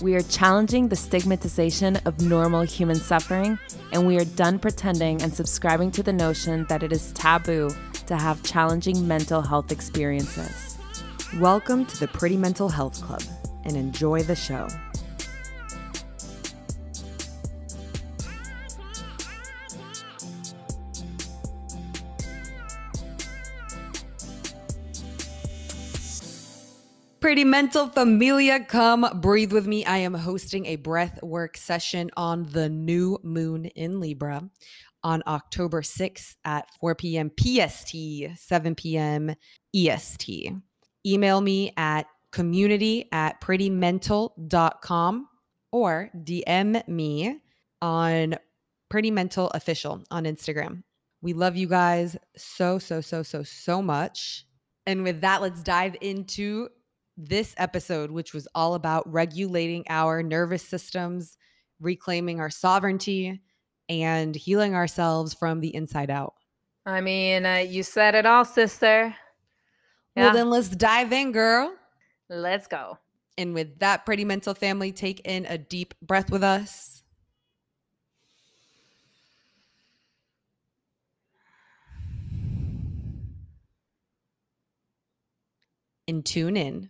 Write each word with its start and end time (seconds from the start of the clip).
We 0.00 0.14
are 0.14 0.22
challenging 0.22 0.86
the 0.86 0.94
stigmatization 0.94 1.96
of 2.04 2.22
normal 2.22 2.60
human 2.60 2.94
suffering, 2.94 3.58
and 3.92 4.06
we 4.06 4.16
are 4.16 4.24
done 4.24 4.60
pretending 4.60 5.20
and 5.22 5.34
subscribing 5.34 5.90
to 5.92 6.04
the 6.04 6.12
notion 6.12 6.66
that 6.68 6.84
it 6.84 6.92
is 6.92 7.10
taboo 7.14 7.70
to 8.06 8.16
have 8.16 8.40
challenging 8.44 9.08
mental 9.08 9.42
health 9.42 9.72
experiences. 9.72 10.78
Welcome 11.40 11.84
to 11.86 11.98
the 11.98 12.06
Pretty 12.06 12.36
Mental 12.36 12.68
Health 12.68 13.02
Club 13.02 13.22
and 13.64 13.76
enjoy 13.76 14.22
the 14.22 14.36
show. 14.36 14.68
Pretty 27.28 27.44
Mental 27.44 27.88
Familia, 27.88 28.58
come 28.58 29.06
breathe 29.20 29.52
with 29.52 29.66
me. 29.66 29.84
I 29.84 29.98
am 29.98 30.14
hosting 30.14 30.64
a 30.64 30.76
breath 30.76 31.22
work 31.22 31.58
session 31.58 32.10
on 32.16 32.44
the 32.44 32.70
new 32.70 33.18
moon 33.22 33.66
in 33.66 34.00
Libra 34.00 34.48
on 35.04 35.22
October 35.26 35.82
6th 35.82 36.36
at 36.46 36.70
4 36.80 36.94
p.m. 36.94 37.30
PST, 37.38 37.94
7 38.34 38.74
p.m. 38.74 39.34
EST. 39.76 40.52
Email 41.06 41.42
me 41.42 41.74
at 41.76 42.06
community 42.32 43.10
at 43.12 43.42
prettymental.com 43.42 45.28
or 45.70 46.10
DM 46.16 46.88
me 46.88 47.40
on 47.82 48.36
Pretty 48.88 49.10
Mental 49.10 49.48
Official 49.48 50.02
on 50.10 50.24
Instagram. 50.24 50.82
We 51.20 51.34
love 51.34 51.56
you 51.56 51.68
guys 51.68 52.16
so, 52.38 52.78
so, 52.78 53.02
so, 53.02 53.22
so, 53.22 53.42
so 53.42 53.82
much. 53.82 54.46
And 54.86 55.04
with 55.04 55.20
that, 55.20 55.42
let's 55.42 55.62
dive 55.62 55.94
into 56.00 56.70
this 57.18 57.54
episode, 57.58 58.12
which 58.12 58.32
was 58.32 58.46
all 58.54 58.74
about 58.74 59.10
regulating 59.12 59.84
our 59.88 60.22
nervous 60.22 60.62
systems, 60.62 61.36
reclaiming 61.80 62.40
our 62.40 62.48
sovereignty, 62.48 63.42
and 63.88 64.36
healing 64.36 64.74
ourselves 64.74 65.34
from 65.34 65.60
the 65.60 65.74
inside 65.74 66.10
out. 66.10 66.34
I 66.86 67.00
mean, 67.00 67.44
uh, 67.44 67.56
you 67.56 67.82
said 67.82 68.14
it 68.14 68.24
all, 68.24 68.44
sister. 68.44 69.14
Yeah. 70.16 70.24
Well, 70.24 70.32
then 70.32 70.50
let's 70.50 70.68
dive 70.68 71.12
in, 71.12 71.32
girl. 71.32 71.74
Let's 72.28 72.68
go. 72.68 72.98
And 73.36 73.52
with 73.52 73.78
that, 73.80 74.06
pretty 74.06 74.24
mental 74.24 74.54
family, 74.54 74.92
take 74.92 75.20
in 75.24 75.44
a 75.46 75.58
deep 75.58 75.94
breath 76.00 76.30
with 76.30 76.42
us. 76.42 77.02
And 86.06 86.24
tune 86.24 86.56
in. 86.56 86.88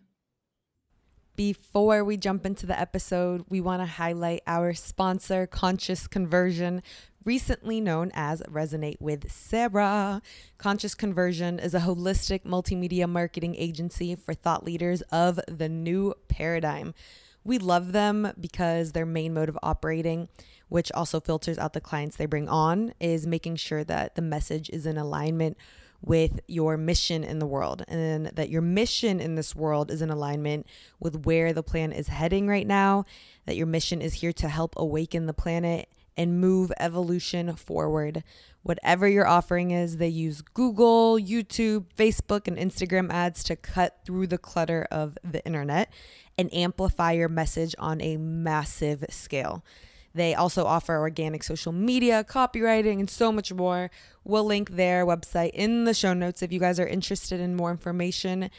Before 1.39 2.03
we 2.03 2.17
jump 2.17 2.45
into 2.45 2.67
the 2.67 2.77
episode, 2.77 3.45
we 3.49 3.61
want 3.61 3.81
to 3.81 3.87
highlight 3.87 4.43
our 4.49 4.75
sponsor, 4.75 5.47
Conscious 5.47 6.09
Conversion, 6.09 6.83
recently 7.25 7.81
known 7.81 8.11
as 8.13 8.43
Resonate 8.51 9.01
with 9.01 9.31
Sarah. 9.31 10.21
Conscious 10.59 10.97
Conversion 10.97 11.61
is 11.61 11.75
a 11.75 11.79
holistic 11.79 12.43
multimedia 12.43 13.09
marketing 13.09 13.55
agency 13.55 14.17
for 14.17 14.35
thought 14.35 14.65
leaders 14.65 15.03
of 15.13 15.39
the 15.47 15.69
new 15.69 16.13
paradigm. 16.27 16.93
We 17.45 17.59
love 17.59 17.93
them 17.93 18.33
because 18.41 18.91
their 18.91 19.07
main 19.07 19.33
mode 19.33 19.49
of 19.49 19.57
operating, 19.63 20.29
which 20.69 20.91
also 20.91 21.21
filters 21.21 21.57
out 21.57 21.73
the 21.73 21.81
clients 21.81 22.17
they 22.17 22.27
bring 22.27 22.49
on, 22.49 22.95
is 22.99 23.29
making 23.29 23.57
sure 23.57 23.85
that 23.85 24.17
the 24.17 24.23
message 24.23 24.71
is 24.71 24.87
in 24.87 24.99
alignment 24.99 25.57
with 26.01 26.41
your 26.47 26.77
mission 26.77 27.25
in 27.25 27.39
the 27.39 27.47
world 27.47 27.83
and 27.89 28.27
that 28.27 28.51
your 28.51 28.63
mission 28.63 29.21
in 29.21 29.35
this 29.35 29.55
world 29.55 29.91
is 29.91 30.01
in 30.01 30.11
alignment 30.11 30.67
with 31.01 31.27
where 31.27 31.53
the 31.53 31.63
plan 31.63 31.93
is 31.93 32.09
heading 32.09 32.47
right 32.47 32.67
now, 32.67 33.05
that 33.47 33.57
your 33.57 33.67
mission 33.67 34.01
is 34.01 34.15
here 34.15 34.33
to 34.33 34.49
help 34.49 34.75
awaken 34.77 35.27
the 35.27 35.35
planet 35.35 35.89
and 36.17 36.41
move 36.41 36.73
evolution 36.81 37.55
forward. 37.55 38.25
Whatever 38.63 39.09
your 39.09 39.27
offering 39.27 39.71
is, 39.71 39.99
they 39.99 40.09
use 40.09 40.43
Google, 40.43 41.17
YouTube, 41.17 41.87
Facebook, 41.97 42.49
and 42.49 42.57
Instagram 42.57 43.11
ads 43.11 43.45
to 43.45 43.57
cut 43.57 44.01
through 44.05 44.27
the 44.27 44.39
clutter 44.39 44.87
of 44.91 45.17
the 45.23 45.45
internet 45.47 45.93
and 46.37 46.53
amplify 46.53 47.13
your 47.13 47.29
message 47.29 47.75
on 47.79 48.01
a 48.01 48.17
massive 48.17 49.05
scale. 49.11 49.65
They 50.15 50.35
also 50.35 50.65
offer 50.65 50.97
organic 50.97 51.43
social 51.43 51.73
media, 51.73 52.25
copywriting, 52.25 52.99
and 53.01 53.11
so 53.11 53.31
much 53.31 53.53
more. 53.53 53.91
We'll 54.25 54.45
link 54.45 54.71
their 54.71 55.07
website 55.07 55.51
in 55.55 55.85
the 55.85 55.95
show 55.95 56.15
notes 56.15 56.43
if 56.43 56.53
you 56.53 56.61
guys 56.61 56.81
are 56.81 56.87
interested 56.87 57.41
in 57.41 57.55
more 57.55 57.71
information. 57.71 58.51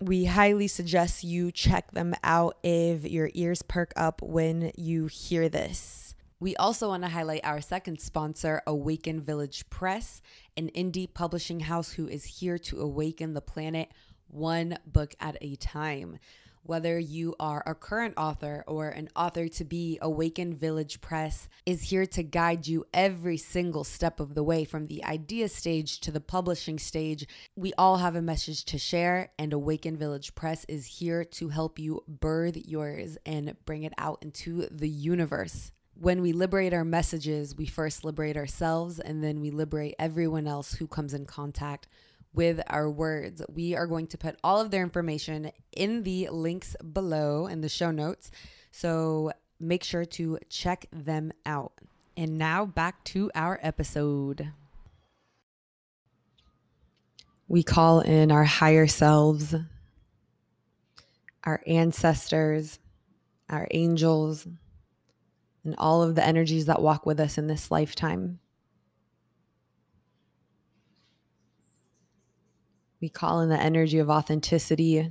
We 0.00 0.26
highly 0.26 0.68
suggest 0.68 1.24
you 1.24 1.50
check 1.50 1.92
them 1.92 2.14
out 2.22 2.58
if 2.62 3.04
your 3.04 3.30
ears 3.34 3.62
perk 3.62 3.92
up 3.96 4.20
when 4.20 4.72
you 4.76 5.06
hear 5.06 5.48
this. 5.48 6.14
We 6.38 6.54
also 6.56 6.88
want 6.88 7.02
to 7.02 7.08
highlight 7.08 7.40
our 7.44 7.62
second 7.62 7.98
sponsor, 8.00 8.60
Awaken 8.66 9.22
Village 9.22 9.70
Press, 9.70 10.20
an 10.54 10.70
indie 10.74 11.12
publishing 11.12 11.60
house 11.60 11.92
who 11.92 12.06
is 12.08 12.24
here 12.24 12.58
to 12.58 12.80
awaken 12.80 13.32
the 13.32 13.40
planet 13.40 13.90
one 14.28 14.78
book 14.86 15.14
at 15.18 15.38
a 15.40 15.56
time. 15.56 16.18
Whether 16.66 16.98
you 16.98 17.36
are 17.38 17.62
a 17.64 17.76
current 17.76 18.14
author 18.16 18.64
or 18.66 18.88
an 18.88 19.08
author 19.14 19.46
to 19.46 19.64
be, 19.64 20.00
Awaken 20.02 20.52
Village 20.52 21.00
Press 21.00 21.48
is 21.64 21.90
here 21.90 22.06
to 22.06 22.24
guide 22.24 22.66
you 22.66 22.84
every 22.92 23.36
single 23.36 23.84
step 23.84 24.18
of 24.18 24.34
the 24.34 24.42
way 24.42 24.64
from 24.64 24.86
the 24.86 25.04
idea 25.04 25.48
stage 25.48 26.00
to 26.00 26.10
the 26.10 26.20
publishing 26.20 26.80
stage. 26.80 27.24
We 27.54 27.72
all 27.78 27.98
have 27.98 28.16
a 28.16 28.22
message 28.22 28.64
to 28.64 28.78
share, 28.78 29.30
and 29.38 29.52
Awaken 29.52 29.96
Village 29.96 30.34
Press 30.34 30.64
is 30.68 30.86
here 30.86 31.24
to 31.24 31.50
help 31.50 31.78
you 31.78 32.02
birth 32.08 32.56
yours 32.66 33.16
and 33.24 33.54
bring 33.64 33.84
it 33.84 33.94
out 33.96 34.18
into 34.22 34.66
the 34.68 34.88
universe. 34.88 35.70
When 35.94 36.20
we 36.20 36.32
liberate 36.32 36.74
our 36.74 36.84
messages, 36.84 37.56
we 37.56 37.66
first 37.66 38.04
liberate 38.04 38.36
ourselves 38.36 38.98
and 38.98 39.22
then 39.22 39.40
we 39.40 39.50
liberate 39.50 39.94
everyone 40.00 40.48
else 40.48 40.74
who 40.74 40.88
comes 40.88 41.14
in 41.14 41.26
contact 41.26 41.86
with 42.36 42.60
our 42.68 42.88
words. 42.88 43.42
We 43.52 43.74
are 43.74 43.86
going 43.86 44.06
to 44.08 44.18
put 44.18 44.36
all 44.44 44.60
of 44.60 44.70
their 44.70 44.82
information 44.82 45.50
in 45.74 46.04
the 46.04 46.28
links 46.30 46.76
below 46.92 47.46
in 47.46 47.62
the 47.62 47.68
show 47.68 47.90
notes. 47.90 48.30
So 48.70 49.32
make 49.58 49.82
sure 49.82 50.04
to 50.04 50.38
check 50.48 50.86
them 50.92 51.32
out. 51.44 51.72
And 52.16 52.38
now 52.38 52.66
back 52.66 53.02
to 53.04 53.30
our 53.34 53.58
episode. 53.62 54.52
We 57.48 57.62
call 57.62 58.00
in 58.00 58.30
our 58.30 58.44
higher 58.44 58.86
selves, 58.86 59.54
our 61.44 61.62
ancestors, 61.66 62.78
our 63.48 63.66
angels, 63.70 64.46
and 65.64 65.74
all 65.78 66.02
of 66.02 66.16
the 66.16 66.26
energies 66.26 66.66
that 66.66 66.82
walk 66.82 67.06
with 67.06 67.18
us 67.18 67.38
in 67.38 67.46
this 67.46 67.70
lifetime. 67.70 68.40
We 73.00 73.08
call 73.10 73.40
in 73.40 73.50
the 73.50 73.60
energy 73.60 73.98
of 73.98 74.08
authenticity, 74.08 75.10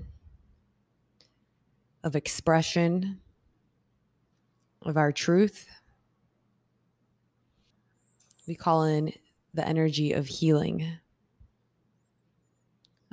of 2.04 2.16
expression, 2.16 3.20
of 4.82 4.98
our 4.98 5.12
truth. 5.12 5.68
We 8.48 8.56
call 8.56 8.84
in 8.84 9.14
the 9.54 9.68
energy 9.68 10.14
of 10.14 10.28
healing, 10.28 10.98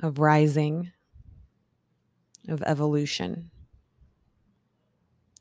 of 0.01 0.19
rising, 0.19 0.91
of 2.47 2.61
evolution, 2.63 3.51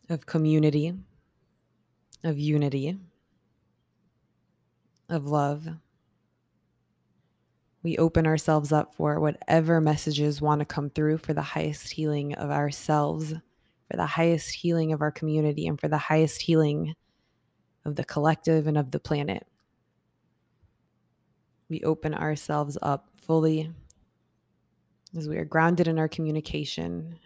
of 0.08 0.26
community, 0.26 0.94
of 2.22 2.38
unity, 2.38 2.98
of 5.08 5.26
love 5.26 5.68
we 7.82 7.98
open 7.98 8.26
ourselves 8.26 8.72
up 8.72 8.94
for 8.94 9.18
whatever 9.18 9.80
messages 9.80 10.40
want 10.40 10.60
to 10.60 10.64
come 10.64 10.90
through 10.90 11.18
for 11.18 11.34
the 11.34 11.42
highest 11.42 11.92
healing 11.92 12.34
of 12.34 12.50
ourselves, 12.50 13.34
for 13.90 13.96
the 13.96 14.06
highest 14.06 14.50
healing 14.54 14.92
of 14.92 15.02
our 15.02 15.10
community, 15.10 15.66
and 15.66 15.80
for 15.80 15.88
the 15.88 15.98
highest 15.98 16.42
healing 16.42 16.94
of 17.84 17.96
the 17.96 18.04
collective 18.04 18.66
and 18.66 18.78
of 18.78 18.92
the 18.92 19.00
planet. 19.00 19.46
We 21.68 21.82
open 21.82 22.14
ourselves 22.14 22.78
up 22.82 23.08
fully 23.16 23.72
as 25.16 25.28
we 25.28 25.36
are 25.38 25.44
grounded 25.44 25.88
in 25.88 25.98
our 25.98 26.08
communication 26.08 27.18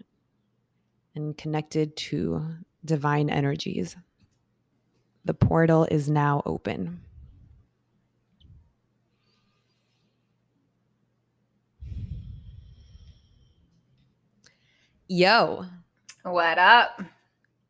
and 1.14 1.36
connected 1.36 1.96
to 1.96 2.42
divine 2.84 3.28
energies. 3.28 3.96
The 5.24 5.34
portal 5.34 5.86
is 5.90 6.08
now 6.08 6.42
open. 6.46 7.00
Yo. 15.08 15.64
What 16.24 16.58
up? 16.58 17.00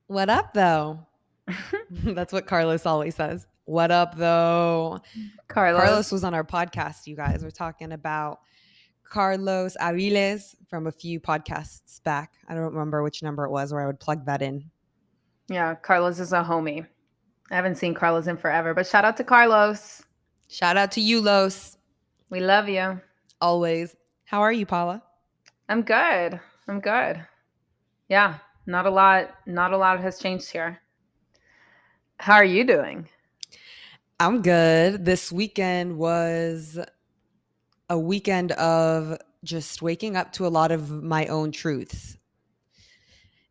What 0.07 0.31
up, 0.31 0.55
though? 0.55 1.01
That's 1.91 2.33
what 2.33 2.47
Carlos 2.47 2.87
always 2.87 3.15
says. 3.15 3.47
What 3.67 3.91
up, 3.91 4.17
though? 4.17 5.01
Carlos. 5.47 5.83
Carlos 5.83 6.13
was 6.13 6.25
on 6.25 6.33
our 6.33 6.45
podcast, 6.45 7.07
you 7.07 7.15
guys. 7.15 7.43
We're 7.43 7.51
talking 7.51 7.93
about 7.93 8.41
Carlos 9.05 9.77
Aviles 9.79 10.55
from 10.71 10.87
a 10.87 10.93
few 10.93 11.21
podcasts 11.21 12.03
back. 12.03 12.33
I 12.49 12.55
don't 12.55 12.73
remember 12.73 13.03
which 13.03 13.23
number 13.23 13.45
it 13.45 13.51
was 13.51 13.71
where 13.71 13.83
I 13.83 13.87
would 13.87 14.01
plug 14.01 14.25
that 14.25 14.41
in. 14.41 14.71
Yeah, 15.49 15.75
Carlos 15.75 16.19
is 16.19 16.33
a 16.33 16.43
homie. 16.43 16.87
I 17.51 17.55
haven't 17.55 17.77
seen 17.77 17.93
Carlos 17.93 18.29
in 18.29 18.39
forever, 18.39 18.73
but 18.73 18.87
shout 18.87 19.05
out 19.05 19.19
to 19.19 19.25
Carlos. 19.25 20.03
Shout 20.49 20.79
out 20.79 20.91
to 20.93 21.03
you, 21.03 21.21
Los. 21.21 21.77
We 22.31 22.41
love 22.41 22.71
you. 22.71 22.99
Always. 23.43 23.95
How 24.25 24.41
are 24.41 24.53
you, 24.53 24.65
Paula? 24.65 25.03
I'm 25.69 25.83
good. 25.83 26.41
I'm 26.69 26.81
good. 26.81 27.25
Yeah, 28.09 28.39
not 28.67 28.87
a 28.87 28.91
lot. 28.91 29.31
Not 29.47 29.73
a 29.73 29.77
lot 29.77 30.01
has 30.01 30.19
changed 30.19 30.51
here. 30.51 30.81
How 32.19 32.35
are 32.35 32.45
you 32.45 32.65
doing? 32.65 33.09
I'm 34.19 34.43
good. 34.43 35.05
This 35.05 35.31
weekend 35.31 35.99
was 35.99 36.79
a 37.89 37.99
weekend 37.99 38.53
of 38.53 39.19
just 39.45 39.83
waking 39.83 40.17
up 40.17 40.33
to 40.33 40.47
a 40.47 40.49
lot 40.49 40.73
of 40.73 40.91
my 40.91 41.27
own 41.27 41.53
truths. 41.53 42.17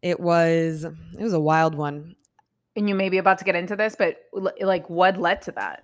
It 0.02 0.20
was 0.20 0.84
it 0.84 1.24
was 1.24 1.34
a 1.34 1.40
wild 1.40 1.76
one. 1.76 2.16
And 2.76 2.90
you 2.90 2.96
may 2.96 3.08
be 3.08 3.18
about 3.18 3.38
to 3.38 3.46
get 3.46 3.56
into 3.56 3.76
this, 3.76 3.96
but 3.96 4.18
like 4.60 4.90
what 4.90 5.18
led 5.18 5.42
to 5.44 5.52
that? 5.54 5.84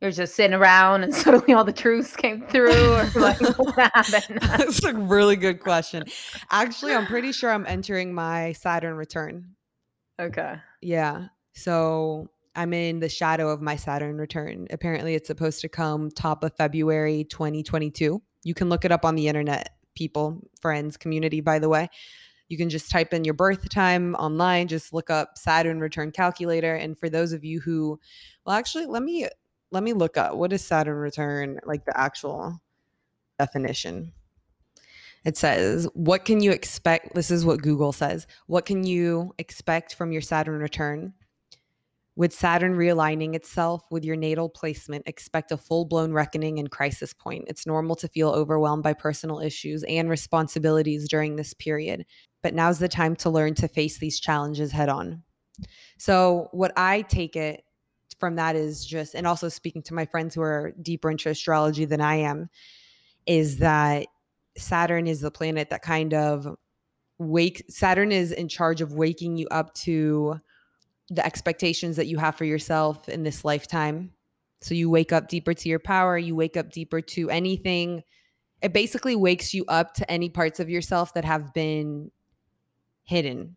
You're 0.00 0.10
just 0.10 0.34
sitting 0.34 0.54
around 0.54 1.02
and 1.04 1.14
suddenly 1.14 1.52
all 1.52 1.64
the 1.64 1.72
truths 1.72 2.16
came 2.16 2.46
through 2.46 2.92
or 2.94 3.04
like 3.16 3.40
what 3.58 3.92
happened? 3.94 4.40
That's 4.42 4.84
a 4.84 4.94
really 4.94 5.36
good 5.36 5.60
question. 5.60 6.04
Actually, 6.50 6.94
I'm 6.94 7.06
pretty 7.06 7.32
sure 7.32 7.50
I'm 7.50 7.66
entering 7.66 8.14
my 8.14 8.52
Saturn 8.52 8.94
return. 8.94 9.56
Okay. 10.20 10.56
Yeah. 10.80 11.28
So 11.54 12.30
I'm 12.54 12.72
in 12.72 13.00
the 13.00 13.08
shadow 13.08 13.50
of 13.50 13.60
my 13.60 13.76
Saturn 13.76 14.16
return. 14.16 14.66
Apparently, 14.70 15.14
it's 15.14 15.26
supposed 15.26 15.60
to 15.60 15.68
come 15.68 16.10
top 16.10 16.44
of 16.44 16.54
February 16.56 17.24
2022. 17.24 18.22
You 18.42 18.54
can 18.54 18.68
look 18.68 18.84
it 18.84 18.92
up 18.92 19.04
on 19.04 19.14
the 19.14 19.28
internet, 19.28 19.74
people, 19.94 20.40
friends, 20.60 20.96
community, 20.96 21.40
by 21.40 21.58
the 21.58 21.68
way. 21.68 21.88
You 22.48 22.56
can 22.56 22.68
just 22.68 22.90
type 22.90 23.14
in 23.14 23.24
your 23.24 23.34
birth 23.34 23.68
time 23.68 24.16
online, 24.16 24.66
just 24.66 24.92
look 24.92 25.08
up 25.08 25.38
Saturn 25.38 25.78
return 25.78 26.10
calculator. 26.10 26.74
And 26.74 26.98
for 26.98 27.08
those 27.08 27.32
of 27.32 27.44
you 27.44 27.60
who, 27.60 28.00
well, 28.44 28.56
actually, 28.56 28.86
let 28.86 29.04
me 29.04 29.28
let 29.70 29.82
me 29.82 29.92
look 29.92 30.16
up 30.16 30.34
what 30.34 30.52
is 30.52 30.64
Saturn 30.64 30.96
return, 30.96 31.58
like 31.64 31.84
the 31.84 31.98
actual 31.98 32.60
definition. 33.38 34.12
It 35.24 35.36
says, 35.36 35.88
What 35.94 36.24
can 36.24 36.40
you 36.40 36.50
expect? 36.50 37.14
This 37.14 37.30
is 37.30 37.44
what 37.44 37.62
Google 37.62 37.92
says. 37.92 38.26
What 38.46 38.66
can 38.66 38.84
you 38.84 39.34
expect 39.38 39.94
from 39.94 40.12
your 40.12 40.22
Saturn 40.22 40.60
return? 40.60 41.14
With 42.16 42.32
Saturn 42.32 42.74
realigning 42.76 43.34
itself 43.34 43.82
with 43.90 44.04
your 44.04 44.16
natal 44.16 44.48
placement, 44.48 45.04
expect 45.06 45.52
a 45.52 45.56
full 45.56 45.84
blown 45.84 46.12
reckoning 46.12 46.58
and 46.58 46.70
crisis 46.70 47.14
point. 47.14 47.44
It's 47.46 47.66
normal 47.66 47.96
to 47.96 48.08
feel 48.08 48.30
overwhelmed 48.30 48.82
by 48.82 48.92
personal 48.92 49.40
issues 49.40 49.84
and 49.84 50.10
responsibilities 50.10 51.08
during 51.08 51.36
this 51.36 51.54
period, 51.54 52.04
but 52.42 52.54
now's 52.54 52.78
the 52.78 52.88
time 52.88 53.14
to 53.16 53.30
learn 53.30 53.54
to 53.54 53.68
face 53.68 53.98
these 53.98 54.20
challenges 54.20 54.72
head 54.72 54.88
on. 54.88 55.22
So, 55.98 56.48
what 56.52 56.72
I 56.76 57.02
take 57.02 57.36
it 57.36 57.62
from 58.20 58.36
that 58.36 58.54
is 58.54 58.84
just, 58.84 59.14
and 59.14 59.26
also 59.26 59.48
speaking 59.48 59.82
to 59.82 59.94
my 59.94 60.04
friends 60.04 60.34
who 60.34 60.42
are 60.42 60.72
deeper 60.82 61.10
into 61.10 61.30
astrology 61.30 61.86
than 61.86 62.00
I 62.00 62.16
am, 62.16 62.50
is 63.26 63.58
that 63.58 64.06
Saturn 64.56 65.06
is 65.06 65.20
the 65.20 65.30
planet 65.30 65.70
that 65.70 65.82
kind 65.82 66.14
of 66.14 66.46
wake, 67.18 67.64
Saturn 67.68 68.12
is 68.12 68.30
in 68.30 68.48
charge 68.48 68.80
of 68.80 68.92
waking 68.92 69.36
you 69.36 69.48
up 69.50 69.74
to 69.74 70.36
the 71.08 71.24
expectations 71.24 71.96
that 71.96 72.06
you 72.06 72.18
have 72.18 72.36
for 72.36 72.44
yourself 72.44 73.08
in 73.08 73.22
this 73.24 73.44
lifetime. 73.44 74.12
So 74.60 74.74
you 74.74 74.90
wake 74.90 75.12
up 75.12 75.28
deeper 75.28 75.54
to 75.54 75.68
your 75.68 75.78
power, 75.78 76.18
you 76.18 76.36
wake 76.36 76.56
up 76.56 76.70
deeper 76.70 77.00
to 77.00 77.30
anything. 77.30 78.02
It 78.62 78.72
basically 78.72 79.16
wakes 79.16 79.54
you 79.54 79.64
up 79.68 79.94
to 79.94 80.10
any 80.10 80.28
parts 80.28 80.60
of 80.60 80.68
yourself 80.68 81.14
that 81.14 81.24
have 81.24 81.54
been 81.54 82.10
hidden. 83.02 83.56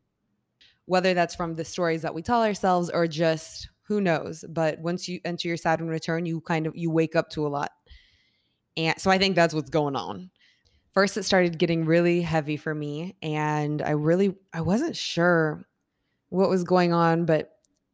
Whether 0.86 1.14
that's 1.14 1.36
from 1.36 1.56
the 1.56 1.66
stories 1.66 2.02
that 2.02 2.14
we 2.14 2.22
tell 2.22 2.44
ourselves 2.44 2.90
or 2.90 3.08
just 3.08 3.70
who 3.94 4.02
knows, 4.02 4.44
but 4.50 4.80
once 4.80 5.08
you 5.08 5.20
enter 5.24 5.48
your 5.48 5.58
Saturn 5.58 5.88
return, 5.88 6.26
you 6.26 6.42
kind 6.42 6.66
of 6.66 6.76
you 6.76 6.90
wake 6.90 7.16
up 7.16 7.30
to 7.30 7.46
a 7.46 7.50
lot. 7.50 7.72
And 8.76 9.00
so 9.00 9.12
I 9.12 9.20
think 9.20 9.36
that's 9.36 9.54
what's 9.54 9.70
going 9.70 9.96
on. 9.96 10.32
First 10.94 11.16
it 11.16 11.24
started 11.24 11.60
getting 11.60 11.86
really 11.86 12.22
heavy 12.22 12.58
for 12.58 12.74
me 12.74 13.16
and 13.22 13.84
I 13.84 13.92
really 13.92 14.36
I 14.52 14.62
wasn't 14.62 14.96
sure 14.96 15.68
what 16.30 16.50
was 16.50 16.64
going 16.64 16.92
on, 16.92 17.26
but 17.26 17.52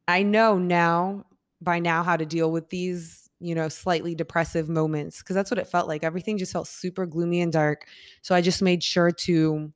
I 0.08 0.24
know 0.24 0.58
now 0.58 1.26
by 1.62 1.80
now 1.80 2.04
how 2.04 2.16
to 2.16 2.26
deal 2.26 2.50
with 2.50 2.70
these, 2.70 3.30
you 3.42 3.56
know, 3.56 3.68
slightly 3.68 4.16
depressive 4.16 4.70
moments 4.70 5.20
because 5.20 5.34
that's 5.34 5.52
what 5.52 5.60
it 5.60 5.68
felt 5.68 5.90
like. 5.90 6.06
Everything 6.06 6.38
just 6.38 6.54
felt 6.54 6.68
super 6.68 7.06
gloomy 7.06 7.42
and 7.42 7.52
dark. 7.52 7.88
So 8.22 8.34
I 8.34 8.40
just 8.40 8.62
made 8.62 8.84
sure 8.84 9.12
to 9.12 9.74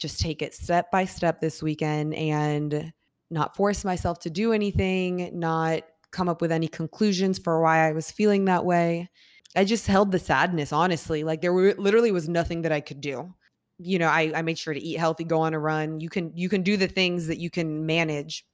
just 0.00 0.20
take 0.20 0.42
it 0.42 0.54
step 0.54 0.90
by 0.90 1.04
step 1.04 1.40
this 1.40 1.62
weekend 1.62 2.14
and 2.14 2.92
not 3.30 3.56
force 3.56 3.84
myself 3.84 4.20
to 4.20 4.30
do 4.30 4.52
anything, 4.52 5.30
not 5.38 5.82
come 6.10 6.28
up 6.28 6.40
with 6.40 6.52
any 6.52 6.68
conclusions 6.68 7.38
for 7.38 7.60
why 7.62 7.86
I 7.86 7.92
was 7.92 8.10
feeling 8.10 8.46
that 8.46 8.64
way. 8.64 9.10
I 9.56 9.64
just 9.64 9.86
held 9.86 10.12
the 10.12 10.18
sadness, 10.18 10.72
honestly. 10.72 11.24
Like 11.24 11.42
there 11.42 11.52
were, 11.52 11.74
literally 11.76 12.12
was 12.12 12.28
nothing 12.28 12.62
that 12.62 12.72
I 12.72 12.80
could 12.80 13.00
do 13.00 13.34
you 13.78 13.98
know, 13.98 14.08
I, 14.08 14.32
I 14.34 14.42
made 14.42 14.58
sure 14.58 14.74
to 14.74 14.80
eat 14.80 14.98
healthy, 14.98 15.24
go 15.24 15.40
on 15.40 15.54
a 15.54 15.58
run. 15.58 16.00
You 16.00 16.08
can 16.08 16.32
you 16.34 16.48
can 16.48 16.62
do 16.62 16.76
the 16.76 16.88
things 16.88 17.28
that 17.28 17.38
you 17.38 17.50
can 17.50 17.86
manage. 17.86 18.44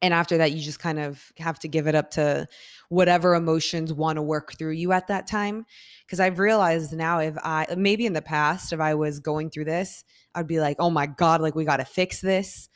And 0.00 0.12
after 0.12 0.38
that, 0.38 0.50
you 0.50 0.60
just 0.60 0.80
kind 0.80 0.98
of 0.98 1.22
have 1.36 1.60
to 1.60 1.68
give 1.68 1.86
it 1.86 1.94
up 1.94 2.10
to 2.12 2.48
whatever 2.88 3.34
emotions 3.34 3.92
want 3.92 4.16
to 4.16 4.22
work 4.22 4.54
through 4.58 4.72
you 4.72 4.90
at 4.92 5.06
that 5.08 5.28
time. 5.28 5.64
Because 6.04 6.18
I've 6.18 6.40
realized 6.40 6.92
now, 6.92 7.20
if 7.20 7.36
I 7.38 7.66
maybe 7.76 8.06
in 8.06 8.12
the 8.14 8.22
past, 8.22 8.72
if 8.72 8.80
I 8.80 8.94
was 8.94 9.20
going 9.20 9.50
through 9.50 9.66
this, 9.66 10.02
I'd 10.34 10.48
be 10.48 10.60
like, 10.60 10.76
oh 10.80 10.90
my 10.90 11.06
God, 11.06 11.40
like 11.40 11.54
we 11.54 11.64
got 11.64 11.76
to 11.76 11.84
fix 11.84 12.20
this. 12.20 12.68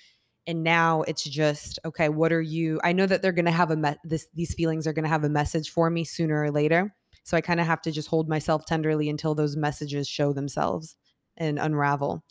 And 0.46 0.62
now 0.62 1.02
it's 1.02 1.24
just, 1.24 1.78
okay, 1.84 2.08
what 2.08 2.32
are 2.32 2.42
you? 2.42 2.80
I 2.84 2.92
know 2.92 3.06
that 3.06 3.20
they're 3.20 3.32
going 3.32 3.46
to 3.46 3.50
have 3.50 3.70
a, 3.70 3.76
me- 3.76 3.96
this, 4.04 4.28
these 4.34 4.54
feelings 4.54 4.86
are 4.86 4.92
going 4.92 5.04
to 5.04 5.08
have 5.08 5.24
a 5.24 5.28
message 5.28 5.70
for 5.70 5.90
me 5.90 6.04
sooner 6.04 6.42
or 6.42 6.50
later. 6.50 6.94
So 7.24 7.36
I 7.36 7.40
kind 7.40 7.58
of 7.58 7.66
have 7.66 7.82
to 7.82 7.90
just 7.90 8.08
hold 8.08 8.28
myself 8.28 8.64
tenderly 8.66 9.08
until 9.08 9.34
those 9.34 9.56
messages 9.56 10.06
show 10.06 10.32
themselves 10.32 10.96
and 11.36 11.58
unravel 11.58 12.22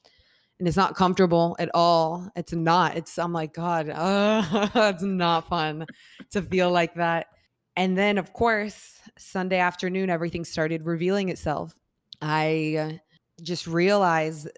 and 0.59 0.67
it's 0.67 0.77
not 0.77 0.95
comfortable 0.95 1.55
at 1.59 1.69
all 1.73 2.29
it's 2.35 2.53
not 2.53 2.95
it's 2.95 3.17
i'm 3.17 3.33
like 3.33 3.53
god 3.53 3.89
uh, 3.93 4.69
it's 4.75 5.03
not 5.03 5.47
fun 5.47 5.85
to 6.31 6.41
feel 6.41 6.71
like 6.71 6.93
that 6.95 7.27
and 7.75 7.97
then 7.97 8.17
of 8.17 8.33
course 8.33 8.99
sunday 9.17 9.59
afternoon 9.59 10.09
everything 10.09 10.45
started 10.45 10.85
revealing 10.85 11.29
itself 11.29 11.77
i 12.21 12.99
just 13.41 13.67
realized 13.67 14.49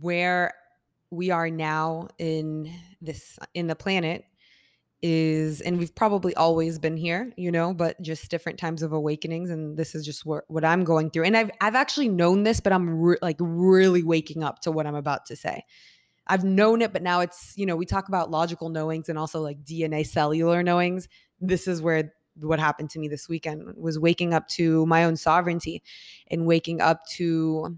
where 0.00 0.52
we 1.12 1.30
are 1.30 1.50
now 1.50 2.08
in 2.18 2.72
this 3.02 3.38
in 3.52 3.66
the 3.66 3.76
planet 3.76 4.24
is 5.02 5.60
and 5.60 5.78
we've 5.78 5.94
probably 5.94 6.34
always 6.36 6.78
been 6.78 6.96
here 6.96 7.30
you 7.36 7.50
know 7.52 7.74
but 7.74 8.00
just 8.00 8.30
different 8.30 8.58
times 8.58 8.82
of 8.82 8.92
awakenings 8.92 9.50
and 9.50 9.76
this 9.76 9.94
is 9.94 10.06
just 10.06 10.24
what, 10.24 10.44
what 10.48 10.64
i'm 10.64 10.84
going 10.84 11.10
through. 11.10 11.24
And 11.24 11.36
i've 11.36 11.50
i've 11.60 11.74
actually 11.74 12.08
known 12.08 12.44
this 12.44 12.60
but 12.60 12.72
i'm 12.72 12.88
re- 12.98 13.18
like 13.20 13.36
really 13.40 14.02
waking 14.02 14.42
up 14.42 14.60
to 14.60 14.72
what 14.72 14.86
i'm 14.86 14.94
about 14.94 15.26
to 15.26 15.36
say. 15.36 15.64
I've 16.26 16.44
known 16.44 16.80
it 16.80 16.92
but 16.92 17.02
now 17.02 17.20
it's 17.20 17.52
you 17.56 17.66
know 17.66 17.76
we 17.76 17.84
talk 17.84 18.08
about 18.08 18.30
logical 18.30 18.70
knowings 18.70 19.08
and 19.08 19.18
also 19.18 19.42
like 19.42 19.62
dna 19.62 20.06
cellular 20.06 20.62
knowings. 20.62 21.08
This 21.40 21.68
is 21.68 21.82
where 21.82 22.14
what 22.40 22.58
happened 22.58 22.88
to 22.90 22.98
me 22.98 23.08
this 23.08 23.28
weekend 23.28 23.74
was 23.76 23.98
waking 23.98 24.32
up 24.32 24.48
to 24.48 24.86
my 24.86 25.04
own 25.04 25.16
sovereignty 25.16 25.82
and 26.30 26.46
waking 26.46 26.80
up 26.80 27.04
to 27.16 27.76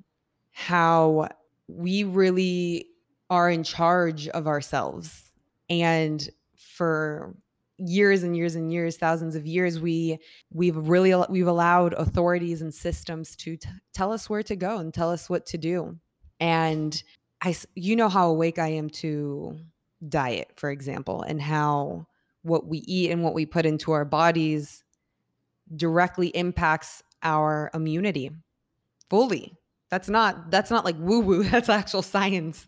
how 0.52 1.28
we 1.66 2.04
really 2.04 2.86
are 3.30 3.50
in 3.50 3.62
charge 3.62 4.28
of 4.28 4.46
ourselves. 4.46 5.32
And 5.68 6.28
for 6.56 7.34
years 7.78 8.22
and 8.22 8.36
years 8.36 8.54
and 8.54 8.72
years 8.72 8.96
thousands 8.96 9.34
of 9.34 9.48
years 9.48 9.80
we 9.80 10.16
we've 10.52 10.76
really 10.76 11.12
we've 11.28 11.48
allowed 11.48 11.92
authorities 11.94 12.62
and 12.62 12.72
systems 12.72 13.34
to 13.34 13.56
t- 13.56 13.68
tell 13.92 14.12
us 14.12 14.30
where 14.30 14.44
to 14.44 14.54
go 14.54 14.78
and 14.78 14.94
tell 14.94 15.10
us 15.10 15.28
what 15.28 15.44
to 15.46 15.58
do. 15.58 15.98
And 16.38 17.02
i 17.42 17.54
you 17.74 17.96
know 17.96 18.08
how 18.08 18.28
awake 18.28 18.58
i 18.60 18.68
am 18.68 18.88
to 18.88 19.58
diet 20.08 20.52
for 20.56 20.70
example 20.70 21.22
and 21.22 21.42
how 21.42 22.06
what 22.42 22.66
we 22.66 22.78
eat 22.86 23.10
and 23.10 23.24
what 23.24 23.34
we 23.34 23.44
put 23.44 23.66
into 23.66 23.90
our 23.90 24.04
bodies 24.04 24.84
directly 25.74 26.28
impacts 26.28 27.02
our 27.22 27.70
immunity 27.74 28.30
fully. 29.10 29.56
That's 29.90 30.08
not 30.08 30.50
that's 30.50 30.70
not 30.70 30.84
like 30.84 30.96
woo 30.98 31.20
woo 31.20 31.42
that's 31.50 31.68
actual 31.68 32.02
science 32.02 32.66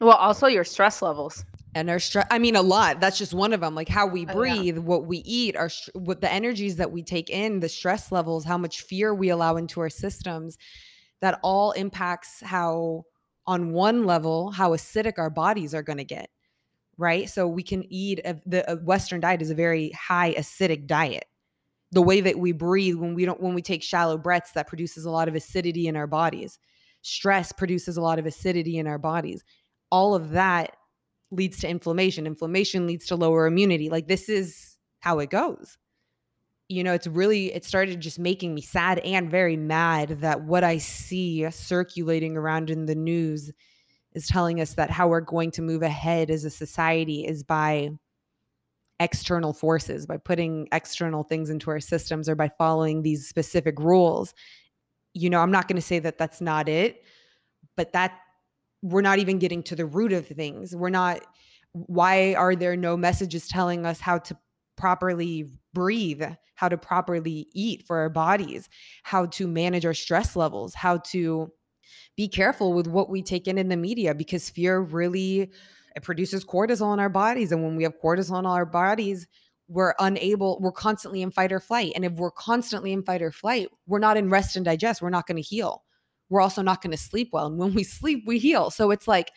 well 0.00 0.16
also 0.16 0.46
your 0.46 0.64
stress 0.64 1.02
levels. 1.02 1.44
And 1.76 1.90
our 1.90 1.98
stress 1.98 2.26
i 2.30 2.38
mean 2.38 2.56
a 2.56 2.62
lot. 2.62 3.00
That's 3.00 3.18
just 3.18 3.34
one 3.34 3.52
of 3.52 3.60
them 3.60 3.74
like 3.74 3.88
how 3.88 4.06
we 4.06 4.24
breathe 4.24 4.76
oh, 4.76 4.80
yeah. 4.80 4.86
what 4.86 5.06
we 5.06 5.18
eat 5.18 5.56
our 5.56 5.70
what 5.94 6.20
the 6.20 6.32
energies 6.32 6.76
that 6.76 6.92
we 6.92 7.02
take 7.02 7.30
in 7.30 7.60
the 7.60 7.68
stress 7.68 8.12
levels 8.12 8.44
how 8.44 8.58
much 8.58 8.82
fear 8.82 9.14
we 9.14 9.28
allow 9.30 9.56
into 9.56 9.80
our 9.80 9.90
systems 9.90 10.56
that 11.20 11.40
all 11.42 11.72
impacts 11.72 12.40
how 12.42 13.04
on 13.46 13.72
one 13.72 14.04
level 14.04 14.50
how 14.52 14.70
acidic 14.70 15.14
our 15.18 15.30
bodies 15.30 15.74
are 15.74 15.82
going 15.82 15.98
to 15.98 16.04
get 16.04 16.30
right? 16.96 17.28
So 17.28 17.46
we 17.46 17.62
can 17.62 17.84
eat 17.92 18.20
a, 18.24 18.40
the 18.46 18.70
a 18.70 18.76
western 18.76 19.20
diet 19.20 19.42
is 19.42 19.50
a 19.50 19.54
very 19.54 19.90
high 19.90 20.34
acidic 20.34 20.86
diet. 20.86 21.24
The 21.92 22.02
way 22.02 22.20
that 22.20 22.38
we 22.38 22.52
breathe 22.52 22.96
when 22.96 23.14
we 23.14 23.24
don't 23.24 23.40
when 23.40 23.54
we 23.54 23.62
take 23.62 23.82
shallow 23.82 24.18
breaths 24.18 24.52
that 24.52 24.66
produces 24.66 25.04
a 25.04 25.10
lot 25.10 25.28
of 25.28 25.34
acidity 25.34 25.86
in 25.86 25.96
our 25.96 26.06
bodies. 26.06 26.58
Stress 27.02 27.52
produces 27.52 27.96
a 27.96 28.02
lot 28.02 28.18
of 28.18 28.26
acidity 28.26 28.78
in 28.78 28.86
our 28.86 28.98
bodies 28.98 29.44
all 29.90 30.14
of 30.14 30.30
that 30.30 30.76
leads 31.30 31.58
to 31.58 31.68
inflammation. 31.68 32.26
Inflammation 32.26 32.86
leads 32.86 33.06
to 33.06 33.16
lower 33.16 33.46
immunity. 33.46 33.88
Like 33.90 34.06
this 34.06 34.28
is 34.28 34.76
how 35.00 35.18
it 35.18 35.30
goes. 35.30 35.76
You 36.68 36.82
know 36.82 36.94
it's 36.94 37.06
really 37.06 37.52
it 37.52 37.64
started 37.64 38.00
just 38.00 38.18
making 38.18 38.54
me 38.54 38.62
sad 38.62 38.98
and 39.00 39.30
very 39.30 39.56
mad 39.56 40.20
that 40.22 40.44
what 40.44 40.64
i 40.64 40.78
see 40.78 41.48
circulating 41.50 42.38
around 42.38 42.70
in 42.70 42.86
the 42.86 42.94
news 42.94 43.52
is 44.14 44.26
telling 44.26 44.62
us 44.62 44.72
that 44.74 44.90
how 44.90 45.08
we're 45.08 45.20
going 45.20 45.50
to 45.52 45.62
move 45.62 45.82
ahead 45.82 46.30
as 46.30 46.44
a 46.46 46.50
society 46.50 47.26
is 47.26 47.42
by 47.42 47.90
external 48.98 49.52
forces 49.52 50.06
by 50.06 50.16
putting 50.16 50.66
external 50.72 51.22
things 51.22 51.50
into 51.50 51.68
our 51.68 51.80
systems 51.80 52.30
or 52.30 52.34
by 52.34 52.48
following 52.56 53.02
these 53.02 53.28
specific 53.28 53.78
rules. 53.78 54.32
You 55.12 55.28
know 55.28 55.40
i'm 55.40 55.52
not 55.52 55.68
going 55.68 55.76
to 55.76 55.82
say 55.82 55.98
that 55.98 56.16
that's 56.16 56.40
not 56.40 56.66
it 56.66 57.04
but 57.76 57.92
that 57.92 58.20
we're 58.84 59.02
not 59.02 59.18
even 59.18 59.38
getting 59.38 59.62
to 59.62 59.74
the 59.74 59.86
root 59.86 60.12
of 60.12 60.26
things 60.26 60.74
we're 60.76 60.90
not 60.90 61.20
why 61.72 62.34
are 62.34 62.54
there 62.54 62.76
no 62.76 62.96
messages 62.96 63.48
telling 63.48 63.84
us 63.84 64.00
how 64.00 64.18
to 64.18 64.36
properly 64.76 65.48
breathe 65.72 66.22
how 66.56 66.68
to 66.68 66.76
properly 66.76 67.48
eat 67.52 67.84
for 67.86 67.98
our 67.98 68.10
bodies 68.10 68.68
how 69.02 69.26
to 69.26 69.46
manage 69.46 69.84
our 69.84 69.94
stress 69.94 70.36
levels 70.36 70.74
how 70.74 70.98
to 70.98 71.50
be 72.16 72.28
careful 72.28 72.72
with 72.72 72.86
what 72.86 73.10
we 73.10 73.22
take 73.22 73.48
in 73.48 73.58
in 73.58 73.68
the 73.68 73.76
media 73.76 74.14
because 74.14 74.50
fear 74.50 74.80
really 74.80 75.50
it 75.94 76.02
produces 76.02 76.44
cortisol 76.44 76.92
in 76.92 77.00
our 77.00 77.08
bodies. 77.08 77.52
And 77.52 77.62
when 77.62 77.76
we 77.76 77.84
have 77.84 77.94
cortisol 78.02 78.38
in 78.38 78.46
our 78.46 78.66
bodies, 78.66 79.26
we're 79.68 79.94
unable, 79.98 80.58
we're 80.60 80.72
constantly 80.72 81.22
in 81.22 81.30
fight 81.30 81.52
or 81.52 81.60
flight. 81.60 81.92
And 81.94 82.04
if 82.04 82.12
we're 82.12 82.32
constantly 82.32 82.92
in 82.92 83.02
fight 83.02 83.22
or 83.22 83.30
flight, 83.30 83.68
we're 83.86 83.98
not 84.00 84.16
in 84.16 84.28
rest 84.28 84.56
and 84.56 84.64
digest. 84.64 85.00
We're 85.00 85.10
not 85.10 85.26
going 85.26 85.36
to 85.36 85.42
heal. 85.42 85.83
We're 86.28 86.40
also 86.40 86.62
not 86.62 86.82
going 86.82 86.90
to 86.90 86.96
sleep 86.96 87.30
well. 87.32 87.46
And 87.46 87.58
when 87.58 87.74
we 87.74 87.84
sleep, 87.84 88.24
we 88.26 88.38
heal. 88.38 88.70
So 88.70 88.90
it's 88.90 89.06
like, 89.06 89.30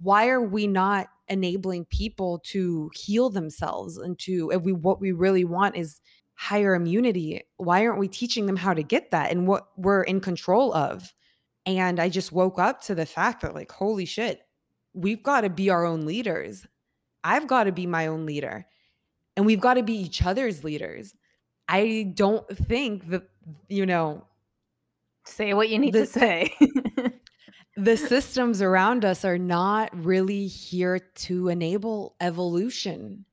why 0.00 0.28
are 0.28 0.42
we 0.42 0.66
not 0.66 1.08
enabling 1.28 1.86
people 1.86 2.40
to 2.44 2.90
heal 2.94 3.30
themselves 3.30 3.96
and 3.96 4.18
to, 4.20 4.50
if 4.50 4.62
we, 4.62 4.72
what 4.72 5.00
we 5.00 5.12
really 5.12 5.44
want 5.44 5.76
is 5.76 6.00
higher 6.34 6.74
immunity, 6.74 7.42
why 7.56 7.86
aren't 7.86 7.98
we 7.98 8.08
teaching 8.08 8.46
them 8.46 8.56
how 8.56 8.74
to 8.74 8.82
get 8.82 9.10
that 9.10 9.30
and 9.30 9.48
what 9.48 9.68
we're 9.76 10.02
in 10.02 10.20
control 10.20 10.72
of? 10.74 11.14
And 11.64 11.98
I 11.98 12.08
just 12.08 12.30
woke 12.30 12.58
up 12.58 12.82
to 12.82 12.94
the 12.94 13.06
fact 13.06 13.42
that, 13.42 13.54
like, 13.54 13.72
holy 13.72 14.04
shit, 14.04 14.42
we've 14.92 15.22
got 15.22 15.40
to 15.40 15.50
be 15.50 15.70
our 15.70 15.84
own 15.84 16.06
leaders. 16.06 16.66
I've 17.24 17.48
got 17.48 17.64
to 17.64 17.72
be 17.72 17.86
my 17.86 18.06
own 18.06 18.26
leader. 18.26 18.66
And 19.36 19.46
we've 19.46 19.60
got 19.60 19.74
to 19.74 19.82
be 19.82 19.94
each 19.94 20.22
other's 20.22 20.62
leaders. 20.62 21.14
I 21.68 22.12
don't 22.14 22.46
think 22.56 23.08
that, 23.08 23.24
you 23.68 23.84
know, 23.84 24.24
say 25.26 25.54
what 25.54 25.68
you 25.68 25.78
need 25.78 25.92
the, 25.92 26.00
to 26.00 26.06
say. 26.06 26.54
the 27.76 27.96
systems 27.96 28.62
around 28.62 29.04
us 29.04 29.24
are 29.24 29.38
not 29.38 29.90
really 30.04 30.46
here 30.46 30.98
to 30.98 31.48
enable 31.48 32.16
evolution. 32.20 33.24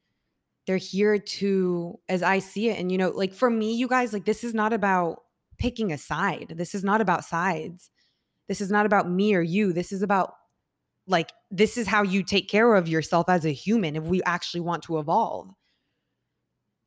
They're 0.66 0.78
here 0.78 1.18
to, 1.18 2.00
as 2.08 2.24
I 2.24 2.40
see 2.40 2.70
it, 2.70 2.80
and 2.80 2.92
you 2.92 2.98
know, 2.98 3.10
like 3.10 3.34
for 3.34 3.50
me, 3.50 3.74
you 3.74 3.88
guys, 3.88 4.14
like 4.14 4.26
this 4.26 4.44
is 4.44 4.54
not 4.54 4.74
about 4.74 5.24
picking 5.58 5.92
a 5.92 5.98
side. 5.98 6.54
This 6.56 6.74
is 6.74 6.84
not 6.84 7.02
about 7.02 7.26
sides. 7.26 7.90
This 8.48 8.62
is 8.62 8.72
not 8.72 8.86
about 8.86 9.10
me 9.10 9.36
or 9.36 9.42
you. 9.42 9.74
This 9.74 9.92
is 9.92 10.02
about 10.02 10.34
like 11.08 11.32
this 11.52 11.78
is 11.78 11.88
how 11.88 12.04
you 12.04 12.24
take 12.24 12.50
care 12.50 12.76
of 12.76 12.88
yourself 12.88 13.28
as 13.28 13.46
a 13.46 13.52
human 13.52 13.96
if 13.96 14.04
we 14.04 14.24
actually 14.24 14.62
want 14.62 14.84
to 14.84 15.00
evolve 15.00 15.50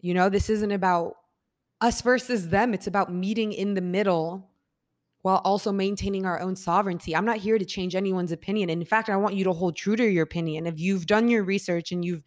you 0.01 0.15
know 0.15 0.29
this 0.29 0.49
isn't 0.49 0.73
about 0.73 1.15
us 1.81 2.01
versus 2.01 2.49
them 2.49 2.73
it's 2.73 2.87
about 2.87 3.13
meeting 3.13 3.53
in 3.53 3.75
the 3.75 3.81
middle 3.81 4.49
while 5.27 5.41
also 5.45 5.73
maintaining 5.73 6.25
our 6.25 6.41
own 6.41 6.55
sovereignty 6.55 7.17
i'm 7.17 7.25
not 7.25 7.39
here 7.39 7.59
to 7.59 7.65
change 7.65 7.95
anyone's 7.95 8.33
opinion 8.33 8.71
and 8.71 8.81
in 8.81 8.87
fact 8.87 9.09
i 9.09 9.17
want 9.17 9.35
you 9.35 9.45
to 9.45 9.53
hold 9.53 9.75
true 9.77 9.97
to 9.97 10.09
your 10.09 10.23
opinion 10.23 10.67
if 10.67 10.79
you've 10.79 11.07
done 11.07 11.29
your 11.29 11.43
research 11.43 11.91
and 11.91 12.05
you've 12.05 12.23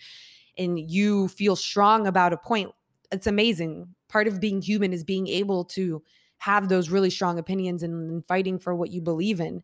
and 0.58 0.92
you 0.92 1.28
feel 1.30 1.56
strong 1.56 2.08
about 2.08 2.34
a 2.34 2.38
point 2.38 2.72
it's 3.12 3.28
amazing 3.28 3.88
part 4.10 4.28
of 4.28 4.42
being 4.42 4.62
human 4.62 4.92
is 4.92 5.04
being 5.04 5.28
able 5.28 5.64
to 5.64 6.04
have 6.40 6.70
those 6.70 6.90
really 6.90 7.10
strong 7.10 7.38
opinions 7.38 7.84
and, 7.84 8.12
and 8.12 8.28
fighting 8.28 8.60
for 8.60 8.76
what 8.76 8.92
you 8.92 9.02
believe 9.02 9.40
in 9.40 9.64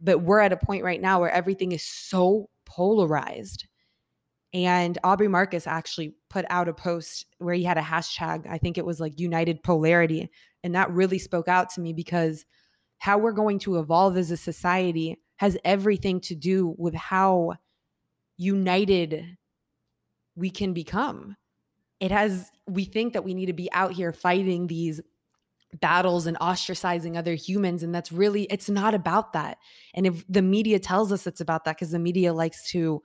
but 0.00 0.22
we're 0.22 0.40
at 0.40 0.52
a 0.52 0.56
point 0.56 0.84
right 0.84 1.00
now 1.00 1.20
where 1.20 1.30
everything 1.30 1.72
is 1.72 1.82
so 1.82 2.48
polarized. 2.64 3.66
And 4.54 4.96
Aubrey 5.04 5.28
Marcus 5.28 5.66
actually 5.66 6.14
put 6.30 6.44
out 6.48 6.68
a 6.68 6.72
post 6.72 7.26
where 7.38 7.54
he 7.54 7.64
had 7.64 7.78
a 7.78 7.82
hashtag, 7.82 8.46
I 8.48 8.58
think 8.58 8.78
it 8.78 8.86
was 8.86 9.00
like 9.00 9.20
United 9.20 9.62
Polarity. 9.62 10.30
And 10.64 10.74
that 10.74 10.90
really 10.90 11.18
spoke 11.18 11.48
out 11.48 11.70
to 11.70 11.80
me 11.80 11.92
because 11.92 12.46
how 12.98 13.18
we're 13.18 13.32
going 13.32 13.58
to 13.60 13.78
evolve 13.78 14.16
as 14.16 14.30
a 14.30 14.36
society 14.36 15.18
has 15.36 15.56
everything 15.64 16.20
to 16.20 16.34
do 16.34 16.74
with 16.78 16.94
how 16.94 17.54
united 18.36 19.36
we 20.36 20.50
can 20.50 20.72
become. 20.72 21.36
It 22.00 22.10
has, 22.10 22.50
we 22.66 22.84
think 22.84 23.12
that 23.12 23.24
we 23.24 23.34
need 23.34 23.46
to 23.46 23.52
be 23.52 23.70
out 23.72 23.92
here 23.92 24.12
fighting 24.12 24.66
these 24.66 25.00
battles 25.80 26.26
and 26.26 26.38
ostracizing 26.38 27.16
other 27.16 27.34
humans 27.34 27.82
and 27.82 27.94
that's 27.94 28.10
really 28.10 28.44
it's 28.44 28.70
not 28.70 28.94
about 28.94 29.34
that 29.34 29.58
and 29.92 30.06
if 30.06 30.24
the 30.26 30.40
media 30.40 30.78
tells 30.78 31.12
us 31.12 31.26
it's 31.26 31.42
about 31.42 31.66
that 31.66 31.76
because 31.76 31.90
the 31.90 31.98
media 31.98 32.32
likes 32.32 32.70
to 32.70 33.02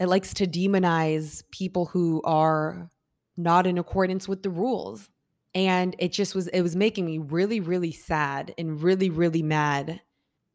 it 0.00 0.06
likes 0.06 0.32
to 0.32 0.46
demonize 0.46 1.42
people 1.50 1.84
who 1.84 2.22
are 2.24 2.88
not 3.36 3.66
in 3.66 3.76
accordance 3.76 4.26
with 4.26 4.42
the 4.42 4.48
rules 4.48 5.10
and 5.56 5.96
it 5.98 6.12
just 6.12 6.34
was 6.34 6.48
it 6.48 6.60
was 6.60 6.76
making 6.76 7.06
me 7.06 7.18
really 7.18 7.60
really 7.60 7.90
sad 7.90 8.54
and 8.58 8.82
really 8.82 9.08
really 9.08 9.42
mad 9.42 10.02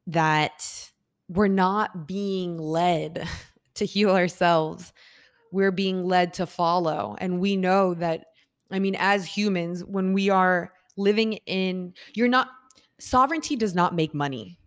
that 0.05 0.91
we're 1.27 1.47
not 1.47 2.07
being 2.07 2.57
led 2.57 3.27
to 3.75 3.85
heal 3.85 4.11
ourselves. 4.11 4.93
We're 5.51 5.71
being 5.71 6.05
led 6.05 6.33
to 6.35 6.45
follow. 6.45 7.15
And 7.19 7.39
we 7.39 7.57
know 7.57 7.95
that 7.95 8.25
i 8.69 8.79
mean 8.79 8.95
as 8.97 9.25
humans 9.25 9.83
when 9.83 10.13
we 10.13 10.29
are 10.29 10.71
living 10.95 11.33
in 11.45 11.93
you're 12.13 12.29
not 12.29 12.47
sovereignty 12.99 13.55
does 13.55 13.73
not 13.73 13.95
make 13.95 14.13
money. 14.13 14.59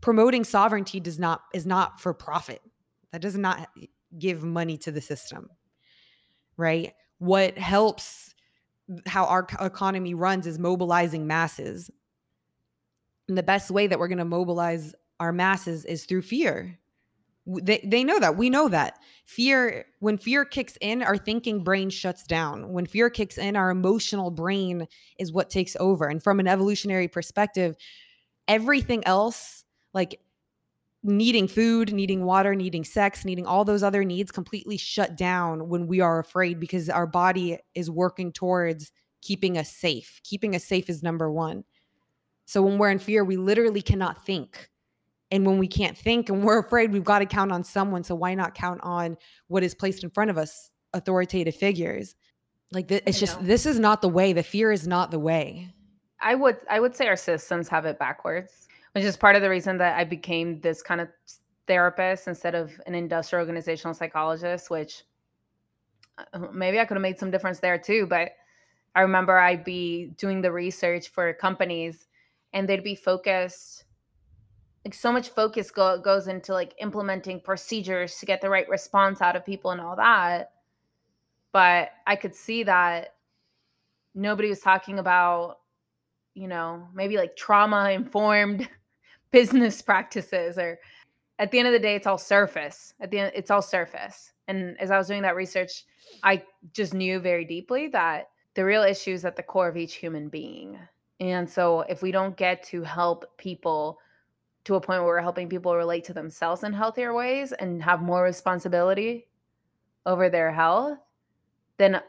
Promoting 0.00 0.42
sovereignty 0.42 0.98
does 0.98 1.18
not 1.20 1.42
is 1.54 1.64
not 1.64 2.00
for 2.00 2.12
profit. 2.12 2.60
That 3.12 3.22
does 3.22 3.38
not 3.38 3.68
give 4.18 4.42
money 4.42 4.76
to 4.78 4.90
the 4.90 5.00
system 5.00 5.48
right? 6.58 6.94
What 7.18 7.58
helps 7.58 8.34
how 9.06 9.24
our 9.24 9.46
economy 9.60 10.14
runs 10.14 10.46
is 10.46 10.58
mobilizing 10.58 11.26
masses. 11.26 11.90
And 13.28 13.36
the 13.36 13.42
best 13.42 13.70
way 13.70 13.86
that 13.86 13.98
we're 13.98 14.08
going 14.08 14.18
to 14.18 14.24
mobilize 14.24 14.94
our 15.18 15.32
masses 15.32 15.84
is 15.84 16.04
through 16.04 16.22
fear. 16.22 16.78
They, 17.46 17.80
they 17.84 18.04
know 18.04 18.18
that 18.18 18.36
we 18.36 18.50
know 18.50 18.68
that. 18.68 18.98
Fear 19.24 19.86
when 20.00 20.18
fear 20.18 20.44
kicks 20.44 20.76
in 20.80 21.02
our 21.02 21.16
thinking 21.16 21.62
brain 21.62 21.90
shuts 21.90 22.24
down. 22.24 22.72
When 22.72 22.86
fear 22.86 23.08
kicks 23.08 23.38
in 23.38 23.56
our 23.56 23.70
emotional 23.70 24.30
brain 24.30 24.86
is 25.18 25.32
what 25.32 25.50
takes 25.50 25.76
over. 25.78 26.06
And 26.06 26.22
from 26.22 26.40
an 26.40 26.48
evolutionary 26.48 27.08
perspective 27.08 27.76
everything 28.48 29.04
else 29.06 29.64
like 29.92 30.20
needing 31.06 31.48
food 31.48 31.92
needing 31.92 32.24
water 32.24 32.54
needing 32.54 32.84
sex 32.84 33.24
needing 33.24 33.46
all 33.46 33.64
those 33.64 33.82
other 33.82 34.04
needs 34.04 34.30
completely 34.30 34.76
shut 34.76 35.16
down 35.16 35.68
when 35.68 35.86
we 35.86 36.00
are 36.00 36.18
afraid 36.18 36.58
because 36.60 36.90
our 36.90 37.06
body 37.06 37.58
is 37.74 37.90
working 37.90 38.32
towards 38.32 38.92
keeping 39.22 39.56
us 39.56 39.70
safe 39.70 40.20
keeping 40.24 40.54
us 40.54 40.64
safe 40.64 40.90
is 40.90 41.02
number 41.02 41.30
one 41.30 41.64
so 42.44 42.62
when 42.62 42.78
we're 42.78 42.90
in 42.90 42.98
fear 42.98 43.24
we 43.24 43.36
literally 43.36 43.82
cannot 43.82 44.24
think 44.24 44.70
and 45.30 45.44
when 45.44 45.58
we 45.58 45.68
can't 45.68 45.96
think 45.96 46.28
and 46.28 46.42
we're 46.44 46.58
afraid, 46.58 46.92
we've 46.92 47.04
got 47.04 47.20
to 47.20 47.26
count 47.26 47.52
on 47.52 47.64
someone. 47.64 48.04
So 48.04 48.14
why 48.14 48.34
not 48.34 48.54
count 48.54 48.80
on 48.82 49.16
what 49.48 49.62
is 49.62 49.74
placed 49.74 50.04
in 50.04 50.10
front 50.10 50.30
of 50.30 50.38
us, 50.38 50.70
authoritative 50.92 51.54
figures? 51.54 52.14
Like 52.72 52.90
it's 52.90 53.20
just 53.20 53.42
this 53.44 53.64
is 53.64 53.78
not 53.78 54.02
the 54.02 54.08
way. 54.08 54.32
The 54.32 54.42
fear 54.42 54.72
is 54.72 54.88
not 54.88 55.12
the 55.12 55.20
way. 55.20 55.72
I 56.20 56.34
would 56.34 56.56
I 56.68 56.80
would 56.80 56.96
say 56.96 57.06
our 57.06 57.16
systems 57.16 57.68
have 57.68 57.84
it 57.84 57.96
backwards, 57.98 58.65
which 58.96 59.04
is 59.04 59.14
part 59.14 59.36
of 59.36 59.42
the 59.42 59.50
reason 59.50 59.76
that 59.76 59.98
I 59.98 60.04
became 60.04 60.58
this 60.62 60.80
kind 60.80 61.02
of 61.02 61.08
therapist 61.66 62.28
instead 62.28 62.54
of 62.54 62.72
an 62.86 62.94
industrial 62.94 63.42
organizational 63.42 63.92
psychologist, 63.92 64.70
which 64.70 65.02
uh, 66.16 66.38
maybe 66.50 66.80
I 66.80 66.86
could 66.86 66.94
have 66.94 67.02
made 67.02 67.18
some 67.18 67.30
difference 67.30 67.60
there 67.60 67.76
too. 67.76 68.06
But 68.06 68.30
I 68.94 69.02
remember 69.02 69.36
I'd 69.36 69.64
be 69.64 70.14
doing 70.16 70.40
the 70.40 70.50
research 70.50 71.08
for 71.08 71.34
companies 71.34 72.06
and 72.54 72.66
they'd 72.66 72.82
be 72.82 72.94
focused 72.94 73.84
like 74.86 74.94
so 74.94 75.12
much 75.12 75.28
focus 75.28 75.70
go, 75.70 76.00
goes 76.00 76.26
into 76.26 76.54
like 76.54 76.72
implementing 76.80 77.38
procedures 77.38 78.18
to 78.20 78.24
get 78.24 78.40
the 78.40 78.48
right 78.48 78.66
response 78.66 79.20
out 79.20 79.36
of 79.36 79.44
people 79.44 79.72
and 79.72 79.80
all 79.80 79.96
that 79.96 80.52
but 81.50 81.90
i 82.06 82.14
could 82.14 82.36
see 82.36 82.62
that 82.62 83.16
nobody 84.14 84.48
was 84.48 84.60
talking 84.60 85.00
about 85.00 85.56
you 86.34 86.46
know 86.46 86.86
maybe 86.94 87.16
like 87.16 87.34
trauma 87.34 87.90
informed 87.90 88.68
business 89.30 89.82
practices 89.90 90.58
or 90.58 90.78
at 91.38 91.50
the 91.50 91.58
end 91.58 91.68
of 91.68 91.72
the 91.72 91.78
day, 91.78 91.94
it's 91.94 92.06
all 92.06 92.18
surface. 92.18 92.94
At 93.00 93.10
the 93.10 93.18
end, 93.18 93.32
it's 93.34 93.50
all 93.50 93.62
surface. 93.62 94.32
And 94.48 94.80
as 94.80 94.90
I 94.90 94.96
was 94.96 95.08
doing 95.08 95.22
that 95.22 95.36
research, 95.36 95.84
I 96.22 96.42
just 96.72 96.94
knew 96.94 97.18
very 97.20 97.44
deeply 97.44 97.88
that 97.88 98.30
the 98.54 98.64
real 98.64 98.82
issue 98.82 99.12
is 99.12 99.24
at 99.24 99.36
the 99.36 99.42
core 99.42 99.68
of 99.68 99.76
each 99.76 99.94
human 99.94 100.28
being. 100.28 100.78
And 101.20 101.48
so 101.48 101.80
if 101.82 102.02
we 102.02 102.10
don't 102.10 102.36
get 102.36 102.62
to 102.64 102.82
help 102.82 103.36
people 103.36 103.98
to 104.64 104.74
a 104.74 104.80
point 104.80 105.02
where 105.02 105.08
we're 105.08 105.20
helping 105.20 105.48
people 105.48 105.76
relate 105.76 106.04
to 106.04 106.12
themselves 106.12 106.64
in 106.64 106.72
healthier 106.72 107.14
ways 107.14 107.52
and 107.52 107.82
have 107.82 108.02
more 108.02 108.22
responsibility 108.22 109.28
over 110.06 110.28
their 110.28 110.52
health, 110.52 110.98
then 111.76 112.00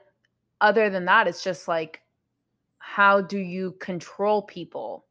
other 0.61 0.89
than 0.89 1.05
that, 1.05 1.27
it's 1.27 1.43
just 1.43 1.67
like, 1.67 2.01
how 2.79 3.21
do 3.21 3.37
you 3.37 3.73
control 3.79 4.41
people? 4.41 5.05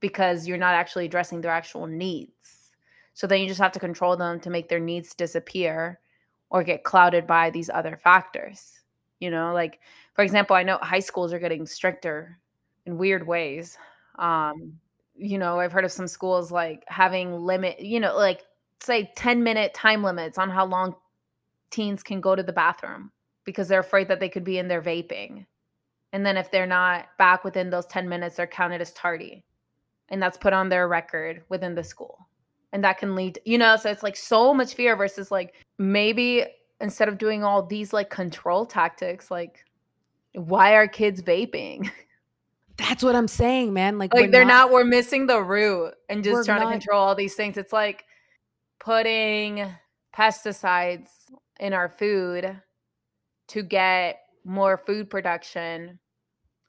Because 0.00 0.46
you're 0.46 0.58
not 0.58 0.74
actually 0.74 1.06
addressing 1.06 1.40
their 1.40 1.50
actual 1.50 1.86
needs. 1.86 2.70
So 3.14 3.26
then 3.26 3.40
you 3.40 3.48
just 3.48 3.60
have 3.60 3.72
to 3.72 3.80
control 3.80 4.16
them 4.16 4.38
to 4.40 4.50
make 4.50 4.68
their 4.68 4.78
needs 4.78 5.14
disappear 5.14 5.98
or 6.50 6.62
get 6.62 6.84
clouded 6.84 7.26
by 7.26 7.50
these 7.50 7.68
other 7.68 7.96
factors. 7.96 8.80
You 9.18 9.30
know, 9.30 9.52
like 9.52 9.80
for 10.14 10.22
example, 10.22 10.56
I 10.56 10.62
know 10.62 10.78
high 10.80 11.00
schools 11.00 11.32
are 11.32 11.38
getting 11.38 11.66
stricter 11.66 12.38
in 12.86 12.98
weird 12.98 13.26
ways. 13.26 13.76
Um, 14.18 14.78
you 15.16 15.38
know, 15.38 15.58
I've 15.58 15.72
heard 15.72 15.84
of 15.84 15.92
some 15.92 16.08
schools 16.08 16.52
like 16.52 16.84
having 16.86 17.32
limit, 17.32 17.80
you 17.80 18.00
know, 18.00 18.16
like 18.16 18.44
say 18.80 19.12
10 19.16 19.42
minute 19.42 19.74
time 19.74 20.02
limits 20.02 20.38
on 20.38 20.50
how 20.50 20.64
long 20.64 20.94
teens 21.70 22.02
can 22.02 22.20
go 22.20 22.34
to 22.34 22.42
the 22.42 22.52
bathroom 22.52 23.10
because 23.44 23.68
they're 23.68 23.80
afraid 23.80 24.08
that 24.08 24.20
they 24.20 24.28
could 24.28 24.44
be 24.44 24.58
in 24.58 24.68
there 24.68 24.82
vaping. 24.82 25.44
And 26.12 26.24
then 26.24 26.36
if 26.36 26.50
they're 26.50 26.66
not 26.66 27.06
back 27.18 27.44
within 27.44 27.70
those 27.70 27.86
10 27.86 28.08
minutes, 28.08 28.36
they're 28.36 28.46
counted 28.46 28.80
as 28.80 28.92
tardy. 28.92 29.44
And 30.10 30.22
that's 30.22 30.38
put 30.38 30.52
on 30.52 30.68
their 30.68 30.88
record 30.88 31.42
within 31.48 31.74
the 31.74 31.84
school. 31.84 32.28
And 32.72 32.84
that 32.84 32.98
can 32.98 33.14
lead, 33.14 33.40
you 33.44 33.58
know, 33.58 33.76
so 33.76 33.90
it's 33.90 34.02
like 34.02 34.16
so 34.16 34.52
much 34.52 34.74
fear 34.74 34.96
versus 34.96 35.30
like 35.30 35.54
maybe 35.78 36.44
instead 36.80 37.08
of 37.08 37.18
doing 37.18 37.42
all 37.44 37.62
these 37.62 37.92
like 37.92 38.10
control 38.10 38.66
tactics, 38.66 39.30
like 39.30 39.64
why 40.32 40.74
are 40.74 40.86
kids 40.86 41.22
vaping? 41.22 41.90
That's 42.76 43.02
what 43.02 43.16
I'm 43.16 43.28
saying, 43.28 43.72
man. 43.72 43.98
Like, 43.98 44.14
like 44.14 44.30
they're 44.30 44.44
not, 44.44 44.68
not, 44.68 44.70
we're 44.70 44.84
missing 44.84 45.26
the 45.26 45.42
root 45.42 45.94
and 46.08 46.22
just 46.22 46.46
trying 46.46 46.60
not, 46.60 46.66
to 46.66 46.72
control 46.72 47.02
all 47.02 47.14
these 47.14 47.34
things. 47.34 47.56
It's 47.56 47.72
like 47.72 48.04
putting 48.78 49.66
pesticides 50.16 51.08
in 51.58 51.72
our 51.72 51.88
food 51.88 52.60
to 53.48 53.62
get 53.62 54.20
more 54.44 54.78
food 54.78 55.10
production, 55.10 55.98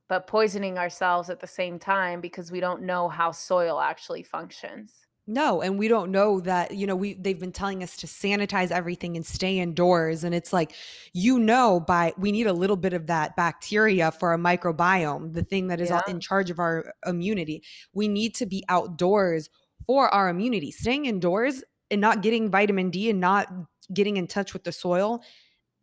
but 0.09 0.27
poisoning 0.27 0.77
ourselves 0.77 1.29
at 1.29 1.39
the 1.39 1.47
same 1.47 1.79
time 1.79 2.19
because 2.19 2.51
we 2.51 2.59
don't 2.59 2.81
know 2.81 3.07
how 3.07 3.31
soil 3.31 3.79
actually 3.79 4.23
functions. 4.23 5.05
No, 5.27 5.61
and 5.61 5.77
we 5.77 5.87
don't 5.87 6.11
know 6.11 6.39
that, 6.39 6.75
you 6.75 6.87
know, 6.87 6.95
we 6.95 7.13
they've 7.13 7.39
been 7.39 7.51
telling 7.51 7.83
us 7.83 7.95
to 7.97 8.07
sanitize 8.07 8.71
everything 8.71 9.15
and 9.15 9.23
stay 9.23 9.59
indoors 9.59 10.23
and 10.23 10.33
it's 10.33 10.51
like 10.51 10.73
you 11.13 11.37
know 11.37 11.79
by 11.79 12.13
we 12.17 12.31
need 12.31 12.47
a 12.47 12.53
little 12.53 12.75
bit 12.75 12.93
of 12.93 13.05
that 13.05 13.35
bacteria 13.35 14.11
for 14.11 14.31
our 14.31 14.39
microbiome, 14.39 15.33
the 15.33 15.43
thing 15.43 15.67
that 15.67 15.79
is 15.79 15.91
yeah. 15.91 16.01
in 16.07 16.19
charge 16.19 16.49
of 16.49 16.57
our 16.57 16.91
immunity. 17.05 17.61
We 17.93 18.07
need 18.07 18.33
to 18.35 18.47
be 18.47 18.65
outdoors 18.69 19.51
for 19.85 20.11
our 20.11 20.29
immunity. 20.29 20.71
Staying 20.71 21.05
indoors 21.05 21.63
and 21.91 22.01
not 22.01 22.23
getting 22.23 22.49
vitamin 22.49 22.89
D 22.89 23.11
and 23.11 23.19
not 23.19 23.53
getting 23.93 24.17
in 24.17 24.25
touch 24.25 24.53
with 24.53 24.63
the 24.63 24.71
soil 24.71 25.21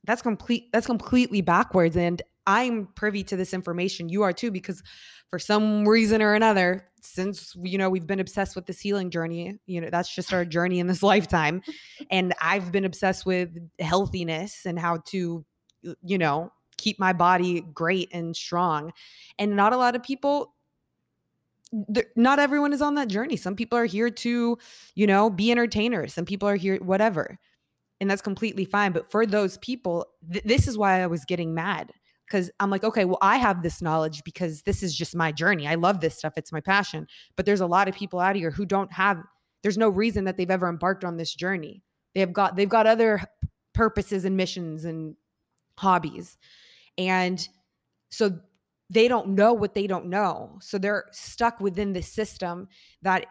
that's 0.03 0.23
complete 0.23 0.73
that's 0.73 0.87
completely 0.87 1.41
backwards 1.41 1.97
and 1.97 2.23
i'm 2.47 2.87
privy 2.95 3.23
to 3.25 3.37
this 3.37 3.53
information. 3.53 4.09
You 4.09 4.23
are 4.23 4.33
too 4.33 4.51
because 4.51 4.83
for 5.31 5.39
some 5.39 5.87
reason 5.87 6.23
or 6.23 6.35
another 6.35 6.89
since 7.01 7.55
you 7.63 7.79
know 7.79 7.91
we've 7.91 8.07
been 8.07 8.21
obsessed 8.21 8.57
with 8.57 8.67
this 8.67 8.81
healing 8.81 9.11
journey 9.11 9.59
you 9.67 9.81
know 9.81 9.89
that's 9.91 10.13
just 10.13 10.33
our 10.33 10.45
journey 10.45 10.79
in 10.79 10.87
this 10.87 11.03
lifetime. 11.13 11.63
And 12.11 12.35
i've 12.41 12.73
been 12.73 12.85
obsessed 12.85 13.27
with 13.27 13.51
healthiness 13.79 14.67
and 14.67 14.79
how 14.79 14.99
to 15.07 15.45
you 16.03 16.19
know 16.19 16.53
keep 16.77 16.99
my 16.99 17.13
body 17.13 17.63
great 17.75 18.09
and 18.13 18.37
strong. 18.37 18.93
And 19.39 19.57
not 19.57 19.73
a 19.73 19.77
lot 19.77 19.97
of 19.97 20.03
people 20.03 20.53
not 22.15 22.39
everyone 22.39 22.73
is 22.73 22.81
on 22.81 22.95
that 22.95 23.09
journey. 23.09 23.37
Some 23.37 23.57
people 23.57 23.77
are 23.77 23.87
here 23.87 24.09
to 24.09 24.57
you 24.95 25.07
know 25.07 25.31
be 25.31 25.51
entertainers. 25.51 26.15
Some 26.15 26.25
people 26.25 26.49
are 26.49 26.57
here 26.57 26.77
whatever. 26.79 27.39
And 28.01 28.11
that's 28.11 28.23
completely 28.23 28.67
fine. 28.67 28.93
But 28.93 29.11
for 29.11 29.25
those 29.25 29.57
people, 29.59 30.07
th- 30.31 30.45
this 30.45 30.69
is 30.69 30.77
why 30.77 31.03
I 31.03 31.07
was 31.07 31.25
getting 31.25 31.55
mad 31.55 31.93
because 32.27 32.51
I'm 32.61 32.71
like, 32.71 32.85
okay, 32.85 33.05
well, 33.05 33.19
I 33.23 33.37
have 33.37 33.63
this 33.63 33.81
knowledge 33.81 34.25
because 34.25 34.63
this 34.63 34.83
is 34.83 34.95
just 34.95 35.15
my 35.15 35.33
journey. 35.33 35.67
I 35.69 35.77
love 35.77 36.01
this 36.01 36.17
stuff, 36.17 36.35
it's 36.37 36.53
my 36.53 36.61
passion. 36.61 37.07
But 37.37 37.47
there's 37.47 37.61
a 37.61 37.67
lot 37.67 37.89
of 37.89 37.95
people 37.95 38.21
out 38.21 38.37
here 38.37 38.51
who 38.51 38.67
don't 38.67 38.93
have, 38.93 39.23
there's 39.63 39.79
no 39.79 39.89
reason 39.89 40.25
that 40.25 40.37
they've 40.37 40.51
ever 40.51 40.69
embarked 40.69 41.05
on 41.05 41.17
this 41.17 41.35
journey. 41.35 41.83
They 42.15 42.21
have 42.21 42.33
got, 42.33 42.57
they've 42.57 42.69
got 42.69 42.87
other 42.87 43.23
purposes 43.75 44.25
and 44.25 44.37
missions 44.37 44.85
and 44.85 45.17
hobbies. 45.79 46.37
And 46.99 47.47
so 48.11 48.39
they 48.89 49.09
don't 49.09 49.29
know 49.29 49.53
what 49.53 49.75
they 49.75 49.87
don't 49.87 50.07
know. 50.07 50.59
So 50.61 50.79
they're 50.79 51.05
stuck 51.13 51.61
within 51.61 51.93
this 51.93 52.09
system 52.09 52.69
that 53.03 53.27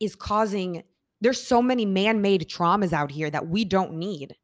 is 0.00 0.14
causing 0.14 0.84
there's 1.20 1.42
so 1.42 1.60
many 1.60 1.84
man-made 1.84 2.48
traumas 2.48 2.92
out 2.92 3.10
here 3.10 3.30
that 3.30 3.48
we 3.48 3.64
don't 3.64 3.94
need. 3.94 4.36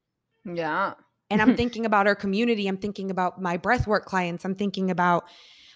Yeah. 0.45 0.95
And 1.31 1.43
I'm 1.43 1.57
thinking 1.61 1.87
about 1.87 2.07
our 2.07 2.15
community. 2.15 2.67
I'm 2.67 2.77
thinking 2.77 3.11
about 3.11 3.41
my 3.41 3.59
breathwork 3.59 4.05
clients. 4.05 4.45
I'm 4.45 4.55
thinking 4.55 4.91
about 4.91 5.25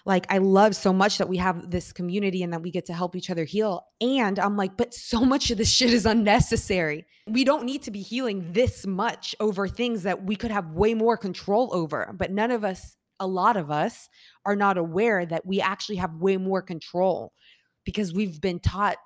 like 0.05 0.25
I 0.29 0.37
love 0.39 0.75
so 0.75 0.93
much 0.93 1.17
that 1.17 1.29
we 1.29 1.37
have 1.37 1.69
this 1.69 1.91
community 1.91 2.41
and 2.41 2.53
that 2.53 2.61
we 2.61 2.71
get 2.71 2.85
to 2.85 2.93
help 2.93 3.15
each 3.15 3.29
other 3.29 3.43
heal. 3.43 3.85
And 4.01 4.39
I'm 4.39 4.57
like, 4.57 4.77
but 4.77 4.93
so 4.93 5.25
much 5.25 5.51
of 5.51 5.57
this 5.57 5.71
shit 5.71 5.93
is 5.93 6.05
unnecessary. 6.05 7.05
We 7.27 7.43
don't 7.43 7.65
need 7.65 7.83
to 7.83 7.91
be 7.91 8.01
healing 8.01 8.53
this 8.53 8.87
much 8.87 9.35
over 9.39 9.67
things 9.67 10.03
that 10.03 10.23
we 10.23 10.35
could 10.35 10.51
have 10.51 10.71
way 10.71 10.93
more 10.93 11.17
control 11.17 11.69
over. 11.73 12.13
But 12.17 12.31
none 12.31 12.51
of 12.51 12.63
us, 12.63 12.95
a 13.19 13.27
lot 13.27 13.57
of 13.57 13.69
us, 13.69 14.09
are 14.45 14.55
not 14.55 14.77
aware 14.77 15.25
that 15.25 15.45
we 15.45 15.61
actually 15.61 15.97
have 15.97 16.15
way 16.15 16.37
more 16.37 16.61
control 16.61 17.33
because 17.85 18.13
we've 18.13 18.41
been 18.41 18.59
taught 18.59 18.97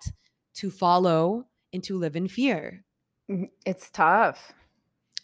to 0.56 0.69
follow 0.69 1.45
and 1.73 1.84
to 1.84 1.97
live 1.97 2.15
in 2.15 2.27
fear. 2.27 2.86
Mm, 3.29 3.49
it's 3.65 3.89
tough. 3.89 4.53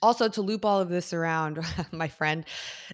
Also, 0.01 0.29
to 0.29 0.41
loop 0.41 0.63
all 0.63 0.79
of 0.79 0.89
this 0.89 1.13
around, 1.13 1.59
my 1.91 2.07
friend 2.07 2.45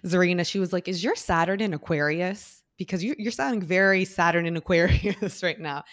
Zarina, 0.04 0.46
she 0.46 0.58
was 0.58 0.72
like, 0.72 0.88
Is 0.88 1.04
your 1.04 1.14
Saturn 1.14 1.60
in 1.60 1.72
Aquarius? 1.74 2.62
Because 2.76 3.02
you're, 3.02 3.16
you're 3.18 3.32
sounding 3.32 3.62
very 3.62 4.04
Saturn 4.04 4.46
in 4.46 4.56
Aquarius 4.56 5.42
right 5.42 5.58
now. 5.58 5.84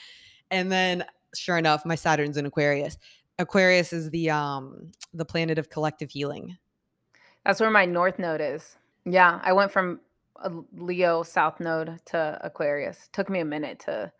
And 0.52 0.72
then, 0.72 1.06
sure 1.36 1.58
enough, 1.58 1.86
my 1.86 1.96
Saturn's 1.96 2.38
in 2.38 2.46
Aquarius. 2.46 2.98
Aquarius 3.40 3.94
is 3.94 4.10
the 4.12 4.30
um 4.30 4.92
the 5.14 5.26
planet 5.26 5.58
of 5.58 5.70
collective 5.70 6.12
healing. 6.12 6.58
That's 7.46 7.60
where 7.60 7.72
my 7.72 7.86
north 7.86 8.20
node 8.20 8.42
is. 8.42 8.78
Yeah, 9.06 9.40
I 9.44 9.54
went 9.54 9.72
from 9.72 10.00
a 10.38 10.52
Leo 10.76 11.24
south 11.24 11.60
node 11.60 12.00
to 12.06 12.40
Aquarius. 12.42 13.10
Took 13.12 13.30
me 13.30 13.40
a 13.40 13.46
minute 13.46 13.80
to 13.82 14.12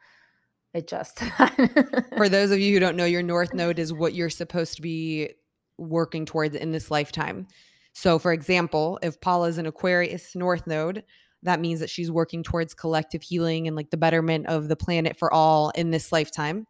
adjust 0.74 1.20
For 2.18 2.30
those 2.30 2.52
of 2.52 2.60
you 2.60 2.74
who 2.74 2.80
don't 2.80 2.98
know, 2.98 3.06
your 3.06 3.22
north 3.22 3.54
node 3.54 3.80
is 3.80 3.94
what 3.94 4.14
you're 4.14 4.30
supposed 4.30 4.76
to 4.76 4.82
be 4.82 5.30
working 5.78 6.26
towards 6.26 6.56
in 6.56 6.72
this 6.72 6.92
lifetime. 6.92 7.48
So, 7.94 8.18
for 8.20 8.34
example, 8.34 9.00
if 9.02 9.22
Paula's 9.22 9.58
an 9.58 9.66
Aquarius 9.66 10.36
north 10.36 10.66
node, 10.68 11.04
that 11.44 11.60
means 11.60 11.80
that 11.80 11.90
she's 11.90 12.10
working 12.10 12.44
towards 12.44 12.74
collective 12.74 13.22
healing 13.22 13.68
and 13.68 13.76
like 13.76 13.90
the 13.90 13.98
betterment 13.98 14.48
of 14.48 14.68
the 14.68 14.76
planet 14.76 15.18
for 15.18 15.32
all 15.34 15.70
in 15.72 15.92
this 15.92 16.12
lifetime. 16.12 16.66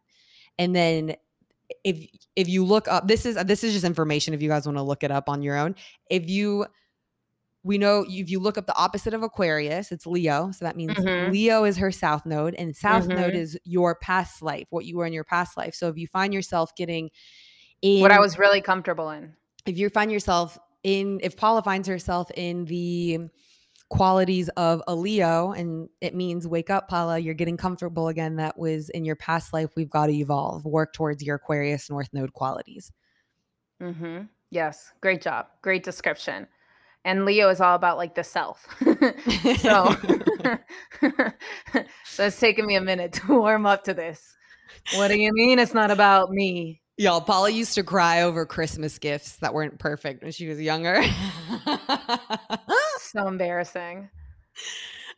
And 0.57 0.75
then 0.75 1.15
if 1.83 2.05
if 2.35 2.47
you 2.47 2.65
look 2.65 2.87
up 2.87 3.07
this 3.07 3.25
is 3.25 3.35
this 3.45 3.63
is 3.63 3.73
just 3.73 3.85
information 3.85 4.33
if 4.33 4.41
you 4.41 4.49
guys 4.49 4.65
want 4.65 4.77
to 4.77 4.83
look 4.83 5.03
it 5.03 5.11
up 5.11 5.29
on 5.29 5.41
your 5.41 5.57
own. 5.57 5.75
If 6.09 6.29
you 6.29 6.65
we 7.63 7.77
know 7.77 8.05
if 8.07 8.29
you 8.29 8.39
look 8.39 8.57
up 8.57 8.65
the 8.65 8.77
opposite 8.77 9.13
of 9.13 9.23
Aquarius, 9.23 9.91
it's 9.91 10.05
Leo. 10.05 10.51
So 10.51 10.65
that 10.65 10.75
means 10.75 10.93
mm-hmm. 10.93 11.31
Leo 11.31 11.63
is 11.63 11.77
her 11.77 11.91
south 11.91 12.25
node, 12.25 12.55
and 12.55 12.75
south 12.75 13.07
mm-hmm. 13.07 13.21
node 13.21 13.35
is 13.35 13.57
your 13.63 13.95
past 13.95 14.41
life, 14.41 14.67
what 14.69 14.85
you 14.85 14.97
were 14.97 15.05
in 15.05 15.13
your 15.13 15.23
past 15.23 15.55
life. 15.55 15.73
So 15.73 15.87
if 15.87 15.97
you 15.97 16.07
find 16.07 16.33
yourself 16.33 16.75
getting 16.75 17.09
in 17.83 18.01
what 18.01 18.11
I 18.11 18.19
was 18.19 18.39
really 18.39 18.61
comfortable 18.61 19.11
in, 19.11 19.33
if 19.67 19.77
you 19.77 19.89
find 19.89 20.11
yourself 20.11 20.57
in, 20.83 21.19
if 21.21 21.37
Paula 21.37 21.61
finds 21.61 21.87
herself 21.87 22.31
in 22.35 22.65
the 22.65 23.19
qualities 23.89 24.49
of 24.57 24.81
a 24.87 24.95
Leo, 24.95 25.51
and 25.51 25.89
it 26.01 26.15
means 26.15 26.47
wake 26.47 26.71
up, 26.71 26.87
Paula, 26.87 27.19
you're 27.19 27.35
getting 27.35 27.57
comfortable 27.57 28.07
again. 28.07 28.37
That 28.37 28.57
was 28.57 28.89
in 28.89 29.05
your 29.05 29.15
past 29.15 29.53
life. 29.53 29.69
We've 29.75 29.89
got 29.89 30.07
to 30.07 30.13
evolve, 30.13 30.65
work 30.65 30.93
towards 30.93 31.23
your 31.23 31.35
Aquarius 31.35 31.91
North 31.91 32.09
Node 32.11 32.33
qualities. 32.33 32.91
Mm-hmm. 33.79 34.23
Yes, 34.49 34.91
great 35.01 35.21
job, 35.21 35.47
great 35.61 35.83
description 35.83 36.47
and 37.05 37.25
Leo 37.25 37.49
is 37.49 37.59
all 37.59 37.75
about 37.75 37.97
like 37.97 38.15
the 38.15 38.23
self. 38.23 38.65
so, 39.59 39.95
so 42.05 42.25
it's 42.25 42.39
taken 42.39 42.65
me 42.65 42.75
a 42.75 42.81
minute 42.81 43.13
to 43.13 43.39
warm 43.39 43.65
up 43.65 43.83
to 43.85 43.93
this. 43.93 44.35
What 44.95 45.09
do 45.09 45.19
you 45.19 45.31
mean 45.33 45.59
it's 45.59 45.73
not 45.73 45.91
about 45.91 46.29
me? 46.29 46.81
Y'all, 46.97 47.21
Paula 47.21 47.49
used 47.49 47.73
to 47.75 47.83
cry 47.83 48.21
over 48.21 48.45
Christmas 48.45 48.99
gifts 48.99 49.37
that 49.37 49.53
weren't 49.53 49.79
perfect 49.79 50.21
when 50.23 50.31
she 50.31 50.47
was 50.47 50.61
younger. 50.61 51.01
so 52.99 53.27
embarrassing. 53.27 54.09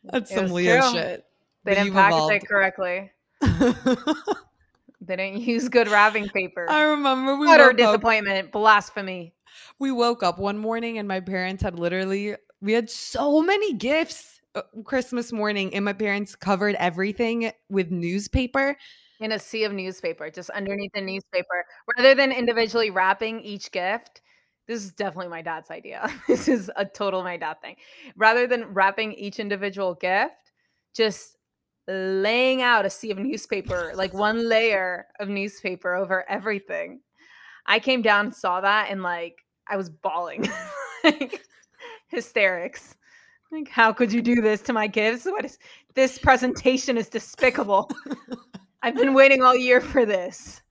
That's 0.04 0.32
some 0.34 0.50
Leo 0.52 0.80
true. 0.80 0.90
shit. 0.92 1.24
They 1.64 1.74
didn't 1.74 1.92
package 1.92 2.14
evolved. 2.14 2.34
it 2.34 2.48
correctly. 2.48 3.10
They 5.06 5.16
didn't 5.16 5.42
use 5.42 5.68
good 5.68 5.88
wrapping 5.88 6.28
paper. 6.30 6.68
I 6.68 6.82
remember 6.82 7.36
we 7.36 7.48
Utter 7.48 7.64
woke 7.64 7.70
up, 7.72 7.76
disappointment. 7.76 8.50
Blasphemy. 8.50 9.34
we 9.78 9.92
woke 9.92 10.22
up 10.22 10.38
one 10.38 10.58
morning 10.58 10.98
and 10.98 11.06
my 11.06 11.20
parents 11.20 11.62
had 11.62 11.78
literally 11.78 12.34
we 12.60 12.72
had 12.72 12.90
so 12.90 13.40
many 13.40 13.74
gifts 13.74 14.40
uh, 14.54 14.62
Christmas 14.84 15.32
morning 15.32 15.74
and 15.74 15.84
my 15.84 15.92
parents 15.92 16.34
covered 16.34 16.74
everything 16.76 17.52
with 17.68 17.90
newspaper. 17.90 18.76
In 19.20 19.32
a 19.32 19.38
sea 19.38 19.64
of 19.64 19.72
newspaper, 19.72 20.30
just 20.30 20.50
underneath 20.50 20.92
the 20.92 21.00
mm-hmm. 21.00 21.14
newspaper. 21.14 21.64
Rather 21.96 22.14
than 22.14 22.32
individually 22.32 22.90
wrapping 22.90 23.40
each 23.40 23.72
gift, 23.72 24.20
this 24.68 24.84
is 24.84 24.92
definitely 24.92 25.28
my 25.28 25.42
dad's 25.42 25.70
idea. 25.70 26.08
this 26.28 26.48
is 26.48 26.70
a 26.76 26.84
total 26.84 27.22
my 27.22 27.36
dad 27.36 27.60
thing. 27.62 27.76
Rather 28.16 28.46
than 28.46 28.74
wrapping 28.74 29.12
each 29.12 29.38
individual 29.38 29.94
gift, 29.94 30.52
just 30.94 31.36
laying 31.88 32.62
out 32.62 32.84
a 32.84 32.90
sea 32.90 33.10
of 33.10 33.18
newspaper, 33.18 33.92
like 33.94 34.12
one 34.12 34.48
layer 34.48 35.06
of 35.20 35.28
newspaper 35.28 35.94
over 35.94 36.28
everything. 36.28 37.00
I 37.66 37.78
came 37.78 38.02
down, 38.02 38.32
saw 38.32 38.60
that, 38.60 38.88
and 38.90 39.02
like 39.02 39.44
I 39.68 39.76
was 39.76 39.88
bawling, 39.88 40.48
like 41.04 41.42
hysterics. 42.08 42.96
Like, 43.52 43.68
how 43.68 43.92
could 43.92 44.12
you 44.12 44.22
do 44.22 44.40
this 44.42 44.60
to 44.62 44.72
my 44.72 44.88
gifts? 44.88 45.24
What 45.24 45.44
is 45.44 45.58
this 45.94 46.18
presentation 46.18 46.96
is 46.98 47.08
despicable. 47.08 47.90
I've 48.86 48.94
been 48.94 49.14
waiting 49.14 49.42
all 49.42 49.56
year 49.56 49.80
for 49.80 50.06
this. 50.06 50.62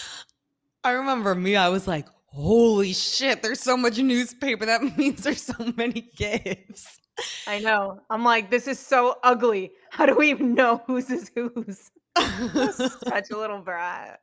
I 0.84 0.92
remember 0.92 1.34
me, 1.34 1.56
I 1.56 1.68
was 1.68 1.86
like, 1.86 2.06
holy 2.24 2.94
shit, 2.94 3.42
there's 3.42 3.60
so 3.60 3.76
much 3.76 3.98
newspaper. 3.98 4.64
That 4.64 4.80
means 4.96 5.24
there's 5.24 5.42
so 5.42 5.70
many 5.76 6.10
gifts. 6.16 6.98
I 7.46 7.58
know. 7.58 8.00
I'm 8.08 8.24
like, 8.24 8.50
this 8.50 8.66
is 8.66 8.78
so 8.78 9.16
ugly. 9.22 9.72
How 9.90 10.06
do 10.06 10.16
we 10.16 10.30
even 10.30 10.54
know 10.54 10.82
whose 10.86 11.10
is 11.10 11.30
whose? 11.34 11.90
Such 12.16 13.30
a 13.30 13.36
little 13.36 13.60
brat. 13.60 14.20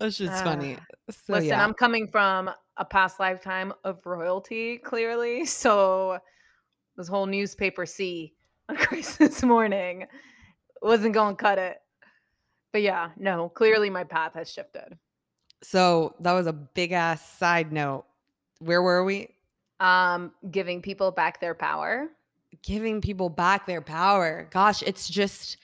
That's 0.00 0.16
just 0.16 0.32
uh, 0.32 0.44
funny. 0.44 0.78
So 1.10 1.34
Listen, 1.34 1.48
yeah. 1.50 1.62
I'm 1.62 1.74
coming 1.74 2.08
from 2.10 2.50
a 2.78 2.86
past 2.86 3.20
lifetime 3.20 3.74
of 3.84 3.98
royalty, 4.06 4.78
clearly. 4.78 5.44
So 5.44 6.20
this 6.96 7.06
whole 7.06 7.26
newspaper 7.26 7.84
sea 7.84 8.32
on 8.70 8.76
Christmas 8.76 9.42
morning 9.42 10.06
wasn't 10.80 11.12
going 11.12 11.36
to 11.36 11.42
cut 11.42 11.58
it. 11.58 11.76
But 12.74 12.82
yeah, 12.82 13.10
no, 13.16 13.50
clearly 13.50 13.88
my 13.88 14.02
path 14.02 14.34
has 14.34 14.50
shifted. 14.50 14.98
So 15.62 16.16
that 16.18 16.32
was 16.32 16.48
a 16.48 16.52
big 16.52 16.90
ass 16.90 17.38
side 17.38 17.70
note. 17.70 18.04
Where 18.58 18.82
were 18.82 19.04
we? 19.04 19.28
Um, 19.78 20.32
giving 20.50 20.82
people 20.82 21.12
back 21.12 21.40
their 21.40 21.54
power. 21.54 22.08
Giving 22.64 23.00
people 23.00 23.28
back 23.28 23.68
their 23.68 23.80
power. 23.80 24.48
Gosh, 24.50 24.82
it's 24.82 25.08
just 25.08 25.56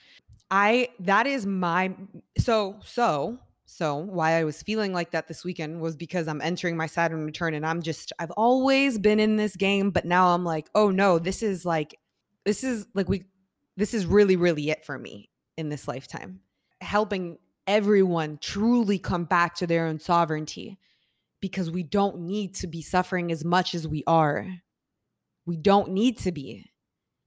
I 0.51 0.87
that 1.01 1.27
is 1.27 1.45
my 1.45 1.93
so 2.37 2.79
so 2.81 3.37
so 3.65 3.97
why 3.97 4.39
I 4.39 4.45
was 4.45 4.63
feeling 4.63 4.93
like 4.93 5.11
that 5.11 5.27
this 5.27 5.43
weekend 5.43 5.81
was 5.81 5.97
because 5.97 6.29
I'm 6.29 6.39
entering 6.39 6.77
my 6.77 6.87
Saturn 6.87 7.25
return 7.25 7.53
and 7.55 7.65
I'm 7.65 7.81
just 7.81 8.13
I've 8.19 8.31
always 8.31 8.97
been 8.97 9.19
in 9.19 9.35
this 9.35 9.57
game, 9.57 9.91
but 9.91 10.05
now 10.05 10.33
I'm 10.33 10.45
like, 10.45 10.69
oh 10.75 10.91
no, 10.91 11.19
this 11.19 11.43
is 11.43 11.65
like 11.65 11.93
this 12.45 12.63
is 12.63 12.87
like 12.93 13.09
we 13.09 13.25
this 13.75 13.93
is 13.93 14.05
really, 14.05 14.37
really 14.37 14.69
it 14.69 14.85
for 14.85 14.97
me 14.97 15.29
in 15.57 15.67
this 15.67 15.89
lifetime. 15.89 16.39
Helping 16.81 17.37
everyone 17.67 18.37
truly 18.41 18.99
come 18.99 19.23
back 19.23 19.55
to 19.55 19.67
their 19.67 19.85
own 19.85 19.99
sovereignty 19.99 20.77
because 21.39 21.71
we 21.71 21.83
don't 21.83 22.19
need 22.19 22.55
to 22.55 22.67
be 22.67 22.81
suffering 22.81 23.31
as 23.31 23.45
much 23.45 23.73
as 23.73 23.87
we 23.87 24.03
are. 24.07 24.47
We 25.45 25.57
don't 25.57 25.91
need 25.91 26.17
to 26.19 26.31
be. 26.31 26.65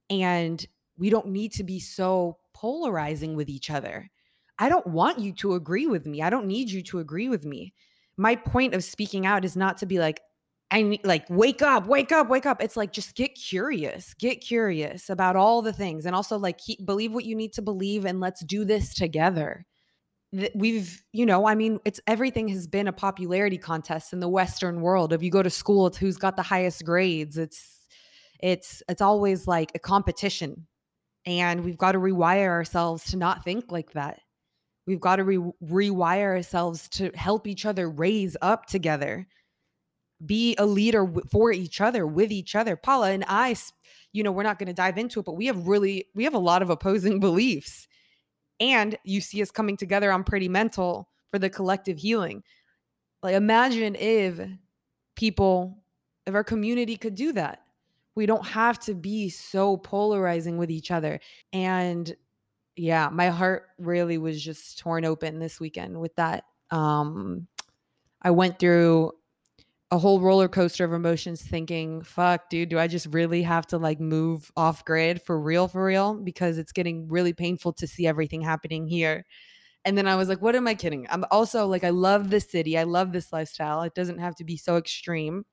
And 0.09 0.65
we 0.97 1.09
don't 1.09 1.27
need 1.27 1.51
to 1.53 1.63
be 1.63 1.79
so 1.79 2.37
polarizing 2.53 3.35
with 3.35 3.49
each 3.49 3.69
other. 3.69 4.09
I 4.57 4.69
don't 4.69 4.87
want 4.87 5.19
you 5.19 5.33
to 5.33 5.55
agree 5.55 5.87
with 5.87 6.05
me. 6.05 6.21
I 6.21 6.29
don't 6.29 6.47
need 6.47 6.69
you 6.69 6.81
to 6.83 6.99
agree 6.99 7.27
with 7.27 7.45
me. 7.45 7.73
My 8.17 8.35
point 8.35 8.73
of 8.73 8.83
speaking 8.83 9.25
out 9.25 9.43
is 9.43 9.57
not 9.57 9.77
to 9.79 9.85
be 9.85 9.99
like, 9.99 10.21
I 10.71 10.81
need 10.81 11.05
like 11.05 11.25
wake 11.29 11.61
up, 11.61 11.87
wake 11.87 12.11
up, 12.11 12.29
wake 12.29 12.45
up. 12.45 12.61
It's 12.61 12.75
like 12.75 12.91
just 12.91 13.15
get 13.15 13.35
curious, 13.35 14.13
get 14.15 14.41
curious 14.41 15.09
about 15.09 15.35
all 15.35 15.61
the 15.61 15.73
things, 15.73 16.05
and 16.05 16.15
also 16.15 16.37
like 16.37 16.57
keep, 16.57 16.85
believe 16.85 17.13
what 17.13 17.25
you 17.25 17.35
need 17.35 17.53
to 17.53 17.61
believe, 17.61 18.05
and 18.05 18.19
let's 18.19 18.43
do 18.43 18.65
this 18.65 18.93
together. 18.93 19.65
Th- 20.33 20.51
We've, 20.55 21.03
you 21.13 21.25
know, 21.25 21.47
I 21.47 21.55
mean, 21.55 21.79
it's 21.85 21.99
everything 22.07 22.47
has 22.49 22.67
been 22.67 22.87
a 22.87 22.93
popularity 22.93 23.57
contest 23.57 24.11
in 24.11 24.19
the 24.19 24.27
Western 24.27 24.81
world. 24.81 25.13
If 25.13 25.21
you 25.21 25.29
go 25.29 25.43
to 25.43 25.49
school, 25.49 25.87
it's 25.87 25.97
who's 25.97 26.17
got 26.17 26.35
the 26.35 26.43
highest 26.43 26.83
grades. 26.83 27.37
It's, 27.37 27.81
it's, 28.39 28.81
it's 28.89 29.01
always 29.01 29.47
like 29.47 29.71
a 29.75 29.79
competition, 29.79 30.65
and 31.27 31.63
we've 31.63 31.77
got 31.77 31.91
to 31.91 31.99
rewire 31.99 32.49
ourselves 32.49 33.05
to 33.11 33.17
not 33.17 33.43
think 33.43 33.71
like 33.71 33.93
that. 33.93 34.19
We've 34.87 34.99
got 34.99 35.17
to 35.17 35.23
re- 35.23 35.51
rewire 35.63 36.25
ourselves 36.25 36.89
to 36.89 37.11
help 37.15 37.47
each 37.47 37.65
other 37.65 37.89
raise 37.89 38.35
up 38.41 38.65
together 38.65 39.27
be 40.23 40.55
a 40.57 40.65
leader 40.65 41.11
for 41.29 41.51
each 41.51 41.81
other 41.81 42.05
with 42.05 42.31
each 42.31 42.55
other. 42.55 42.75
Paula 42.75 43.11
and 43.11 43.25
i 43.27 43.55
you 44.11 44.23
know 44.23 44.31
we're 44.31 44.43
not 44.43 44.57
going 44.57 44.67
to 44.67 44.73
dive 44.73 44.97
into 44.97 45.19
it 45.19 45.25
but 45.25 45.35
we 45.35 45.45
have 45.47 45.67
really 45.67 46.05
we 46.15 46.23
have 46.23 46.33
a 46.33 46.39
lot 46.39 46.61
of 46.61 46.69
opposing 46.69 47.19
beliefs. 47.27 47.87
And 48.59 48.97
you 49.03 49.19
see 49.19 49.41
us 49.41 49.51
coming 49.51 49.75
together 49.75 50.11
on 50.11 50.23
pretty 50.23 50.47
mental 50.47 51.09
for 51.29 51.39
the 51.39 51.49
collective 51.49 51.97
healing. 51.97 52.43
Like 53.21 53.35
imagine 53.35 53.95
if 53.95 54.39
people 55.15 55.83
if 56.25 56.33
our 56.33 56.43
community 56.43 56.97
could 56.97 57.15
do 57.15 57.33
that. 57.33 57.61
We 58.15 58.25
don't 58.25 58.45
have 58.45 58.79
to 58.81 58.93
be 58.93 59.27
so 59.27 59.75
polarizing 59.75 60.57
with 60.57 60.71
each 60.71 60.89
other. 60.89 61.19
And 61.51 62.15
yeah 62.75 63.09
my 63.11 63.29
heart 63.29 63.67
really 63.77 64.17
was 64.17 64.41
just 64.41 64.77
torn 64.77 65.05
open 65.05 65.39
this 65.39 65.59
weekend 65.59 65.99
with 65.99 66.15
that 66.15 66.43
um 66.71 67.47
i 68.21 68.31
went 68.31 68.59
through 68.59 69.11
a 69.95 69.97
whole 69.97 70.19
roller 70.19 70.49
coaster 70.49 70.83
of 70.83 70.91
emotions 70.91 71.41
thinking 71.41 72.01
fuck 72.01 72.49
dude 72.49 72.67
do 72.67 72.77
i 72.77 72.85
just 72.85 73.07
really 73.11 73.41
have 73.41 73.65
to 73.65 73.77
like 73.77 73.97
move 73.97 74.51
off 74.57 74.83
grid 74.83 75.21
for 75.21 75.39
real 75.39 75.69
for 75.69 75.85
real? 75.85 76.15
Because 76.15 76.57
it's 76.57 76.73
getting 76.73 77.07
really 77.07 77.31
painful 77.31 77.71
to 77.71 77.87
see 77.87 78.05
everything 78.05 78.41
happening 78.41 78.87
here. 78.87 79.25
And 79.85 79.97
then 79.97 80.05
i 80.05 80.17
was 80.17 80.27
like 80.27 80.41
what 80.41 80.53
am 80.53 80.67
i 80.67 80.75
kidding? 80.75 81.07
I'm 81.09 81.23
also 81.31 81.65
like 81.65 81.85
i 81.85 81.91
love 81.91 82.29
this 82.29 82.51
city. 82.51 82.77
I 82.77 82.83
love 82.83 83.13
this 83.13 83.31
lifestyle. 83.31 83.83
It 83.83 83.95
doesn't 83.95 84.19
have 84.19 84.35
to 84.35 84.43
be 84.43 84.57
so 84.57 84.75
extreme. 84.75 85.45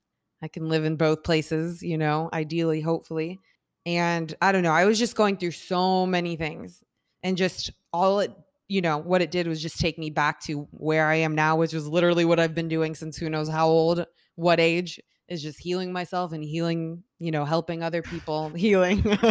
I 0.42 0.48
can 0.48 0.68
live 0.68 0.84
in 0.84 0.96
both 0.96 1.22
places 1.22 1.80
you 1.80 1.96
know 1.96 2.28
ideally 2.32 2.80
hopefully. 2.80 3.38
And 3.86 4.34
i 4.42 4.50
don't 4.50 4.64
know 4.64 4.72
i 4.72 4.86
was 4.86 4.98
just 4.98 5.14
going 5.14 5.36
through 5.36 5.52
so 5.52 6.04
many 6.04 6.34
things. 6.34 6.82
And 7.22 7.36
just 7.36 7.70
all 7.92 8.18
it 8.18 8.32
you 8.66 8.80
know 8.80 8.98
what 8.98 9.22
it 9.22 9.30
did 9.30 9.46
was 9.46 9.62
just 9.62 9.78
take 9.78 9.98
me 9.98 10.08
back 10.08 10.40
to 10.40 10.66
where 10.70 11.06
i 11.08 11.16
am 11.16 11.34
now 11.34 11.56
which 11.56 11.74
was 11.74 11.86
literally 11.86 12.24
what 12.24 12.40
i've 12.40 12.54
been 12.54 12.68
doing 12.68 12.94
since 12.94 13.18
who 13.18 13.28
knows 13.28 13.48
how 13.48 13.68
old 13.68 14.06
what 14.36 14.60
age 14.60 15.00
is 15.28 15.42
just 15.42 15.58
healing 15.58 15.92
myself 15.92 16.32
and 16.32 16.44
healing 16.44 17.02
you 17.18 17.30
know 17.30 17.44
helping 17.44 17.82
other 17.82 18.02
people 18.02 18.48
healing. 18.56 19.04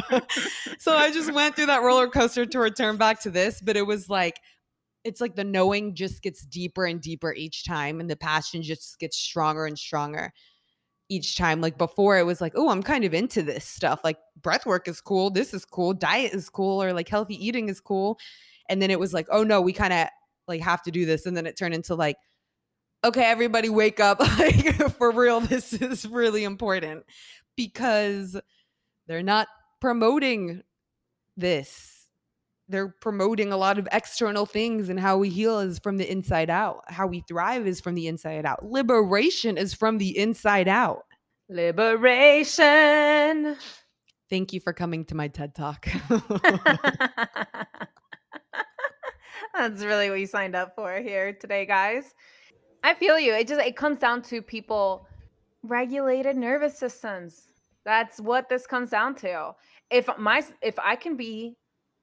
So 0.79 0.95
i 0.95 1.11
just 1.11 1.31
went 1.31 1.55
through 1.55 1.67
that 1.67 1.83
roller 1.83 2.07
coaster 2.07 2.43
to 2.43 2.59
return 2.59 2.97
back 2.97 3.21
to 3.21 3.29
this 3.29 3.61
but 3.61 3.77
it 3.77 3.85
was 3.85 4.09
like 4.09 4.39
it's 5.03 5.21
like 5.21 5.35
the 5.35 5.43
knowing 5.43 5.95
just 5.95 6.21
gets 6.21 6.45
deeper 6.45 6.85
and 6.85 7.01
deeper 7.01 7.33
each 7.33 7.65
time 7.65 7.99
and 7.99 8.09
the 8.09 8.15
passion 8.15 8.61
just 8.61 8.99
gets 8.99 9.17
stronger 9.17 9.65
and 9.65 9.77
stronger 9.77 10.31
each 11.09 11.35
time. 11.35 11.59
Like 11.59 11.77
before 11.77 12.17
it 12.17 12.25
was 12.25 12.41
like 12.41 12.53
oh 12.55 12.69
i'm 12.69 12.83
kind 12.83 13.03
of 13.03 13.13
into 13.13 13.41
this 13.43 13.65
stuff. 13.65 14.01
Like 14.03 14.17
breath 14.41 14.65
work 14.65 14.87
is 14.87 15.01
cool 15.01 15.29
this 15.29 15.53
is 15.53 15.65
cool 15.65 15.93
diet 15.93 16.33
is 16.33 16.49
cool 16.49 16.81
or 16.81 16.93
like 16.93 17.09
healthy 17.09 17.35
eating 17.45 17.69
is 17.69 17.79
cool. 17.79 18.17
And 18.69 18.81
then 18.81 18.91
it 18.91 18.99
was 18.99 19.13
like 19.13 19.27
oh 19.29 19.43
no 19.43 19.61
we 19.61 19.73
kind 19.73 19.93
of 19.93 20.07
like 20.47 20.61
have 20.61 20.81
to 20.83 20.91
do 20.91 21.05
this. 21.05 21.25
And 21.25 21.35
then 21.35 21.45
it 21.45 21.57
turned 21.57 21.73
into 21.73 21.95
like 21.95 22.17
okay 23.03 23.23
everybody 23.23 23.69
wake 23.69 23.99
up. 23.99 24.19
Like 24.37 24.91
for 24.97 25.11
real 25.11 25.41
this 25.41 25.73
is 25.73 26.07
really 26.07 26.43
important 26.43 27.05
because 27.55 28.39
they're 29.07 29.23
not 29.23 29.47
promoting 29.79 30.63
this. 31.35 32.07
They're 32.67 32.95
promoting 33.01 33.51
a 33.51 33.57
lot 33.57 33.77
of 33.77 33.87
external 33.91 34.45
things 34.45 34.87
and 34.87 34.99
how 34.99 35.17
we 35.17 35.29
heal 35.29 35.59
is 35.59 35.79
from 35.79 35.97
the 35.97 36.09
inside 36.09 36.49
out. 36.49 36.83
How 36.87 37.07
we 37.07 37.21
thrive 37.27 37.67
is 37.67 37.81
from 37.81 37.95
the 37.95 38.07
inside 38.07 38.45
out. 38.45 38.63
Liberation 38.63 39.57
is 39.57 39.73
from 39.73 39.97
the 39.97 40.17
inside 40.17 40.69
out. 40.69 41.03
Liberation. 41.49 43.57
thank 44.29 44.53
you 44.53 44.61
for 44.61 44.71
coming 44.71 45.03
to 45.05 45.15
my 45.15 45.27
ted 45.27 45.53
talk. 45.53 45.85
That's 49.53 49.83
really 49.83 50.09
what 50.09 50.21
you 50.21 50.27
signed 50.27 50.55
up 50.55 50.75
for 50.75 51.01
here 51.01 51.33
today, 51.33 51.65
guys. 51.65 52.13
I 52.83 52.93
feel 52.93 53.19
you. 53.19 53.33
It 53.33 53.47
just 53.47 53.61
it 53.61 53.75
comes 53.75 53.99
down 53.99 54.21
to 54.23 54.41
people 54.41 55.07
regulated 55.63 56.35
nervous 56.35 56.77
systems. 56.77 57.47
That's 57.83 58.19
what 58.19 58.49
this 58.49 58.67
comes 58.67 58.89
down 58.89 59.15
to. 59.15 59.53
If 59.89 60.09
my 60.17 60.43
if 60.61 60.77
I 60.79 60.95
can 60.95 61.15
be 61.15 61.57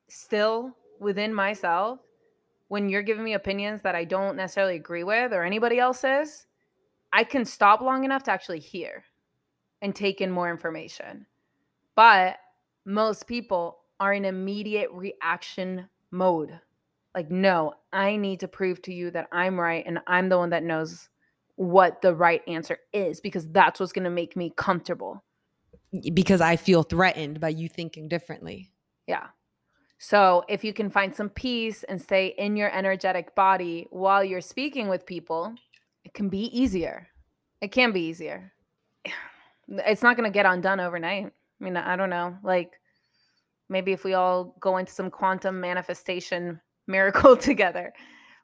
still 0.09 0.77
within 1.01 1.35
myself 1.35 2.01
when 2.69 2.89
you're 2.89 3.03
giving 3.03 3.25
me 3.25 3.35
opinions 3.35 3.83
that 3.83 3.95
I 3.95 4.05
don't 4.05 4.37
necessarily 4.37 4.77
agree 4.77 5.05
with 5.05 5.33
or 5.33 5.43
anybody 5.43 5.79
else's, 5.79 6.47
I 7.13 7.25
can 7.25 7.45
stop 7.45 7.81
long 7.81 8.05
enough 8.05 8.25
to 8.25 8.31
actually 8.31 8.61
hear 8.61 9.05
and 9.81 9.95
take 9.95 10.21
in 10.21 10.31
more 10.31 10.51
information. 10.51 11.27
But 11.95 12.37
most 12.85 13.27
people 13.27 13.79
are 13.99 14.13
in 14.13 14.25
immediate 14.25 14.91
reaction 14.93 15.89
mode. 16.11 16.61
Like, 17.15 17.31
no, 17.31 17.75
I 17.93 18.17
need 18.17 18.41
to 18.41 18.49
prove 18.49 18.83
to 18.83 18.93
you 18.93 19.11
that 19.13 19.29
I'm 19.33 19.59
right 19.59 19.85
and 19.87 19.99
I'm 20.07 20.29
the 20.29 20.39
one 20.39 20.51
that 20.51 20.63
knows 20.63 21.09
what 21.57 22.01
the 22.03 22.15
right 22.15 22.43
answer 22.47 22.79
is 22.93 23.21
because 23.21 23.49
that's 23.49 23.81
what's 23.81 23.93
going 23.93 24.05
to 24.05 24.11
make 24.11 24.37
me 24.37 24.53
comfortable. 24.57 25.25
Because 26.15 26.41
I 26.41 26.57
feel 26.57 26.83
threatened 26.83 27.41
by 27.41 27.49
you 27.49 27.69
thinking 27.69 28.09
differently. 28.09 28.71
Yeah. 29.07 29.29
So 29.99 30.45
if 30.49 30.63
you 30.63 30.73
can 30.73 30.91
find 30.91 31.15
some 31.15 31.29
peace 31.31 31.83
and 31.85 32.01
stay 32.01 32.35
in 32.39 32.57
your 32.57 32.71
energetic 32.71 33.35
body 33.35 33.89
while 33.91 34.23
you're 34.23 34.41
speaking 34.41 34.89
with 34.89 35.05
people, 35.05 35.55
it 36.05 36.15
can 36.15 36.29
be 36.29 36.47
easier. 36.59 37.09
It 37.61 37.73
can 37.73 37.93
be 37.93 38.03
easier. 38.03 38.53
It's 39.71 40.03
not 40.03 40.17
going 40.17 40.25
to 40.25 40.33
get 40.33 40.47
undone 40.47 40.81
overnight. 40.81 41.27
I 41.27 41.65
mean, 41.65 41.77
I 41.77 41.95
don't 41.95 42.09
know. 42.09 42.39
Like 42.43 42.81
maybe 43.69 43.93
if 43.93 44.03
we 44.03 44.15
all 44.15 44.57
go 44.61 44.79
into 44.79 44.93
some 44.93 45.11
quantum 45.11 45.61
manifestation 45.61 46.59
miracle 46.89 47.37
together, 47.51 47.93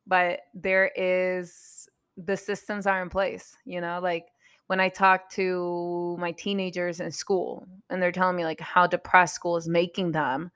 but 0.07 0.40
there 0.54 0.92
is 0.94 1.88
the 2.16 2.37
systems 2.37 2.87
are 2.87 3.02
in 3.02 3.11
place, 3.11 3.57
you 3.64 3.80
know, 3.80 3.98
like 4.00 4.26
when 4.68 4.80
I 4.80 4.88
talk 4.88 5.28
to 5.30 6.16
my 6.18 6.33
teenagers 6.33 7.00
in 7.00 7.11
school 7.11 7.66
and 7.90 8.00
they're 8.00 8.12
telling 8.12 8.37
me 8.37 8.44
like 8.44 8.61
how 8.61 8.87
depressed 8.87 9.35
school 9.35 9.57
is 9.57 9.68
making 9.68 10.12
them, 10.12 10.50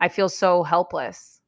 I 0.00 0.08
feel 0.08 0.28
so 0.28 0.62
helpless. 0.62 1.40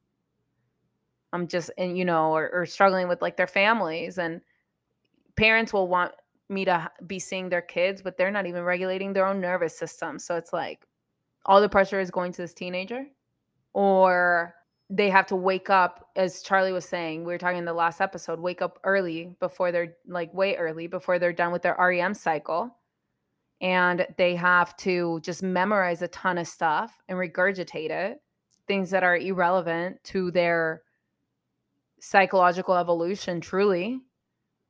I'm 1.31 1.47
just 1.47 1.71
and 1.77 1.97
you 1.97 2.05
know, 2.05 2.35
or, 2.35 2.49
or 2.53 2.65
struggling 2.65 3.07
with 3.07 3.21
like 3.21 3.37
their 3.37 3.47
families 3.47 4.17
and 4.17 4.41
parents 5.35 5.73
will 5.73 5.87
want 5.87 6.11
me 6.49 6.65
to 6.65 6.91
be 7.07 7.17
seeing 7.17 7.49
their 7.49 7.61
kids, 7.61 8.01
but 8.01 8.17
they're 8.17 8.29
not 8.29 8.45
even 8.45 8.63
regulating 8.63 9.13
their 9.13 9.25
own 9.25 9.41
nervous 9.41 9.77
system. 9.77 10.19
So 10.19 10.35
it's 10.35 10.53
like 10.53 10.85
all 11.45 11.61
the 11.61 11.69
pressure 11.69 11.99
is 11.99 12.11
going 12.11 12.31
to 12.33 12.41
this 12.41 12.53
teenager, 12.53 13.05
or 13.73 14.53
they 14.95 15.09
have 15.09 15.25
to 15.27 15.35
wake 15.35 15.69
up, 15.69 16.09
as 16.15 16.41
Charlie 16.41 16.71
was 16.71 16.85
saying. 16.85 17.23
We 17.23 17.33
were 17.33 17.37
talking 17.37 17.57
in 17.57 17.65
the 17.65 17.73
last 17.73 18.01
episode, 18.01 18.39
wake 18.39 18.61
up 18.61 18.79
early 18.83 19.35
before 19.39 19.71
they're 19.71 19.95
like 20.07 20.33
way 20.33 20.55
early 20.55 20.87
before 20.87 21.17
they're 21.17 21.33
done 21.33 21.51
with 21.51 21.63
their 21.63 21.75
REM 21.79 22.13
cycle. 22.13 22.75
And 23.61 24.05
they 24.17 24.35
have 24.35 24.75
to 24.77 25.19
just 25.21 25.41
memorize 25.41 26.01
a 26.01 26.07
ton 26.09 26.37
of 26.37 26.47
stuff 26.47 27.01
and 27.07 27.17
regurgitate 27.17 27.89
it, 27.89 28.21
things 28.67 28.89
that 28.91 29.03
are 29.03 29.17
irrelevant 29.17 30.03
to 30.05 30.31
their 30.31 30.83
psychological 31.99 32.75
evolution, 32.75 33.41
truly 33.41 34.01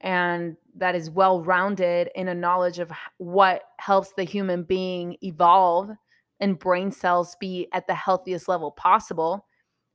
and 0.04 0.58
that 0.76 0.96
is 0.96 1.10
well 1.10 1.42
rounded 1.42 2.10
in 2.14 2.28
a 2.28 2.36
knowledge 2.36 2.78
of 2.78 2.92
what 3.18 3.64
helps 3.80 4.14
the 4.14 4.24
human 4.24 4.64
being 4.64 5.16
evolve 5.24 5.90
and 6.42 6.60
brain 6.60 6.92
cells 6.92 7.38
be 7.40 7.70
at 7.72 7.88
the 7.88 7.96
healthiest 7.96 8.50
level 8.50 8.70
possible 8.72 9.46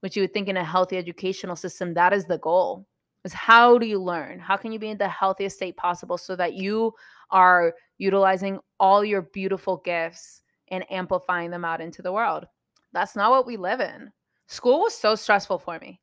which 0.00 0.16
you 0.16 0.22
would 0.22 0.32
think 0.32 0.48
in 0.48 0.56
a 0.56 0.64
healthy 0.64 0.96
educational 0.96 1.56
system 1.56 1.94
that 1.94 2.12
is 2.12 2.24
the 2.26 2.38
goal 2.38 2.87
is 3.24 3.32
how 3.32 3.78
do 3.78 3.87
you 3.87 4.00
learn? 4.00 4.38
How 4.38 4.56
can 4.56 4.72
you 4.72 4.78
be 4.78 4.90
in 4.90 4.98
the 4.98 5.08
healthiest 5.08 5.56
state 5.56 5.76
possible 5.76 6.16
so 6.16 6.37
that 6.37 6.54
you 6.54 6.92
are 7.30 7.74
utilizing 7.98 8.61
all 8.78 9.04
your 9.04 9.22
beautiful 9.22 9.78
gifts 9.84 10.42
and 10.68 10.90
amplifying 10.90 11.50
them 11.50 11.64
out 11.64 11.80
into 11.80 12.00
the 12.00 12.12
world? 12.12 12.46
That's 12.92 13.16
not 13.16 13.30
what 13.30 13.46
we 13.46 13.56
live 13.56 13.80
in. 13.80 14.12
School 14.46 14.80
was 14.80 14.94
so 14.94 15.14
stressful 15.14 15.58
for 15.58 15.78
me. 15.80 16.00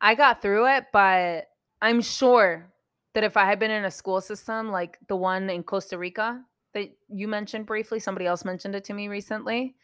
I 0.00 0.14
got 0.14 0.42
through 0.42 0.66
it 0.66 0.86
but 0.92 1.44
i'm 1.80 2.00
sure 2.00 2.72
that 3.14 3.24
if 3.24 3.36
I 3.36 3.44
had 3.44 3.58
been 3.58 3.70
in 3.70 3.84
a 3.84 3.90
school 3.90 4.20
system 4.20 4.70
like 4.70 4.98
the 5.08 5.16
one 5.16 5.50
in 5.50 5.62
Costa 5.62 5.98
Rica 5.98 6.42
that 6.74 6.88
you 7.08 7.28
mentioned 7.28 7.66
briefly, 7.66 8.00
somebody 8.00 8.26
else 8.26 8.44
mentioned 8.44 8.74
it 8.74 8.84
to 8.84 8.94
me 8.94 9.08
recently. 9.08 9.74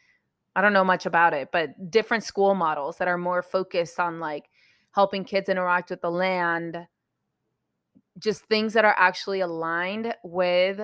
I 0.59 0.61
don't 0.61 0.73
know 0.73 0.83
much 0.83 1.07
about 1.07 1.35
it, 1.35 1.51
but 1.53 1.89
different 1.89 2.25
school 2.25 2.53
models 2.53 2.97
that 2.97 3.07
are 3.07 3.17
more 3.17 3.45
focused 3.45 4.01
on 4.01 4.19
like 4.19 4.51
helping 4.91 5.23
kids 5.23 5.49
interact 5.49 5.91
with 5.91 6.01
the 6.01 6.11
land, 6.11 6.77
just 8.19 8.45
things 8.47 8.73
that 8.73 8.85
are 8.85 8.97
actually 8.99 9.39
aligned 9.39 10.17
with 10.25 10.81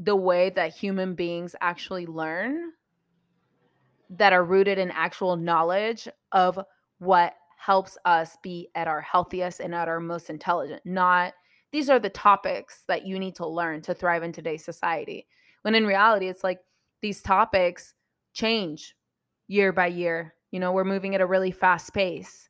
the 0.00 0.16
way 0.16 0.50
that 0.50 0.74
human 0.74 1.14
beings 1.14 1.54
actually 1.60 2.06
learn, 2.06 2.72
that 4.18 4.32
are 4.32 4.42
rooted 4.42 4.78
in 4.78 4.90
actual 4.90 5.36
knowledge 5.36 6.08
of 6.32 6.58
what 6.98 7.34
helps 7.56 7.96
us 8.04 8.36
be 8.42 8.68
at 8.74 8.88
our 8.88 9.00
healthiest 9.00 9.60
and 9.60 9.76
at 9.76 9.86
our 9.86 10.00
most 10.00 10.28
intelligent, 10.28 10.82
not 10.84 11.34
these 11.70 11.88
are 11.88 12.00
the 12.00 12.10
topics 12.10 12.82
that 12.88 13.06
you 13.06 13.20
need 13.20 13.36
to 13.36 13.46
learn 13.46 13.80
to 13.82 13.94
thrive 13.94 14.24
in 14.24 14.32
today's 14.32 14.64
society. 14.64 15.28
When 15.62 15.76
in 15.76 15.86
reality, 15.86 16.26
it's 16.26 16.42
like 16.42 16.58
these 17.00 17.22
topics 17.22 17.94
change 18.40 18.94
year 19.48 19.72
by 19.72 19.86
year. 19.86 20.34
You 20.50 20.60
know, 20.60 20.72
we're 20.72 20.84
moving 20.84 21.14
at 21.14 21.20
a 21.20 21.26
really 21.26 21.50
fast 21.50 21.92
pace. 21.94 22.48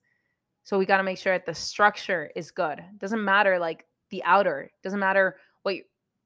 So 0.65 0.79
we 0.79 0.87
got 0.87 0.99
to 0.99 1.03
make 1.03 1.19
sure 1.19 1.33
that 1.33 1.47
the 1.47 1.55
structure 1.55 2.31
is 2.37 2.51
good. 2.51 2.79
It 2.79 2.99
doesn't 2.99 3.25
matter 3.25 3.59
like 3.59 3.87
the 4.11 4.23
outer. 4.25 4.63
It 4.63 4.83
doesn't 4.83 5.01
matter 5.01 5.37
what 5.63 5.77
you, 5.77 5.83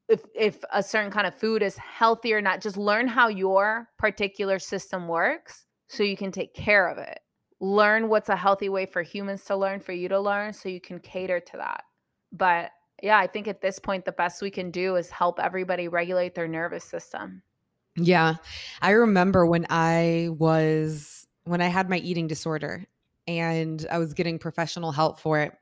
if 0.09 0.21
if 0.35 0.59
a 0.73 0.83
certain 0.83 1.11
kind 1.11 1.27
of 1.27 1.35
food 1.35 1.63
is 1.63 1.77
healthy 1.79 2.35
or 2.35 2.43
not. 2.43 2.61
Just 2.61 2.77
learn 2.77 3.09
how 3.09 3.29
your 3.29 3.89
particular 3.99 4.59
system 4.59 5.09
works 5.09 5.65
so 5.89 6.03
you 6.03 6.17
can 6.17 6.33
take 6.33 6.55
care 6.55 6.89
of 6.89 6.99
it 6.99 7.19
learn 7.65 8.09
what's 8.09 8.29
a 8.29 8.37
healthy 8.37 8.69
way 8.69 8.87
for 8.87 9.03
humans 9.03 9.45
to 9.45 9.57
learn, 9.57 9.81
for 9.81 9.93
you 9.93 10.09
to 10.09 10.21
learn, 10.21 10.53
so 10.53 10.69
you 10.69 10.81
can 10.81 10.99
cater 10.99 11.41
to 11.41 11.57
that. 11.57 11.83
But 12.33 12.71
yeah, 13.03 13.19
I 13.19 13.27
think 13.27 13.49
at 13.49 13.61
this 13.61 13.79
point, 13.79 14.05
the 14.05 14.13
best 14.13 14.43
we 14.43 14.51
can 14.51 14.71
do 14.71 14.97
is 14.97 15.11
help 15.11 15.41
everybody 15.41 15.89
regulate 15.89 16.35
their 16.35 16.49
nervous 16.49 16.85
system. 16.85 17.43
Yeah. 17.97 18.37
I 18.83 18.91
remember 18.91 19.47
when 19.47 19.67
I 19.71 20.29
was, 20.31 21.27
when 21.45 21.61
I 21.61 21.69
had 21.69 21.89
my 21.89 21.99
eating 21.99 22.27
disorder 22.27 22.85
and 23.27 23.87
I 23.91 23.99
was 23.99 24.15
getting 24.15 24.39
professional 24.39 24.93
help 24.93 25.21
for 25.21 25.41
it, 25.41 25.53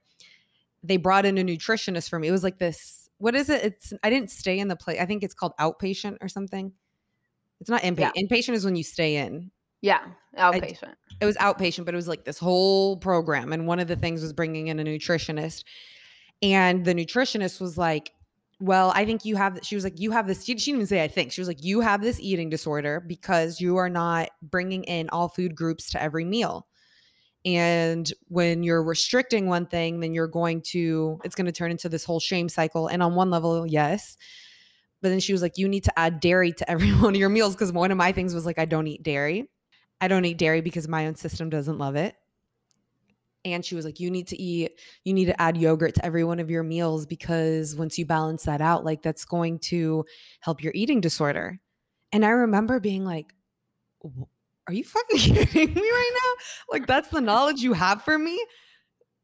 they 0.82 0.96
brought 0.96 1.26
in 1.26 1.38
a 1.38 1.42
nutritionist 1.42 2.08
for 2.08 2.18
me. 2.18 2.28
It 2.28 2.32
was 2.32 2.42
like 2.42 2.58
this, 2.58 3.08
what 3.18 3.34
is 3.34 3.50
it? 3.50 3.64
It's, 3.64 3.92
I 4.02 4.10
didn't 4.10 4.30
stay 4.30 4.58
in 4.58 4.68
the 4.68 4.76
place. 4.76 5.00
I 5.00 5.06
think 5.06 5.22
it's 5.22 5.34
called 5.34 5.52
outpatient 5.60 6.18
or 6.20 6.28
something. 6.28 6.72
It's 7.60 7.70
not 7.70 7.82
inpatient. 7.82 8.12
Yeah. 8.16 8.22
Inpatient 8.22 8.54
is 8.54 8.64
when 8.64 8.74
you 8.74 8.82
stay 8.82 9.16
in. 9.16 9.50
Yeah, 9.80 10.00
outpatient. 10.38 10.88
I, 10.88 11.14
it 11.20 11.26
was 11.26 11.36
outpatient, 11.36 11.84
but 11.84 11.94
it 11.94 11.96
was 11.96 12.08
like 12.08 12.24
this 12.24 12.38
whole 12.38 12.96
program. 12.96 13.52
And 13.52 13.66
one 13.66 13.78
of 13.78 13.88
the 13.88 13.96
things 13.96 14.22
was 14.22 14.32
bringing 14.32 14.68
in 14.68 14.80
a 14.80 14.84
nutritionist. 14.84 15.64
And 16.40 16.84
the 16.84 16.94
nutritionist 16.94 17.60
was 17.60 17.78
like, 17.78 18.12
well, 18.62 18.92
I 18.94 19.04
think 19.04 19.24
you 19.24 19.34
have, 19.34 19.58
she 19.64 19.74
was 19.74 19.82
like, 19.82 19.98
you 19.98 20.12
have 20.12 20.28
this, 20.28 20.44
she 20.44 20.54
didn't 20.54 20.68
even 20.68 20.86
say, 20.86 21.02
I 21.02 21.08
think. 21.08 21.32
She 21.32 21.40
was 21.40 21.48
like, 21.48 21.64
you 21.64 21.80
have 21.80 22.00
this 22.00 22.20
eating 22.20 22.48
disorder 22.48 23.00
because 23.04 23.60
you 23.60 23.76
are 23.78 23.88
not 23.88 24.28
bringing 24.40 24.84
in 24.84 25.08
all 25.10 25.28
food 25.28 25.56
groups 25.56 25.90
to 25.90 26.02
every 26.02 26.24
meal. 26.24 26.68
And 27.44 28.08
when 28.28 28.62
you're 28.62 28.84
restricting 28.84 29.48
one 29.48 29.66
thing, 29.66 29.98
then 29.98 30.14
you're 30.14 30.28
going 30.28 30.62
to, 30.66 31.18
it's 31.24 31.34
going 31.34 31.46
to 31.46 31.52
turn 31.52 31.72
into 31.72 31.88
this 31.88 32.04
whole 32.04 32.20
shame 32.20 32.48
cycle. 32.48 32.86
And 32.86 33.02
on 33.02 33.16
one 33.16 33.30
level, 33.30 33.66
yes. 33.66 34.16
But 35.00 35.08
then 35.08 35.18
she 35.18 35.32
was 35.32 35.42
like, 35.42 35.58
you 35.58 35.66
need 35.66 35.82
to 35.82 35.98
add 35.98 36.20
dairy 36.20 36.52
to 36.52 36.70
every 36.70 36.90
one 36.92 37.16
of 37.16 37.20
your 37.20 37.30
meals. 37.30 37.56
Cause 37.56 37.72
one 37.72 37.90
of 37.90 37.98
my 37.98 38.12
things 38.12 38.32
was 38.32 38.46
like, 38.46 38.60
I 38.60 38.64
don't 38.64 38.86
eat 38.86 39.02
dairy. 39.02 39.50
I 40.00 40.06
don't 40.06 40.24
eat 40.24 40.38
dairy 40.38 40.60
because 40.60 40.86
my 40.86 41.08
own 41.08 41.16
system 41.16 41.50
doesn't 41.50 41.78
love 41.78 41.96
it. 41.96 42.14
And 43.44 43.64
she 43.64 43.74
was 43.74 43.84
like, 43.84 43.98
You 43.98 44.10
need 44.10 44.28
to 44.28 44.40
eat, 44.40 44.80
you 45.04 45.12
need 45.12 45.26
to 45.26 45.40
add 45.40 45.56
yogurt 45.56 45.94
to 45.96 46.04
every 46.04 46.24
one 46.24 46.38
of 46.40 46.50
your 46.50 46.62
meals 46.62 47.06
because 47.06 47.74
once 47.76 47.98
you 47.98 48.06
balance 48.06 48.44
that 48.44 48.60
out, 48.60 48.84
like 48.84 49.02
that's 49.02 49.24
going 49.24 49.58
to 49.60 50.04
help 50.40 50.62
your 50.62 50.72
eating 50.74 51.00
disorder. 51.00 51.58
And 52.12 52.24
I 52.24 52.30
remember 52.30 52.78
being 52.78 53.04
like, 53.04 53.34
Are 54.68 54.72
you 54.72 54.84
fucking 54.84 55.18
kidding 55.18 55.74
me 55.74 55.80
right 55.80 56.12
now? 56.22 56.44
Like, 56.70 56.86
that's 56.86 57.08
the 57.08 57.20
knowledge 57.20 57.60
you 57.60 57.72
have 57.72 58.02
for 58.02 58.18
me? 58.18 58.44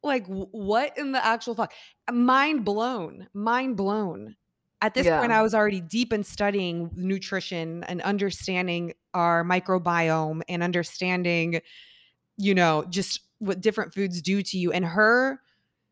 Like, 0.03 0.27
what 0.27 0.97
in 0.97 1.13
the 1.13 1.25
actual 1.25 1.55
fuck? 1.55 1.73
Mind 2.11 2.65
blown, 2.65 3.29
mind 3.35 3.77
blown. 3.77 4.37
At 4.81 4.95
this 4.95 5.07
yeah. 5.07 5.19
point, 5.19 5.33
I 5.33 5.43
was 5.43 5.55
already 5.55 5.81
deep 5.81 6.13
in 6.13 6.23
studying 6.23 6.91
nutrition 6.95 7.83
and 7.85 8.01
understanding 8.03 8.95
our 9.13 9.43
microbiome 9.43 10.43
and 10.49 10.63
understanding, 10.63 11.61
you 12.37 12.55
know, 12.55 12.85
just 12.89 13.28
what 13.39 13.61
different 13.61 13.95
foods 13.95 14.21
do 14.23 14.43
to 14.43 14.59
you. 14.59 14.73
And 14.73 14.85
her 14.85 15.41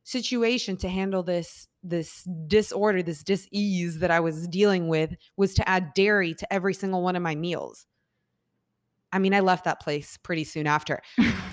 situation 0.04 0.76
to 0.78 0.88
handle 0.88 1.22
this 1.22 1.68
this 1.82 2.22
disorder, 2.46 3.02
this 3.02 3.22
dis-ease 3.22 4.00
that 4.00 4.10
I 4.10 4.20
was 4.20 4.48
dealing 4.48 4.88
with 4.88 5.14
was 5.36 5.54
to 5.54 5.68
add 5.68 5.94
dairy 5.94 6.34
to 6.34 6.52
every 6.52 6.74
single 6.74 7.02
one 7.02 7.16
of 7.16 7.22
my 7.22 7.34
meals. 7.34 7.86
I 9.12 9.18
mean, 9.18 9.34
I 9.34 9.40
left 9.40 9.64
that 9.64 9.80
place 9.80 10.18
pretty 10.18 10.44
soon 10.44 10.66
after, 10.66 11.00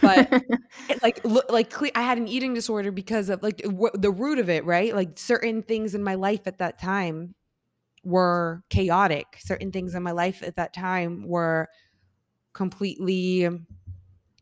but 0.02 0.44
like, 1.04 1.22
like 1.50 1.74
I 1.96 2.02
had 2.02 2.18
an 2.18 2.28
eating 2.28 2.54
disorder 2.54 2.92
because 2.92 3.30
of 3.30 3.44
like 3.44 3.58
w- 3.60 3.92
the 3.94 4.12
root 4.12 4.40
of 4.40 4.50
it, 4.50 4.66
right? 4.66 4.94
Like 4.94 5.18
certain 5.18 5.62
things 5.62 5.94
in 5.94 6.04
my 6.04 6.16
life 6.16 6.42
at 6.48 6.58
that 6.58 6.80
time 6.80 7.36
were 8.04 8.64
chaotic. 8.70 9.38
Certain 9.40 9.72
things 9.72 9.96
in 9.96 10.04
my 10.04 10.12
life 10.12 10.44
at 10.44 10.56
that 10.56 10.74
time 10.74 11.28
were 11.28 11.70
completely 12.54 13.48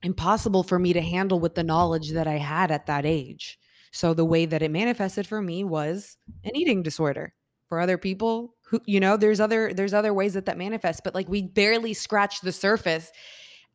impossible 0.03 0.63
for 0.63 0.79
me 0.79 0.93
to 0.93 1.01
handle 1.01 1.39
with 1.39 1.55
the 1.55 1.63
knowledge 1.63 2.11
that 2.11 2.27
I 2.27 2.37
had 2.37 2.71
at 2.71 2.87
that 2.87 3.05
age. 3.05 3.59
So 3.91 4.13
the 4.13 4.25
way 4.25 4.45
that 4.45 4.61
it 4.61 4.71
manifested 4.71 5.27
for 5.27 5.41
me 5.41 5.63
was 5.63 6.17
an 6.43 6.55
eating 6.55 6.81
disorder. 6.81 7.33
For 7.67 7.79
other 7.79 7.97
people, 7.97 8.55
who 8.63 8.81
you 8.85 8.99
know, 8.99 9.15
there's 9.15 9.39
other 9.39 9.73
there's 9.73 9.93
other 9.93 10.13
ways 10.13 10.33
that 10.33 10.45
that 10.45 10.57
manifests, 10.57 11.01
but 11.01 11.15
like 11.15 11.29
we 11.29 11.41
barely 11.41 11.93
scratch 11.93 12.41
the 12.41 12.51
surface. 12.51 13.11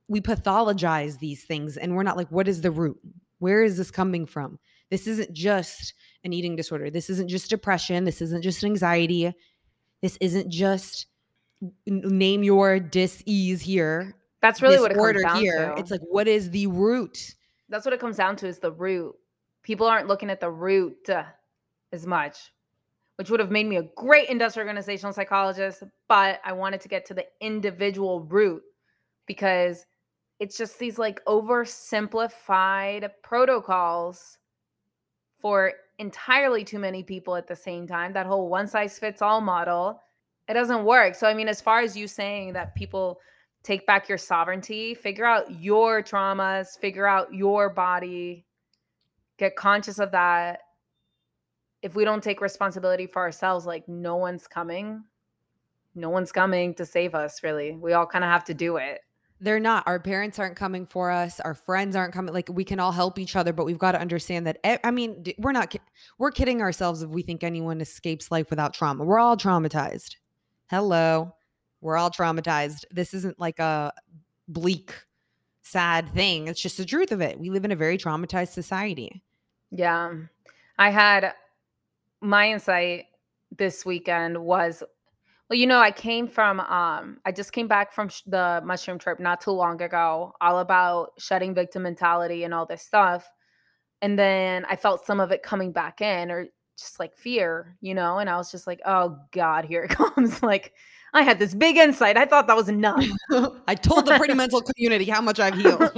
We 0.08 0.20
pathologize 0.20 1.18
these 1.18 1.44
things 1.44 1.78
and 1.78 1.96
we're 1.96 2.02
not 2.02 2.18
like 2.18 2.30
what 2.30 2.46
is 2.46 2.60
the 2.60 2.70
root? 2.70 2.98
Where 3.38 3.62
is 3.62 3.78
this 3.78 3.90
coming 3.90 4.26
from? 4.26 4.58
This 4.90 5.06
isn't 5.06 5.32
just 5.32 5.94
an 6.24 6.32
eating 6.32 6.56
disorder. 6.56 6.90
This 6.90 7.08
isn't 7.08 7.28
just 7.28 7.48
depression. 7.48 8.04
This 8.04 8.20
isn't 8.20 8.42
just 8.42 8.62
anxiety. 8.62 9.32
This 10.02 10.18
isn't 10.20 10.50
just 10.50 11.06
name 11.86 12.42
your 12.42 12.78
dis-ease 12.78 13.62
here. 13.62 14.14
That's 14.46 14.62
really 14.62 14.78
what 14.78 14.92
it 14.92 14.96
comes 14.96 15.22
down 15.22 15.40
here. 15.40 15.74
to. 15.74 15.80
It's 15.80 15.90
like 15.90 16.02
what 16.02 16.28
is 16.28 16.50
the 16.50 16.68
root? 16.68 17.34
That's 17.68 17.84
what 17.84 17.92
it 17.92 17.98
comes 17.98 18.16
down 18.16 18.36
to 18.36 18.46
is 18.46 18.60
the 18.60 18.70
root. 18.70 19.12
People 19.64 19.88
aren't 19.88 20.06
looking 20.06 20.30
at 20.30 20.38
the 20.38 20.50
root 20.50 21.08
uh, 21.08 21.24
as 21.92 22.06
much, 22.06 22.52
which 23.16 23.28
would 23.28 23.40
have 23.40 23.50
made 23.50 23.66
me 23.66 23.78
a 23.78 23.82
great 23.96 24.28
industrial 24.28 24.68
organizational 24.68 25.12
psychologist, 25.12 25.82
but 26.06 26.40
I 26.44 26.52
wanted 26.52 26.80
to 26.82 26.88
get 26.88 27.04
to 27.06 27.14
the 27.14 27.24
individual 27.40 28.20
root 28.20 28.62
because 29.26 29.84
it's 30.38 30.56
just 30.56 30.78
these 30.78 30.96
like 30.96 31.24
oversimplified 31.24 33.10
protocols 33.24 34.38
for 35.40 35.72
entirely 35.98 36.62
too 36.62 36.78
many 36.78 37.02
people 37.02 37.34
at 37.34 37.48
the 37.48 37.56
same 37.56 37.88
time. 37.88 38.12
That 38.12 38.26
whole 38.26 38.48
one 38.48 38.68
size 38.68 38.96
fits 38.96 39.22
all 39.22 39.40
model, 39.40 40.00
it 40.48 40.54
doesn't 40.54 40.84
work. 40.84 41.16
So, 41.16 41.26
I 41.26 41.34
mean, 41.34 41.48
as 41.48 41.60
far 41.60 41.80
as 41.80 41.96
you 41.96 42.06
saying 42.06 42.52
that 42.52 42.76
people 42.76 43.18
take 43.66 43.84
back 43.84 44.08
your 44.08 44.16
sovereignty, 44.16 44.94
figure 44.94 45.24
out 45.24 45.60
your 45.60 46.00
traumas, 46.00 46.78
figure 46.78 47.06
out 47.06 47.34
your 47.34 47.68
body, 47.68 48.46
get 49.38 49.56
conscious 49.56 49.98
of 49.98 50.12
that. 50.12 50.60
If 51.82 51.96
we 51.96 52.04
don't 52.04 52.22
take 52.22 52.40
responsibility 52.40 53.06
for 53.06 53.20
ourselves, 53.20 53.66
like 53.66 53.88
no 53.88 54.16
one's 54.16 54.46
coming. 54.46 55.02
No 55.96 56.10
one's 56.10 56.30
coming 56.30 56.74
to 56.74 56.86
save 56.86 57.14
us, 57.14 57.42
really. 57.42 57.72
We 57.72 57.92
all 57.92 58.06
kind 58.06 58.22
of 58.22 58.30
have 58.30 58.44
to 58.44 58.54
do 58.54 58.76
it. 58.76 59.00
They're 59.40 59.60
not. 59.60 59.82
Our 59.86 59.98
parents 59.98 60.38
aren't 60.38 60.56
coming 60.56 60.86
for 60.86 61.10
us. 61.10 61.40
Our 61.40 61.54
friends 61.54 61.96
aren't 61.96 62.14
coming. 62.14 62.32
Like 62.32 62.48
we 62.50 62.64
can 62.64 62.78
all 62.78 62.92
help 62.92 63.18
each 63.18 63.34
other, 63.34 63.52
but 63.52 63.66
we've 63.66 63.78
got 63.78 63.92
to 63.92 64.00
understand 64.00 64.46
that. 64.46 64.58
I 64.84 64.90
mean, 64.90 65.24
we're 65.38 65.52
not. 65.52 65.74
We're 66.18 66.30
kidding 66.30 66.62
ourselves 66.62 67.02
if 67.02 67.10
we 67.10 67.22
think 67.22 67.42
anyone 67.42 67.80
escapes 67.80 68.30
life 68.30 68.48
without 68.48 68.74
trauma. 68.74 69.04
We're 69.04 69.18
all 69.18 69.36
traumatized. 69.36 70.16
Hello, 70.68 71.34
we're 71.80 71.96
all 71.96 72.10
traumatized. 72.10 72.84
This 72.90 73.14
isn't 73.14 73.38
like 73.38 73.58
a 73.58 73.92
bleak, 74.48 74.92
sad 75.62 76.12
thing. 76.14 76.48
It's 76.48 76.60
just 76.60 76.76
the 76.76 76.84
truth 76.84 77.12
of 77.12 77.20
it. 77.20 77.38
We 77.38 77.50
live 77.50 77.64
in 77.64 77.72
a 77.72 77.76
very 77.76 77.98
traumatized 77.98 78.52
society. 78.52 79.22
Yeah, 79.70 80.12
I 80.78 80.90
had 80.90 81.34
my 82.20 82.50
insight 82.50 83.06
this 83.56 83.84
weekend 83.84 84.38
was 84.38 84.82
well, 85.48 85.58
you 85.58 85.66
know, 85.66 85.78
I 85.78 85.92
came 85.92 86.26
from 86.26 86.60
um 86.60 87.18
I 87.24 87.32
just 87.32 87.52
came 87.52 87.68
back 87.68 87.92
from 87.92 88.08
sh- 88.08 88.22
the 88.26 88.60
mushroom 88.64 88.98
trip 88.98 89.20
not 89.20 89.40
too 89.40 89.52
long 89.52 89.80
ago, 89.80 90.32
all 90.40 90.58
about 90.58 91.12
shedding 91.18 91.54
victim 91.54 91.82
mentality 91.84 92.44
and 92.44 92.52
all 92.52 92.66
this 92.66 92.82
stuff. 92.82 93.30
And 94.02 94.18
then 94.18 94.64
I 94.68 94.76
felt 94.76 95.06
some 95.06 95.20
of 95.20 95.30
it 95.30 95.42
coming 95.42 95.72
back 95.72 96.00
in 96.00 96.30
or 96.30 96.46
just 96.76 96.98
like 96.98 97.16
fear, 97.16 97.76
you 97.80 97.94
know, 97.94 98.18
and 98.18 98.28
I 98.28 98.36
was 98.36 98.50
just 98.50 98.66
like, 98.66 98.80
"Oh 98.84 99.18
god, 99.32 99.64
here 99.64 99.84
it 99.84 99.90
comes." 99.90 100.42
like 100.42 100.74
I 101.16 101.22
had 101.22 101.38
this 101.38 101.54
big 101.54 101.78
insight. 101.78 102.18
I 102.18 102.26
thought 102.26 102.46
that 102.46 102.56
was 102.56 102.68
enough. 102.68 103.02
I 103.66 103.74
told 103.74 104.04
the 104.04 104.18
pretty 104.18 104.34
mental 104.34 104.60
community 104.60 105.06
how 105.06 105.22
much 105.22 105.40
I've 105.40 105.54
healed. 105.54 105.80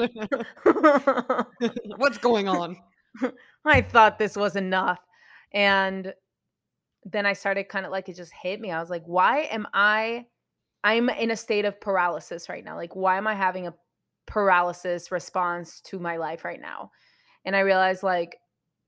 What's 1.97 2.19
going 2.19 2.47
on? 2.47 2.77
I 3.65 3.81
thought 3.81 4.21
this 4.21 4.37
was 4.37 4.55
enough. 4.55 5.01
And 5.53 6.15
then 7.05 7.27
I 7.27 7.33
started 7.33 7.69
kind 7.69 7.85
of 7.85 7.91
like 7.91 8.09
it 8.09 8.15
just 8.15 8.33
hit 8.33 8.61
me. 8.61 8.71
I 8.71 8.79
was 8.79 8.91
like, 8.91 9.03
why 9.07 9.41
am 9.51 9.67
I 9.75 10.27
I'm 10.85 11.11
in 11.11 11.33
a 11.33 11.37
state 11.37 11.65
of 11.65 11.81
paralysis 11.81 12.49
right 12.49 12.65
now. 12.65 12.77
Like 12.77 12.95
why 12.95 13.19
am 13.19 13.27
I 13.27 13.35
having 13.35 13.67
a 13.67 13.75
paralysis 14.27 15.11
response 15.11 15.81
to 15.87 15.99
my 15.99 16.19
life 16.19 16.45
right 16.45 16.61
now? 16.61 16.93
And 17.45 17.57
I 17.57 17.61
realized 17.61 18.05
like 18.05 18.37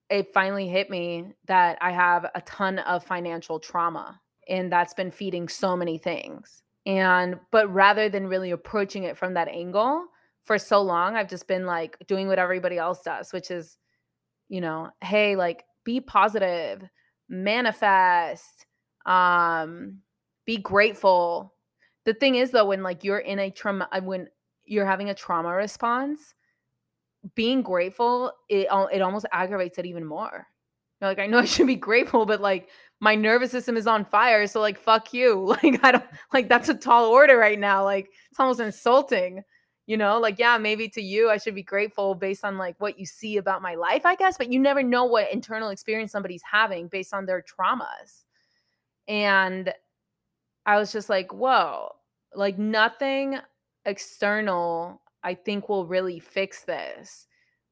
it 0.09 0.33
finally 0.33 0.69
hit 0.69 0.91
me 0.91 1.33
that 1.47 1.79
I 1.81 1.91
have 1.91 2.31
a 2.37 2.41
ton 2.43 2.79
of 2.79 3.03
financial 3.03 3.59
trauma 3.59 4.21
and 4.49 4.73
that's 4.73 4.95
been 4.95 5.11
feeding 5.11 5.49
so 5.49 5.77
many 5.77 5.99
things. 5.99 6.63
And 6.87 7.37
but 7.53 7.73
rather 7.73 8.09
than 8.09 8.27
really 8.27 8.51
approaching 8.51 9.05
it 9.05 9.17
from 9.17 9.35
that 9.35 9.49
angle, 9.49 10.07
for 10.45 10.59
so 10.59 10.81
long 10.83 11.17
I've 11.17 11.29
just 11.29 11.47
been 11.47 11.67
like 11.67 11.97
doing 12.07 12.27
what 12.29 12.39
everybody 12.39 12.79
else 12.79 13.03
does, 13.03 13.33
which 13.33 13.51
is 13.51 13.77
you 14.49 14.61
know, 14.61 14.91
hey, 15.01 15.37
like 15.37 15.65
be 15.85 16.01
positive 16.01 16.83
manifest 17.31 18.67
um 19.07 19.99
be 20.45 20.57
grateful 20.57 21.55
the 22.05 22.13
thing 22.13 22.35
is 22.35 22.51
though 22.51 22.67
when 22.67 22.83
like 22.83 23.05
you're 23.05 23.19
in 23.19 23.39
a 23.39 23.51
trauma 23.51 23.89
uh, 23.93 24.01
when 24.01 24.29
you're 24.65 24.85
having 24.85 25.09
a 25.11 25.15
trauma 25.15 25.49
response 25.49 26.35
being 27.35 27.63
grateful 27.63 28.33
it 28.49 28.67
it 28.93 29.01
almost 29.01 29.27
aggravates 29.33 29.79
it 29.79 29.87
even 29.87 30.05
more 30.05 30.47
you're 31.01 31.11
like 31.11 31.19
i 31.21 31.27
know 31.27 31.39
i 31.39 31.45
should 31.45 31.67
be 31.67 31.77
grateful 31.77 32.27
but 32.27 32.41
like 32.41 32.69
my 33.01 33.15
nervous 33.15 33.51
system 33.51 33.77
is 33.77 33.87
on 33.87 34.05
fire 34.05 34.47
so 34.47 34.61
like 34.61 34.79
fuck 34.79 35.13
you. 35.13 35.57
Like 35.63 35.83
i 35.85 35.93
don't 35.93 36.05
like 36.33 36.49
that's 36.49 36.69
a 36.69 36.75
tall 36.75 37.07
order 37.07 37.37
right 37.37 37.59
now. 37.59 37.85
Like 37.85 38.11
it's 38.31 38.39
almost 38.41 38.61
insulting 38.61 39.43
you 39.87 39.97
know? 39.97 40.21
Like 40.21 40.39
yeah 40.39 40.57
maybe 40.59 40.89
to 40.91 41.03
you 41.03 41.31
i 41.31 41.37
should 41.37 41.55
be 41.55 41.65
grateful 41.65 42.15
based 42.15 42.45
on 42.45 42.59
like 42.59 42.77
what 42.79 42.99
you 42.99 43.07
see 43.07 43.39
about 43.39 43.63
my 43.63 43.75
life 43.75 44.07
i 44.07 44.15
guess 44.15 44.39
but 44.39 44.53
you 44.53 44.61
never 44.61 44.83
know 44.85 45.05
what 45.05 45.33
internal 45.33 45.71
experience 45.71 46.13
somebody's 46.13 46.43
having 46.49 46.87
based 46.89 47.13
on 47.13 47.27
their 47.27 47.43
traumas. 47.43 48.25
And 49.09 49.73
i 50.67 50.79
was 50.79 50.93
just 50.93 51.09
like 51.09 51.33
whoa. 51.33 51.93
Like 52.35 52.59
nothing 52.59 53.39
external 53.87 55.01
i 55.25 55.35
think 55.35 55.69
will 55.69 55.87
really 55.87 56.21
fix 56.21 56.65
this 56.65 57.27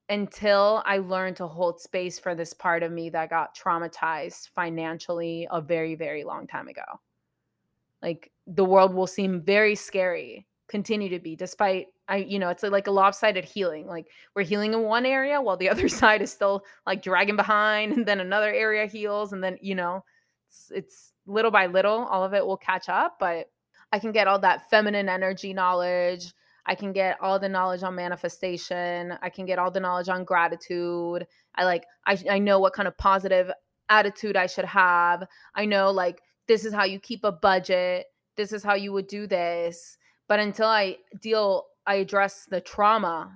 until 0.09 0.83
i 0.87 0.99
learned 0.99 1.37
to 1.37 1.47
hold 1.47 1.81
space 1.81 2.19
for 2.19 2.35
this 2.35 2.53
part 2.53 2.83
of 2.83 2.93
me 2.93 3.11
that 3.11 3.31
got 3.31 3.57
traumatized 3.57 4.49
financially 4.49 5.47
a 5.51 5.61
very 5.61 5.95
very 5.95 6.25
long 6.25 6.47
time 6.47 6.69
ago 6.69 7.01
like 8.03 8.31
the 8.47 8.65
world 8.65 8.95
will 8.95 9.07
seem 9.07 9.41
very 9.41 9.75
scary 9.75 10.47
continue 10.69 11.09
to 11.09 11.19
be 11.19 11.37
despite 11.37 11.89
I, 12.09 12.17
you 12.17 12.39
know, 12.39 12.49
it's 12.49 12.65
uh, 12.65 12.71
like 12.71 12.87
a 12.87 12.91
lopsided 12.91 13.45
healing. 13.45 13.87
Like 13.87 14.09
we're 14.35 14.43
healing 14.43 14.73
in 14.73 14.83
one 14.83 15.05
area 15.05 15.41
while 15.41 15.57
the 15.57 15.69
other 15.71 15.89
side 15.89 16.23
is 16.23 16.33
still 16.33 16.65
like 16.87 17.03
dragging 17.03 17.37
behind, 17.37 17.93
and 17.93 18.07
then 18.07 18.21
another 18.21 18.53
area 18.53 18.87
heals, 18.87 19.33
and 19.33 19.45
then 19.45 19.59
you 19.61 19.75
know, 19.75 20.05
it's, 20.49 20.73
it's 20.75 21.13
little 21.27 21.51
by 21.51 21.67
little, 21.67 22.07
all 22.07 22.25
of 22.25 22.35
it 22.35 22.45
will 22.45 22.57
catch 22.57 22.89
up. 22.89 23.17
But 23.21 23.51
I 23.93 23.99
can 23.99 24.13
get 24.13 24.27
all 24.27 24.39
that 24.41 24.69
feminine 24.71 25.09
energy 25.09 25.53
knowledge. 25.53 26.33
I 26.69 26.75
can 26.75 26.93
get 26.93 27.17
all 27.21 27.39
the 27.39 27.49
knowledge 27.49 27.83
on 27.83 27.95
manifestation. 27.95 29.15
I 29.23 29.31
can 29.31 29.47
get 29.47 29.59
all 29.59 29.71
the 29.71 29.81
knowledge 29.81 30.11
on 30.11 30.25
gratitude. 30.25 31.27
I 31.55 31.65
like, 31.65 31.87
I, 32.07 32.19
I 32.31 32.39
know 32.39 32.61
what 32.61 32.75
kind 32.75 32.87
of 32.87 32.97
positive 32.99 33.51
attitude 33.89 34.37
I 34.37 34.47
should 34.47 34.67
have. 34.67 35.27
I 35.55 35.65
know 35.65 35.91
like 35.91 36.21
this 36.47 36.67
is 36.67 36.75
how 36.75 36.85
you 36.85 37.01
keep 37.01 37.25
a 37.25 37.33
budget. 37.33 38.07
This 38.37 38.53
is 38.53 38.63
how 38.63 38.75
you 38.75 38.93
would 38.93 39.07
do 39.07 39.27
this. 39.27 39.97
But 40.29 40.41
until 40.41 40.69
I 40.69 40.99
deal 41.21 41.65
I 41.87 41.95
address 41.95 42.45
the 42.45 42.61
trauma 42.61 43.33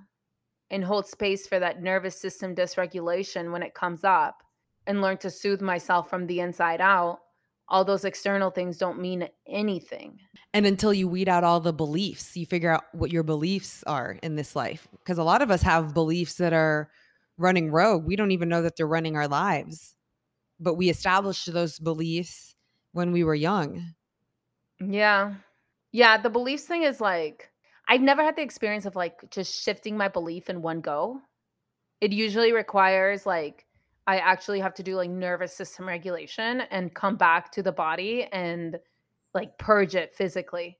and 0.70 0.84
hold 0.84 1.06
space 1.06 1.46
for 1.46 1.58
that 1.58 1.82
nervous 1.82 2.20
system 2.20 2.54
dysregulation 2.54 3.50
when 3.50 3.62
it 3.62 3.72
comes 3.72 4.04
up 4.04 4.42
and 4.86 5.00
learn 5.00 5.16
to 5.18 5.30
soothe 5.30 5.62
myself 5.62 6.10
from 6.10 6.26
the 6.26 6.40
inside 6.40 6.82
out, 6.82 7.20
all 7.72 7.86
those 7.86 8.04
external 8.04 8.50
things 8.50 8.76
don't 8.76 9.00
mean 9.00 9.26
anything. 9.48 10.20
And 10.52 10.66
until 10.66 10.92
you 10.92 11.08
weed 11.08 11.28
out 11.28 11.42
all 11.42 11.58
the 11.58 11.72
beliefs, 11.72 12.36
you 12.36 12.44
figure 12.44 12.70
out 12.70 12.84
what 12.92 13.10
your 13.10 13.22
beliefs 13.22 13.82
are 13.86 14.18
in 14.22 14.36
this 14.36 14.54
life. 14.54 14.86
Because 14.98 15.16
a 15.16 15.24
lot 15.24 15.40
of 15.40 15.50
us 15.50 15.62
have 15.62 15.94
beliefs 15.94 16.34
that 16.34 16.52
are 16.52 16.90
running 17.38 17.70
rogue. 17.70 18.04
We 18.04 18.14
don't 18.14 18.30
even 18.30 18.50
know 18.50 18.60
that 18.60 18.76
they're 18.76 18.86
running 18.86 19.16
our 19.16 19.26
lives, 19.26 19.94
but 20.60 20.74
we 20.74 20.90
established 20.90 21.50
those 21.50 21.78
beliefs 21.78 22.54
when 22.92 23.10
we 23.10 23.24
were 23.24 23.34
young. 23.34 23.94
Yeah. 24.78 25.36
Yeah. 25.92 26.20
The 26.20 26.28
beliefs 26.28 26.64
thing 26.64 26.82
is 26.82 27.00
like, 27.00 27.50
I've 27.88 28.02
never 28.02 28.22
had 28.22 28.36
the 28.36 28.42
experience 28.42 28.84
of 28.84 28.96
like 28.96 29.30
just 29.30 29.64
shifting 29.64 29.96
my 29.96 30.08
belief 30.08 30.50
in 30.50 30.60
one 30.60 30.82
go. 30.82 31.22
It 32.02 32.12
usually 32.12 32.52
requires 32.52 33.24
like 33.24 33.64
I 34.06 34.18
actually 34.18 34.60
have 34.60 34.74
to 34.74 34.82
do 34.82 34.96
like 34.96 35.10
nervous 35.10 35.54
system 35.56 35.86
regulation 35.86 36.62
and 36.70 36.94
come 36.94 37.16
back 37.16 37.52
to 37.52 37.62
the 37.62 37.72
body 37.72 38.24
and 38.32 38.78
like 39.34 39.58
purge 39.58 39.94
it 39.94 40.14
physically. 40.14 40.78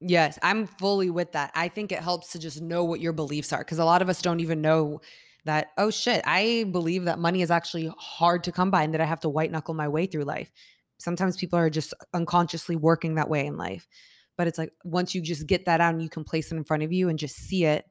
Yes, 0.00 0.38
I'm 0.42 0.66
fully 0.66 1.10
with 1.10 1.32
that. 1.32 1.50
I 1.54 1.68
think 1.68 1.90
it 1.90 2.00
helps 2.00 2.32
to 2.32 2.38
just 2.38 2.60
know 2.60 2.84
what 2.84 3.00
your 3.00 3.12
beliefs 3.12 3.52
are 3.52 3.60
because 3.60 3.78
a 3.78 3.84
lot 3.84 4.02
of 4.02 4.08
us 4.08 4.20
don't 4.20 4.40
even 4.40 4.60
know 4.60 5.00
that, 5.46 5.68
oh 5.78 5.90
shit, 5.90 6.22
I 6.26 6.66
believe 6.70 7.04
that 7.04 7.18
money 7.18 7.42
is 7.42 7.50
actually 7.50 7.90
hard 7.98 8.44
to 8.44 8.52
come 8.52 8.70
by 8.70 8.82
and 8.82 8.92
that 8.92 9.00
I 9.00 9.06
have 9.06 9.20
to 9.20 9.28
white 9.28 9.50
knuckle 9.50 9.74
my 9.74 9.88
way 9.88 10.06
through 10.06 10.24
life. 10.24 10.50
Sometimes 10.98 11.36
people 11.36 11.58
are 11.58 11.70
just 11.70 11.94
unconsciously 12.12 12.76
working 12.76 13.14
that 13.14 13.30
way 13.30 13.46
in 13.46 13.56
life 13.56 13.88
but 14.36 14.46
it's 14.46 14.58
like 14.58 14.72
once 14.84 15.14
you 15.14 15.20
just 15.20 15.46
get 15.46 15.66
that 15.66 15.80
out 15.80 15.92
and 15.92 16.02
you 16.02 16.08
can 16.08 16.24
place 16.24 16.50
it 16.50 16.56
in 16.56 16.64
front 16.64 16.82
of 16.82 16.92
you 16.92 17.08
and 17.08 17.18
just 17.18 17.36
see 17.36 17.64
it 17.64 17.84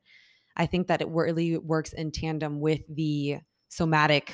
i 0.57 0.65
think 0.65 0.87
that 0.87 1.01
it 1.01 1.07
really 1.09 1.57
works 1.57 1.93
in 1.93 2.11
tandem 2.11 2.59
with 2.59 2.81
the 2.89 3.37
somatic 3.75 4.33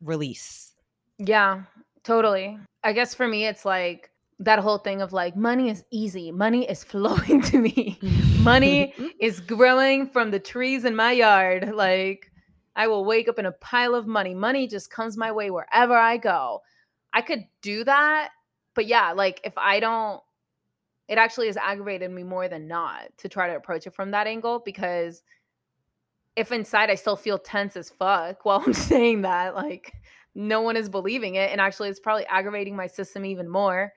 release 0.00 0.72
yeah 1.18 1.62
totally 2.02 2.58
i 2.82 2.92
guess 2.92 3.14
for 3.14 3.28
me 3.28 3.46
it's 3.46 3.64
like 3.64 4.10
that 4.38 4.58
whole 4.58 4.78
thing 4.78 5.02
of 5.02 5.12
like 5.12 5.36
money 5.36 5.68
is 5.68 5.84
easy 5.90 6.32
money 6.32 6.68
is 6.68 6.82
flowing 6.92 7.42
to 7.42 7.58
me 7.58 7.98
money 8.40 8.94
is 9.20 9.40
growing 9.40 10.06
from 10.06 10.30
the 10.30 10.40
trees 10.40 10.84
in 10.84 10.96
my 10.96 11.12
yard 11.12 11.74
like 11.74 12.30
I 12.76 12.86
will 12.86 13.04
wake 13.04 13.28
up 13.28 13.38
in 13.38 13.46
a 13.46 13.52
pile 13.52 13.94
of 13.94 14.06
money. 14.06 14.34
Money 14.34 14.66
just 14.66 14.90
comes 14.90 15.16
my 15.16 15.32
way 15.32 15.50
wherever 15.50 15.94
I 15.94 16.16
go. 16.16 16.62
I 17.12 17.22
could 17.22 17.44
do 17.62 17.84
that. 17.84 18.30
But 18.74 18.86
yeah, 18.86 19.12
like 19.12 19.40
if 19.44 19.56
I 19.58 19.80
don't, 19.80 20.22
it 21.08 21.18
actually 21.18 21.48
has 21.48 21.56
aggravated 21.56 22.10
me 22.10 22.22
more 22.22 22.48
than 22.48 22.68
not 22.68 23.08
to 23.18 23.28
try 23.28 23.48
to 23.48 23.56
approach 23.56 23.86
it 23.86 23.94
from 23.94 24.12
that 24.12 24.26
angle 24.26 24.62
because 24.64 25.22
if 26.36 26.52
inside 26.52 26.90
I 26.90 26.94
still 26.94 27.16
feel 27.16 27.38
tense 27.38 27.76
as 27.76 27.90
fuck 27.90 28.44
while 28.44 28.62
I'm 28.64 28.74
saying 28.74 29.22
that, 29.22 29.54
like 29.54 29.92
no 30.34 30.62
one 30.62 30.76
is 30.76 30.88
believing 30.88 31.34
it. 31.34 31.50
And 31.50 31.60
actually, 31.60 31.88
it's 31.88 32.00
probably 32.00 32.26
aggravating 32.26 32.76
my 32.76 32.86
system 32.86 33.24
even 33.24 33.48
more 33.48 33.92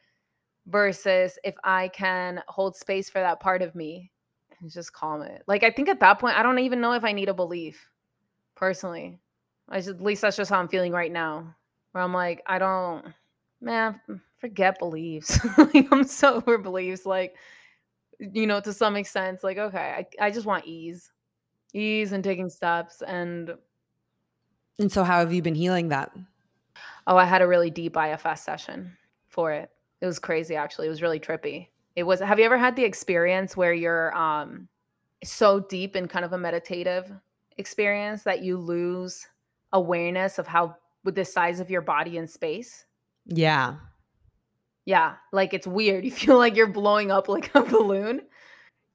versus 0.67 1.37
if 1.43 1.55
I 1.63 1.89
can 1.89 2.41
hold 2.47 2.75
space 2.75 3.09
for 3.09 3.19
that 3.19 3.39
part 3.39 3.61
of 3.61 3.75
me 3.75 4.11
and 4.59 4.71
just 4.71 4.93
calm 4.93 5.21
it. 5.21 5.43
Like, 5.47 5.63
I 5.63 5.71
think 5.71 5.89
at 5.89 5.99
that 5.99 6.19
point, 6.19 6.37
I 6.37 6.43
don't 6.43 6.59
even 6.59 6.81
know 6.81 6.93
if 6.93 7.03
I 7.03 7.11
need 7.11 7.29
a 7.29 7.33
belief 7.33 7.89
personally. 8.55 9.19
I 9.69 9.77
just, 9.77 9.89
at 9.89 10.01
least 10.01 10.21
that's 10.21 10.37
just 10.37 10.49
how 10.49 10.59
I'm 10.59 10.67
feeling 10.67 10.91
right 10.91 11.11
now, 11.11 11.55
where 11.91 12.03
I'm 12.03 12.13
like, 12.13 12.41
I 12.45 12.59
don't, 12.59 13.05
man, 13.61 13.99
forget 14.39 14.79
beliefs. 14.79 15.39
like, 15.57 15.87
I'm 15.91 16.03
so 16.03 16.35
over 16.35 16.57
beliefs. 16.57 17.05
Like, 17.05 17.35
you 18.19 18.47
know, 18.47 18.59
to 18.61 18.73
some 18.73 18.95
extent, 18.95 19.43
like, 19.43 19.57
okay, 19.57 20.05
I, 20.19 20.25
I 20.27 20.31
just 20.31 20.45
want 20.45 20.65
ease, 20.65 21.11
ease 21.73 22.11
and 22.11 22.23
taking 22.23 22.49
steps. 22.49 23.01
And, 23.05 23.55
and 24.79 24.91
so, 24.91 25.03
how 25.03 25.19
have 25.19 25.33
you 25.33 25.41
been 25.41 25.55
healing 25.55 25.89
that? 25.89 26.11
Oh, 27.07 27.17
I 27.17 27.25
had 27.25 27.41
a 27.41 27.47
really 27.47 27.69
deep 27.69 27.97
IFS 27.97 28.41
session 28.41 28.95
for 29.27 29.51
it. 29.51 29.69
It 30.01 30.05
was 30.05 30.19
crazy, 30.19 30.55
actually. 30.55 30.87
It 30.87 30.91
was 30.91 31.01
really 31.01 31.19
trippy. 31.19 31.67
It 31.95 32.03
was, 32.03 32.19
have 32.19 32.39
you 32.39 32.45
ever 32.45 32.57
had 32.57 32.75
the 32.75 32.83
experience 32.83 33.55
where 33.55 33.73
you're 33.73 34.15
um, 34.17 34.67
so 35.23 35.59
deep 35.59 35.95
in 35.95 36.07
kind 36.07 36.25
of 36.25 36.33
a 36.33 36.37
meditative 36.37 37.11
experience 37.57 38.23
that 38.23 38.41
you 38.41 38.57
lose 38.57 39.27
awareness 39.71 40.39
of 40.39 40.47
how 40.47 40.75
with 41.03 41.15
the 41.15 41.25
size 41.25 41.59
of 41.59 41.69
your 41.69 41.81
body 41.81 42.17
in 42.17 42.27
space. 42.27 42.85
Yeah. 43.25 43.75
Yeah, 44.85 45.15
like 45.31 45.53
it's 45.53 45.67
weird. 45.67 46.03
You 46.05 46.11
feel 46.11 46.37
like 46.37 46.55
you're 46.55 46.67
blowing 46.67 47.11
up 47.11 47.27
like 47.29 47.53
a 47.55 47.61
balloon. 47.61 48.21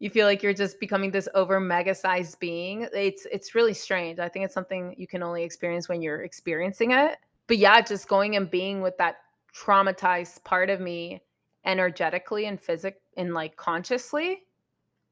You 0.01 0.11
feel 0.11 0.27
like 0.27 0.43
you're 0.43 0.55
just 0.55 0.79
becoming 0.79 1.11
this 1.11 1.29
over 1.35 1.59
mega 1.59 1.95
sized 1.95 2.39
being. 2.39 2.89
It's 2.93 3.27
it's 3.33 3.55
really 3.55 3.75
strange. 3.75 4.19
I 4.19 4.29
think 4.29 4.45
it's 4.45 4.55
something 4.55 4.95
you 4.97 5.07
can 5.07 5.23
only 5.23 5.43
experience 5.43 5.89
when 5.89 6.03
you're 6.03 6.23
experiencing 6.23 6.93
it. 6.93 7.17
But 7.47 7.59
yeah, 7.59 7.81
just 7.81 8.09
going 8.09 8.37
and 8.37 8.51
being 8.51 8.81
with 8.81 8.97
that 8.99 9.17
traumatized 9.55 10.45
part 10.45 10.71
of 10.71 10.81
me 10.81 11.23
energetically 11.65 12.47
and 12.47 12.61
physic 12.61 13.01
and 13.17 13.35
like 13.35 13.57
consciously, 13.57 14.43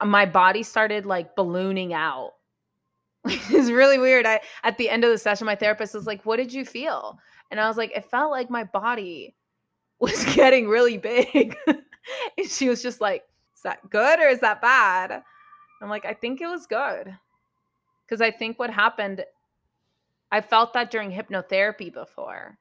uh, 0.00 0.06
my 0.06 0.24
body 0.24 0.62
started 0.62 1.04
like 1.04 1.34
ballooning 1.34 1.92
out 1.92 2.32
it's 3.50 3.70
really 3.70 3.98
weird. 3.98 4.24
I 4.24 4.40
at 4.62 4.78
the 4.78 4.88
end 4.88 5.02
of 5.02 5.10
the 5.10 5.18
session, 5.18 5.46
my 5.46 5.56
therapist 5.56 5.94
was 5.94 6.06
like, 6.06 6.24
"What 6.24 6.36
did 6.36 6.52
you 6.52 6.64
feel?" 6.64 7.18
And 7.50 7.58
I 7.58 7.66
was 7.66 7.76
like, 7.76 7.90
"It 7.96 8.08
felt 8.08 8.30
like 8.30 8.50
my 8.50 8.62
body 8.62 9.34
was 9.98 10.24
getting 10.36 10.68
really 10.68 10.96
big." 10.96 11.56
and 11.66 12.48
she 12.48 12.68
was 12.68 12.82
just 12.82 13.00
like, 13.00 13.22
"Is 13.22 13.35
that 13.66 13.90
good 13.90 14.18
or 14.20 14.28
is 14.28 14.40
that 14.40 14.62
bad?" 14.62 15.22
I'm 15.82 15.90
like, 15.90 16.06
"I 16.06 16.14
think 16.14 16.40
it 16.40 16.48
was 16.48 16.66
good." 16.66 17.16
Cuz 18.08 18.20
I 18.20 18.30
think 18.30 18.58
what 18.58 18.70
happened 18.70 19.24
I 20.32 20.40
felt 20.40 20.72
that 20.72 20.90
during 20.90 21.12
hypnotherapy 21.12 21.92
before. 21.92 22.58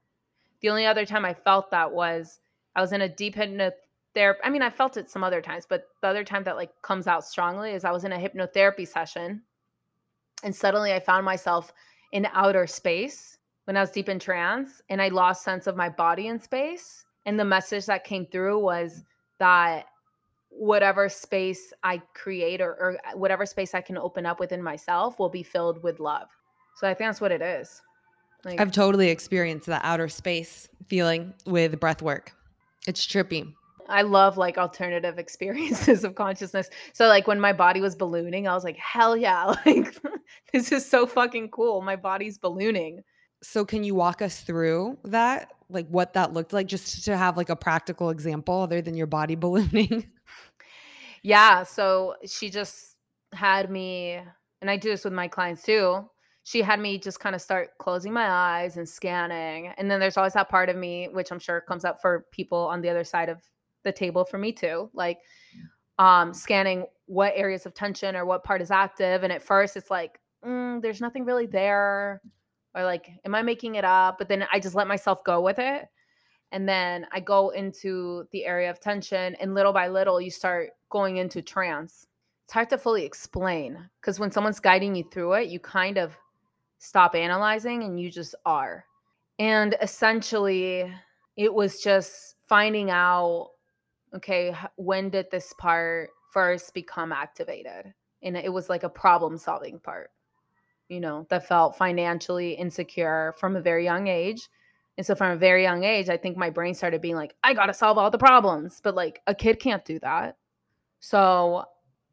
The 0.61 0.69
only 0.69 0.85
other 0.85 1.05
time 1.05 1.25
I 1.25 1.33
felt 1.33 1.71
that 1.71 1.91
was 1.91 2.39
I 2.75 2.81
was 2.81 2.91
in 2.91 3.01
a 3.01 3.09
deep 3.09 3.35
hypnotherapy. 3.35 4.37
I 4.43 4.49
mean, 4.49 4.61
I 4.61 4.69
felt 4.69 4.97
it 4.97 5.09
some 5.09 5.23
other 5.23 5.41
times, 5.41 5.65
but 5.67 5.89
the 6.01 6.07
other 6.07 6.23
time 6.23 6.43
that 6.43 6.57
like 6.57 6.71
comes 6.81 7.07
out 7.07 7.25
strongly 7.25 7.71
is 7.71 7.85
I 7.85 7.91
was 7.91 8.03
in 8.03 8.13
a 8.13 8.17
hypnotherapy 8.17 8.87
session 8.87 9.43
and 10.43 10.55
suddenly 10.55 10.93
I 10.93 10.99
found 10.99 11.25
myself 11.25 11.73
in 12.11 12.27
outer 12.33 12.67
space 12.67 13.37
when 13.65 13.75
I 13.75 13.81
was 13.81 13.91
deep 13.91 14.09
in 14.09 14.19
trance 14.19 14.81
and 14.89 15.01
I 15.01 15.09
lost 15.09 15.43
sense 15.43 15.67
of 15.67 15.75
my 15.75 15.89
body 15.89 16.27
in 16.27 16.39
space. 16.39 17.05
And 17.25 17.39
the 17.39 17.45
message 17.45 17.87
that 17.87 18.03
came 18.03 18.27
through 18.27 18.59
was 18.59 19.03
that 19.39 19.87
whatever 20.57 21.09
space 21.09 21.73
I 21.83 22.01
create 22.13 22.61
or, 22.61 22.71
or 22.71 22.97
uh, 23.05 23.17
whatever 23.17 23.45
space 23.45 23.73
I 23.73 23.81
can 23.81 23.97
open 23.97 24.25
up 24.25 24.39
within 24.39 24.63
myself 24.63 25.19
will 25.19 25.29
be 25.29 25.43
filled 25.43 25.83
with 25.83 25.99
love. 25.99 26.27
So 26.77 26.87
I 26.87 26.93
think 26.93 27.09
that's 27.09 27.21
what 27.21 27.31
it 27.31 27.41
is. 27.41 27.81
Like, 28.43 28.59
I've 28.59 28.71
totally 28.71 29.09
experienced 29.09 29.67
that 29.67 29.81
outer 29.83 30.07
space 30.07 30.69
feeling 30.87 31.33
with 31.45 31.79
breath 31.79 32.01
work. 32.01 32.33
It's 32.87 33.05
trippy. 33.05 33.53
I 33.89 34.03
love 34.03 34.37
like 34.37 34.57
alternative 34.57 35.19
experiences 35.19 36.03
of 36.03 36.15
consciousness. 36.15 36.69
So 36.93 37.07
like 37.07 37.27
when 37.27 37.39
my 37.39 37.53
body 37.53 37.81
was 37.81 37.95
ballooning, 37.95 38.47
I 38.47 38.53
was 38.53 38.63
like, 38.63 38.77
hell 38.77 39.17
yeah, 39.17 39.45
like 39.65 39.97
this 40.53 40.71
is 40.71 40.89
so 40.89 41.05
fucking 41.05 41.49
cool. 41.49 41.81
My 41.81 41.95
body's 41.95 42.37
ballooning. 42.37 43.03
So 43.41 43.65
can 43.65 43.83
you 43.83 43.95
walk 43.95 44.21
us 44.21 44.41
through 44.41 44.97
that? 45.03 45.51
Like 45.69 45.87
what 45.87 46.13
that 46.13 46.33
looked 46.33 46.53
like 46.53 46.67
just 46.67 47.05
to 47.05 47.17
have 47.17 47.37
like 47.37 47.49
a 47.49 47.55
practical 47.55 48.09
example 48.09 48.61
other 48.61 48.81
than 48.81 48.95
your 48.95 49.07
body 49.07 49.35
ballooning? 49.35 50.11
yeah, 51.23 51.63
so 51.63 52.15
she 52.25 52.49
just 52.49 52.95
had 53.33 53.69
me 53.69 54.21
and 54.61 54.69
I 54.69 54.77
do 54.77 54.89
this 54.89 55.03
with 55.03 55.13
my 55.13 55.27
clients 55.27 55.63
too. 55.63 56.09
She 56.43 56.61
had 56.61 56.79
me 56.79 56.99
just 56.99 57.19
kind 57.19 57.35
of 57.35 57.41
start 57.41 57.71
closing 57.79 58.13
my 58.13 58.29
eyes 58.29 58.77
and 58.77 58.87
scanning. 58.87 59.73
And 59.77 59.89
then 59.89 59.99
there's 59.99 60.17
always 60.17 60.33
that 60.33 60.49
part 60.49 60.69
of 60.69 60.75
me, 60.75 61.07
which 61.11 61.31
I'm 61.31 61.39
sure 61.39 61.61
comes 61.61 61.85
up 61.85 62.01
for 62.01 62.27
people 62.31 62.59
on 62.59 62.81
the 62.81 62.89
other 62.89 63.03
side 63.03 63.29
of 63.29 63.41
the 63.83 63.91
table 63.91 64.25
for 64.25 64.37
me 64.37 64.51
too. 64.51 64.89
Like 64.93 65.19
um 65.97 66.33
scanning 66.33 66.85
what 67.05 67.33
areas 67.35 67.65
of 67.65 67.73
tension 67.73 68.15
or 68.15 68.25
what 68.25 68.43
part 68.43 68.61
is 68.61 68.71
active. 68.71 69.23
And 69.23 69.31
at 69.31 69.43
first 69.43 69.77
it's 69.77 69.89
like, 69.91 70.19
mm, 70.45 70.81
there's 70.81 71.01
nothing 71.01 71.25
really 71.25 71.45
there. 71.45 72.21
Or 72.75 72.83
like, 72.83 73.09
am 73.23 73.33
I 73.33 73.41
making 73.41 73.75
it 73.75 73.85
up? 73.85 74.17
But 74.17 74.27
then 74.27 74.45
I 74.51 74.59
just 74.59 74.75
let 74.75 74.87
myself 74.87 75.23
go 75.23 75.41
with 75.41 75.59
it. 75.59 75.87
And 76.51 76.67
then 76.67 77.07
I 77.11 77.19
go 77.19 77.49
into 77.49 78.27
the 78.31 78.45
area 78.45 78.69
of 78.69 78.79
tension, 78.79 79.35
and 79.35 79.53
little 79.55 79.73
by 79.73 79.87
little, 79.87 80.21
you 80.21 80.29
start 80.29 80.71
going 80.89 81.17
into 81.17 81.41
trance. 81.41 82.05
It's 82.43 82.53
hard 82.53 82.69
to 82.69 82.77
fully 82.77 83.03
explain 83.03 83.89
because 83.99 84.19
when 84.19 84.31
someone's 84.31 84.59
guiding 84.59 84.95
you 84.95 85.03
through 85.11 85.33
it, 85.33 85.49
you 85.49 85.59
kind 85.59 85.97
of 85.97 86.15
stop 86.77 87.15
analyzing 87.15 87.83
and 87.83 87.99
you 87.99 88.11
just 88.11 88.35
are. 88.45 88.85
And 89.39 89.75
essentially, 89.81 90.93
it 91.35 91.53
was 91.53 91.81
just 91.81 92.35
finding 92.47 92.91
out 92.91 93.49
okay, 94.15 94.55
when 94.77 95.09
did 95.09 95.29
this 95.29 95.53
part 95.57 96.09
first 96.31 96.73
become 96.73 97.11
activated? 97.11 97.93
And 98.23 98.37
it 98.37 98.51
was 98.51 98.69
like 98.69 98.83
a 98.83 98.89
problem 98.89 99.37
solving 99.37 99.79
part, 99.79 100.11
you 100.89 100.99
know, 100.99 101.25
that 101.29 101.47
felt 101.47 101.77
financially 101.77 102.53
insecure 102.53 103.33
from 103.37 103.55
a 103.55 103.61
very 103.61 103.83
young 103.83 104.07
age. 104.07 104.47
And 104.97 105.05
so 105.05 105.15
from 105.15 105.31
a 105.31 105.35
very 105.35 105.63
young 105.63 105.83
age, 105.83 106.09
I 106.09 106.17
think 106.17 106.37
my 106.37 106.49
brain 106.49 106.73
started 106.73 107.01
being 107.01 107.15
like, 107.15 107.35
I 107.43 107.53
got 107.53 107.65
to 107.65 107.73
solve 107.73 107.97
all 107.97 108.09
the 108.09 108.17
problems. 108.17 108.79
But 108.83 108.95
like 108.95 109.21
a 109.27 109.35
kid 109.35 109.59
can't 109.59 109.83
do 109.83 109.99
that. 109.99 110.37
So 110.99 111.65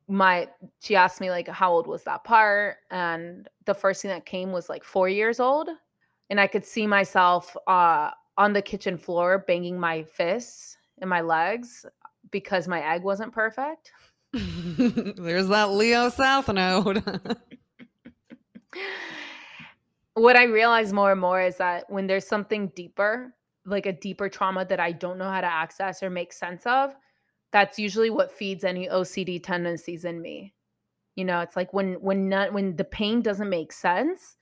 my 0.08 0.48
she 0.80 0.96
asked 0.96 1.20
me 1.20 1.30
like 1.30 1.48
how 1.48 1.72
old 1.72 1.86
was 1.86 2.02
that 2.02 2.24
part 2.24 2.78
and 2.90 3.48
the 3.66 3.74
first 3.74 4.02
thing 4.02 4.10
that 4.10 4.26
came 4.26 4.50
was 4.50 4.68
like 4.68 4.82
4 4.82 5.08
years 5.08 5.38
old 5.38 5.68
and 6.28 6.40
I 6.40 6.48
could 6.48 6.66
see 6.66 6.88
myself 6.88 7.56
uh 7.68 8.10
on 8.36 8.52
the 8.52 8.62
kitchen 8.62 8.98
floor 8.98 9.44
banging 9.46 9.78
my 9.78 10.02
fists 10.02 10.76
in 11.00 11.08
my 11.08 11.20
legs 11.20 11.86
because 12.30 12.66
my 12.66 12.82
egg 12.94 13.02
wasn't 13.02 13.32
perfect. 13.32 13.92
There's 14.32 15.48
that 15.48 15.70
Leo 15.70 16.08
South 16.08 16.48
node. 16.48 17.04
what 20.14 20.36
I 20.36 20.44
realize 20.44 20.92
more 20.92 21.12
and 21.12 21.20
more 21.20 21.40
is 21.40 21.56
that 21.56 21.84
when 21.88 22.06
there's 22.06 22.26
something 22.26 22.68
deeper, 22.74 23.34
like 23.64 23.86
a 23.86 23.92
deeper 23.92 24.28
trauma 24.28 24.64
that 24.66 24.80
I 24.80 24.92
don't 24.92 25.18
know 25.18 25.30
how 25.30 25.40
to 25.40 25.46
access 25.46 26.02
or 26.02 26.10
make 26.10 26.32
sense 26.32 26.66
of, 26.66 26.94
that's 27.52 27.78
usually 27.78 28.10
what 28.10 28.32
feeds 28.32 28.64
any 28.64 28.88
OCD 28.88 29.42
tendencies 29.42 30.04
in 30.04 30.20
me. 30.20 30.54
You 31.16 31.24
know, 31.24 31.40
it's 31.40 31.56
like 31.56 31.72
when 31.74 31.94
when 31.94 32.28
not, 32.28 32.52
when 32.52 32.76
the 32.76 32.84
pain 32.84 33.20
doesn't 33.20 33.50
make 33.50 33.72
sense, 33.72 34.36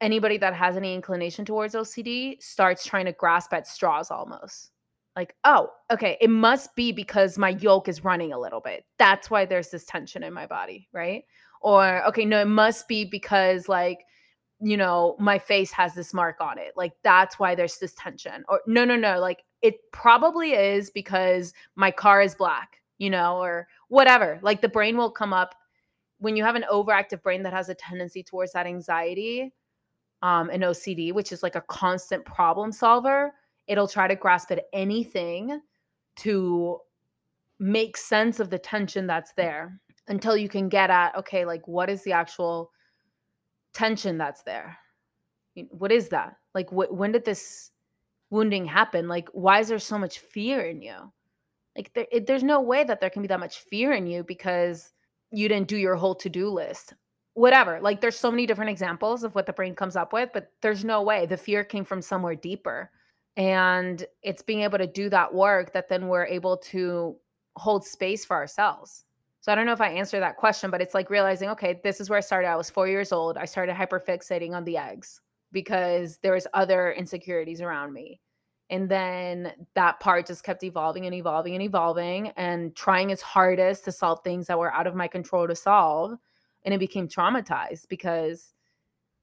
anybody 0.00 0.38
that 0.38 0.54
has 0.54 0.76
any 0.76 0.94
inclination 0.94 1.44
towards 1.44 1.74
OCD 1.74 2.42
starts 2.42 2.84
trying 2.84 3.04
to 3.06 3.12
grasp 3.12 3.52
at 3.52 3.68
straws 3.68 4.10
almost 4.10 4.70
like, 5.16 5.34
oh, 5.44 5.70
okay, 5.90 6.18
it 6.20 6.28
must 6.28 6.76
be 6.76 6.92
because 6.92 7.38
my 7.38 7.48
yolk 7.48 7.88
is 7.88 8.04
running 8.04 8.34
a 8.34 8.38
little 8.38 8.60
bit. 8.60 8.84
That's 8.98 9.30
why 9.30 9.46
there's 9.46 9.70
this 9.70 9.86
tension 9.86 10.22
in 10.22 10.32
my 10.34 10.46
body, 10.46 10.88
right? 10.92 11.24
Or, 11.60 12.04
okay, 12.06 12.24
no, 12.24 12.40
it 12.40 12.46
must 12.46 12.88
be 12.88 13.04
because, 13.04 13.68
like, 13.68 14.04
you 14.60 14.76
know, 14.76 15.16
my 15.18 15.38
face 15.38 15.70
has 15.72 15.94
this 15.94 16.14
mark 16.14 16.40
on 16.40 16.58
it. 16.58 16.72
Like, 16.76 16.92
that's 17.02 17.38
why 17.38 17.54
there's 17.54 17.78
this 17.78 17.94
tension. 17.94 18.44
Or, 18.48 18.60
no, 18.66 18.84
no, 18.84 18.96
no, 18.96 19.20
like, 19.20 19.44
it 19.62 19.74
probably 19.92 20.52
is 20.52 20.90
because 20.90 21.52
my 21.74 21.90
car 21.90 22.22
is 22.22 22.34
black, 22.34 22.80
you 22.98 23.10
know, 23.10 23.36
or 23.36 23.68
whatever. 23.88 24.38
Like, 24.42 24.60
the 24.60 24.68
brain 24.68 24.96
will 24.96 25.10
come 25.10 25.32
up 25.32 25.54
when 26.18 26.36
you 26.36 26.44
have 26.44 26.56
an 26.56 26.64
overactive 26.72 27.22
brain 27.22 27.42
that 27.42 27.52
has 27.52 27.68
a 27.68 27.74
tendency 27.74 28.22
towards 28.22 28.52
that 28.52 28.66
anxiety 28.66 29.52
um, 30.22 30.48
and 30.50 30.62
OCD, 30.62 31.12
which 31.12 31.32
is 31.32 31.42
like 31.42 31.56
a 31.56 31.60
constant 31.62 32.24
problem 32.24 32.72
solver 32.72 33.34
It'll 33.66 33.88
try 33.88 34.06
to 34.06 34.14
grasp 34.14 34.50
at 34.52 34.64
anything 34.72 35.60
to 36.16 36.78
make 37.58 37.96
sense 37.96 38.38
of 38.38 38.50
the 38.50 38.58
tension 38.58 39.06
that's 39.06 39.32
there 39.32 39.80
until 40.08 40.36
you 40.36 40.48
can 40.48 40.68
get 40.68 40.90
at 40.90 41.16
okay, 41.16 41.44
like 41.44 41.66
what 41.66 41.90
is 41.90 42.02
the 42.02 42.12
actual 42.12 42.70
tension 43.72 44.18
that's 44.18 44.42
there? 44.42 44.78
what 45.70 45.92
is 45.92 46.08
that? 46.08 46.36
Like, 46.54 46.68
wh- 46.70 46.92
when 46.92 47.12
did 47.12 47.24
this 47.24 47.70
wounding 48.30 48.66
happen? 48.66 49.08
Like, 49.08 49.28
why 49.32 49.60
is 49.60 49.68
there 49.68 49.78
so 49.78 49.98
much 49.98 50.18
fear 50.18 50.62
in 50.62 50.82
you? 50.82 51.12
Like, 51.76 51.92
there, 51.94 52.06
it, 52.10 52.26
there's 52.26 52.42
no 52.42 52.60
way 52.60 52.84
that 52.84 53.00
there 53.00 53.10
can 53.10 53.22
be 53.22 53.28
that 53.28 53.40
much 53.40 53.58
fear 53.58 53.92
in 53.92 54.06
you 54.06 54.24
because 54.24 54.92
you 55.30 55.48
didn't 55.48 55.68
do 55.68 55.76
your 55.76 55.96
whole 55.96 56.14
to 56.16 56.28
do 56.28 56.48
list. 56.48 56.94
Whatever. 57.34 57.80
Like, 57.80 58.00
there's 58.00 58.18
so 58.18 58.30
many 58.30 58.46
different 58.46 58.70
examples 58.70 59.22
of 59.22 59.34
what 59.34 59.46
the 59.46 59.52
brain 59.52 59.74
comes 59.74 59.96
up 59.96 60.12
with, 60.12 60.30
but 60.32 60.50
there's 60.62 60.84
no 60.84 61.02
way. 61.02 61.26
The 61.26 61.36
fear 61.36 61.64
came 61.64 61.84
from 61.84 62.00
somewhere 62.00 62.34
deeper. 62.34 62.90
And 63.36 64.04
it's 64.22 64.42
being 64.42 64.62
able 64.62 64.78
to 64.78 64.86
do 64.86 65.10
that 65.10 65.34
work 65.34 65.74
that 65.74 65.90
then 65.90 66.08
we're 66.08 66.24
able 66.24 66.56
to 66.56 67.16
hold 67.56 67.84
space 67.84 68.24
for 68.24 68.36
ourselves. 68.36 69.04
So 69.46 69.52
I 69.52 69.54
don't 69.54 69.66
know 69.66 69.72
if 69.72 69.80
I 69.80 69.90
answered 69.90 70.22
that 70.22 70.38
question, 70.38 70.72
but 70.72 70.82
it's 70.82 70.92
like 70.92 71.08
realizing, 71.08 71.48
okay, 71.50 71.78
this 71.84 72.00
is 72.00 72.10
where 72.10 72.16
I 72.16 72.20
started. 72.20 72.48
I 72.48 72.56
was 72.56 72.68
four 72.68 72.88
years 72.88 73.12
old. 73.12 73.36
I 73.36 73.44
started 73.44 73.76
hyperfixating 73.76 74.50
on 74.50 74.64
the 74.64 74.76
eggs 74.76 75.20
because 75.52 76.18
there 76.18 76.32
was 76.32 76.48
other 76.52 76.90
insecurities 76.90 77.60
around 77.60 77.92
me. 77.92 78.20
And 78.70 78.88
then 78.88 79.52
that 79.74 80.00
part 80.00 80.26
just 80.26 80.42
kept 80.42 80.64
evolving 80.64 81.06
and 81.06 81.14
evolving 81.14 81.54
and 81.54 81.62
evolving 81.62 82.30
and 82.30 82.74
trying 82.74 83.10
its 83.10 83.22
hardest 83.22 83.84
to 83.84 83.92
solve 83.92 84.18
things 84.24 84.48
that 84.48 84.58
were 84.58 84.74
out 84.74 84.88
of 84.88 84.96
my 84.96 85.06
control 85.06 85.46
to 85.46 85.54
solve. 85.54 86.18
And 86.64 86.74
it 86.74 86.80
became 86.80 87.06
traumatized 87.06 87.86
because 87.88 88.52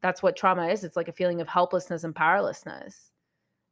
that's 0.01 0.23
what 0.23 0.37
trauma 0.37 0.69
is. 0.69 0.85
It's 0.85 0.95
like 0.95 1.09
a 1.09 1.11
feeling 1.11 1.41
of 1.41 1.49
helplessness 1.49 2.05
and 2.05 2.15
powerlessness 2.15 3.11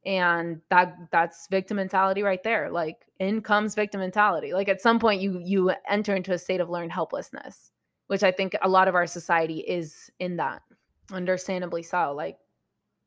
and 0.06 0.62
that 0.70 0.96
that's 1.12 1.48
victim 1.48 1.78
mentality 1.78 2.24
right 2.24 2.44
there 2.44 2.70
like 2.72 3.06
in 3.20 3.42
comes 3.42 3.76
victim 3.76 4.00
mentality 4.02 4.54
like 4.54 4.68
at 4.68 4.82
some 4.82 5.00
point 5.00 5.22
you 5.22 5.40
you 5.44 5.72
enter 5.88 6.16
into 6.16 6.34
a 6.34 6.38
state 6.38 6.60
of 6.60 6.70
learned 6.70 6.92
helplessness 6.92 7.72
which 8.08 8.24
i 8.24 8.32
think 8.32 8.56
a 8.64 8.70
lot 8.70 8.88
of 8.88 8.96
our 8.96 9.06
society 9.06 9.60
is 9.60 10.10
in 10.20 10.38
that 10.38 10.64
understandably 11.12 11.84
so 11.84 12.14
like 12.16 12.38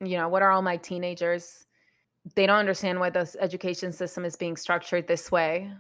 you 0.01 0.17
know 0.17 0.29
what 0.29 0.43
are 0.43 0.51
all 0.51 0.63
my 0.63 0.77
teenagers? 0.77 1.67
They 2.35 2.47
don't 2.47 2.59
understand 2.59 3.01
why 3.01 3.11
the 3.11 3.35
education 3.41 3.93
system 3.93 4.25
is 4.25 4.37
being 4.37 4.57
structured 4.57 5.07
this 5.07 5.31
way 5.31 5.71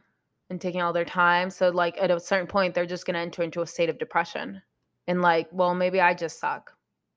and 0.50 0.60
taking 0.60 0.82
all 0.82 0.92
their 0.92 1.06
time 1.06 1.48
so 1.48 1.70
like 1.70 1.96
at 1.98 2.10
a 2.10 2.20
certain 2.20 2.46
point 2.46 2.74
they're 2.74 2.84
just 2.84 3.06
going 3.06 3.14
to 3.14 3.20
enter 3.20 3.42
into 3.42 3.62
a 3.62 3.66
state 3.66 3.88
of 3.88 3.98
depression 3.98 4.60
and 5.06 5.22
like 5.22 5.48
well 5.52 5.74
maybe 5.74 6.02
i 6.02 6.12
just 6.12 6.38
suck 6.38 6.73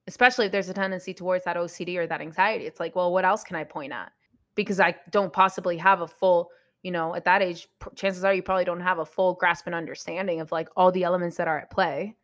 especially 0.08 0.46
if 0.46 0.52
there's 0.52 0.70
a 0.70 0.74
tendency 0.74 1.14
towards 1.14 1.44
that 1.44 1.58
OCD 1.58 1.98
or 1.98 2.08
that 2.08 2.22
anxiety. 2.22 2.66
It's 2.66 2.80
like, 2.80 2.96
well, 2.96 3.12
what 3.12 3.26
else 3.26 3.44
can 3.44 3.56
I 3.56 3.64
point 3.64 3.92
at? 3.92 4.12
Because 4.56 4.80
I 4.80 4.96
don't 5.12 5.34
possibly 5.34 5.78
have 5.78 6.02
a 6.02 6.08
full, 6.08 6.50
you 6.82 6.92
know, 6.92 7.14
at 7.14 7.26
that 7.26 7.42
age, 7.42 7.68
chances 7.96 8.24
are 8.24 8.34
you 8.34 8.42
probably 8.42 8.66
don't 8.66 8.80
have 8.80 9.00
a 9.00 9.06
full 9.06 9.34
grasp 9.34 9.66
and 9.68 9.76
understanding 9.76 10.40
of 10.40 10.52
like 10.52 10.70
all 10.76 10.92
the 10.92 11.04
elements 11.04 11.38
that 11.38 11.48
are 11.48 11.60
at 11.60 11.70
play. 11.70 12.16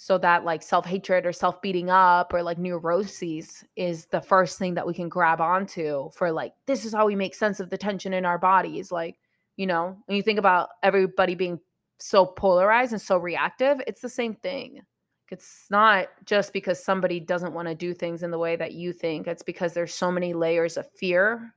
So 0.00 0.16
that 0.18 0.44
like 0.44 0.62
self 0.62 0.86
hatred 0.86 1.26
or 1.26 1.32
self 1.32 1.60
beating 1.60 1.90
up 1.90 2.32
or 2.32 2.42
like 2.42 2.58
neuroses 2.58 3.64
is 3.74 4.06
the 4.06 4.20
first 4.20 4.58
thing 4.58 4.74
that 4.74 4.86
we 4.86 4.94
can 4.94 5.08
grab 5.08 5.40
onto 5.40 6.10
for 6.14 6.30
like, 6.30 6.52
this 6.66 6.84
is 6.84 6.92
how 6.92 7.06
we 7.06 7.16
make 7.16 7.34
sense 7.34 7.58
of 7.58 7.70
the 7.70 7.78
tension 7.78 8.12
in 8.12 8.24
our 8.24 8.38
bodies. 8.38 8.92
Like, 8.92 9.16
you 9.56 9.66
know, 9.66 9.96
when 10.06 10.16
you 10.16 10.22
think 10.22 10.38
about 10.38 10.68
everybody 10.84 11.34
being 11.34 11.58
so 11.98 12.26
polarized 12.26 12.92
and 12.92 13.02
so 13.02 13.18
reactive, 13.18 13.80
it's 13.88 14.00
the 14.00 14.08
same 14.08 14.34
thing. 14.34 14.82
It's 15.30 15.66
not 15.70 16.08
just 16.24 16.52
because 16.52 16.82
somebody 16.82 17.20
doesn't 17.20 17.52
want 17.52 17.68
to 17.68 17.74
do 17.74 17.94
things 17.94 18.22
in 18.22 18.30
the 18.30 18.38
way 18.38 18.56
that 18.56 18.72
you 18.72 18.92
think. 18.92 19.26
It's 19.26 19.42
because 19.42 19.74
there's 19.74 19.94
so 19.94 20.10
many 20.10 20.32
layers 20.32 20.76
of 20.76 20.90
fear 20.92 21.54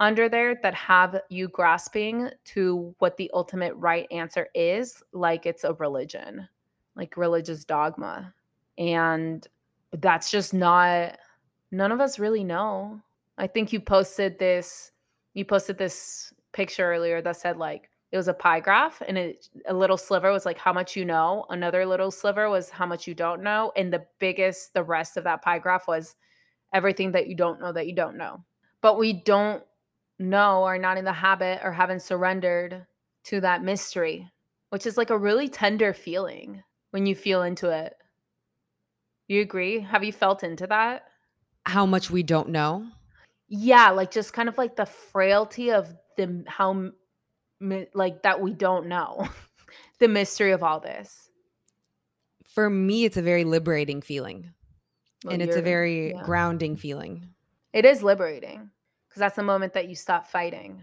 under 0.00 0.28
there 0.28 0.58
that 0.62 0.74
have 0.74 1.20
you 1.28 1.48
grasping 1.48 2.28
to 2.46 2.94
what 2.98 3.16
the 3.16 3.30
ultimate 3.34 3.74
right 3.76 4.06
answer 4.10 4.48
is, 4.54 5.02
like 5.12 5.46
it's 5.46 5.62
a 5.62 5.74
religion, 5.74 6.48
like 6.96 7.16
religious 7.16 7.64
dogma. 7.64 8.34
And 8.78 9.46
that's 9.92 10.30
just 10.30 10.52
not, 10.54 11.18
none 11.70 11.92
of 11.92 12.00
us 12.00 12.18
really 12.18 12.42
know. 12.42 13.00
I 13.38 13.46
think 13.46 13.72
you 13.72 13.78
posted 13.78 14.38
this, 14.38 14.90
you 15.34 15.44
posted 15.44 15.78
this 15.78 16.32
picture 16.52 16.90
earlier 16.90 17.22
that 17.22 17.36
said, 17.36 17.56
like, 17.56 17.88
it 18.12 18.16
was 18.18 18.28
a 18.28 18.34
pie 18.34 18.60
graph 18.60 19.02
and 19.08 19.16
it, 19.16 19.48
a 19.66 19.74
little 19.74 19.96
sliver 19.96 20.30
was 20.30 20.44
like 20.44 20.58
how 20.58 20.72
much 20.72 20.94
you 20.94 21.04
know 21.04 21.46
another 21.48 21.84
little 21.86 22.10
sliver 22.10 22.50
was 22.50 22.68
how 22.68 22.86
much 22.86 23.06
you 23.06 23.14
don't 23.14 23.42
know 23.42 23.72
and 23.74 23.92
the 23.92 24.04
biggest 24.18 24.74
the 24.74 24.82
rest 24.82 25.16
of 25.16 25.24
that 25.24 25.42
pie 25.42 25.58
graph 25.58 25.88
was 25.88 26.14
everything 26.72 27.12
that 27.12 27.26
you 27.26 27.34
don't 27.34 27.60
know 27.60 27.72
that 27.72 27.86
you 27.86 27.94
don't 27.94 28.16
know. 28.16 28.44
But 28.80 28.98
we 28.98 29.12
don't 29.12 29.62
know 30.18 30.62
or 30.62 30.78
not 30.78 30.98
in 30.98 31.04
the 31.04 31.12
habit 31.12 31.60
or 31.64 31.72
haven't 31.72 32.02
surrendered 32.02 32.86
to 33.24 33.40
that 33.40 33.62
mystery 33.62 34.30
which 34.70 34.86
is 34.86 34.96
like 34.96 35.10
a 35.10 35.18
really 35.18 35.50
tender 35.50 35.92
feeling 35.92 36.62
when 36.92 37.04
you 37.04 37.14
feel 37.14 37.42
into 37.42 37.68
it. 37.68 37.94
You 39.28 39.42
agree? 39.42 39.80
Have 39.80 40.02
you 40.02 40.12
felt 40.12 40.42
into 40.42 40.66
that? 40.66 41.04
How 41.66 41.84
much 41.84 42.10
we 42.10 42.22
don't 42.22 42.48
know? 42.48 42.86
Yeah 43.48 43.90
like 43.90 44.10
just 44.10 44.32
kind 44.32 44.48
of 44.48 44.56
like 44.56 44.76
the 44.76 44.86
frailty 44.86 45.70
of 45.70 45.94
the 46.16 46.42
how 46.46 46.90
like 47.94 48.22
that 48.22 48.40
we 48.40 48.52
don't 48.52 48.86
know 48.86 49.28
the 49.98 50.08
mystery 50.08 50.52
of 50.52 50.62
all 50.62 50.80
this. 50.80 51.30
For 52.44 52.68
me 52.68 53.04
it's 53.04 53.16
a 53.16 53.22
very 53.22 53.44
liberating 53.44 54.02
feeling. 54.02 54.50
Well, 55.24 55.34
and 55.34 55.42
it's 55.42 55.56
a 55.56 55.62
very 55.62 56.12
yeah. 56.12 56.22
grounding 56.24 56.76
feeling. 56.76 57.28
It 57.72 57.84
is 57.84 58.02
liberating 58.02 58.70
because 59.08 59.20
that's 59.20 59.36
the 59.36 59.42
moment 59.42 59.72
that 59.74 59.88
you 59.88 59.94
stop 59.94 60.26
fighting. 60.26 60.82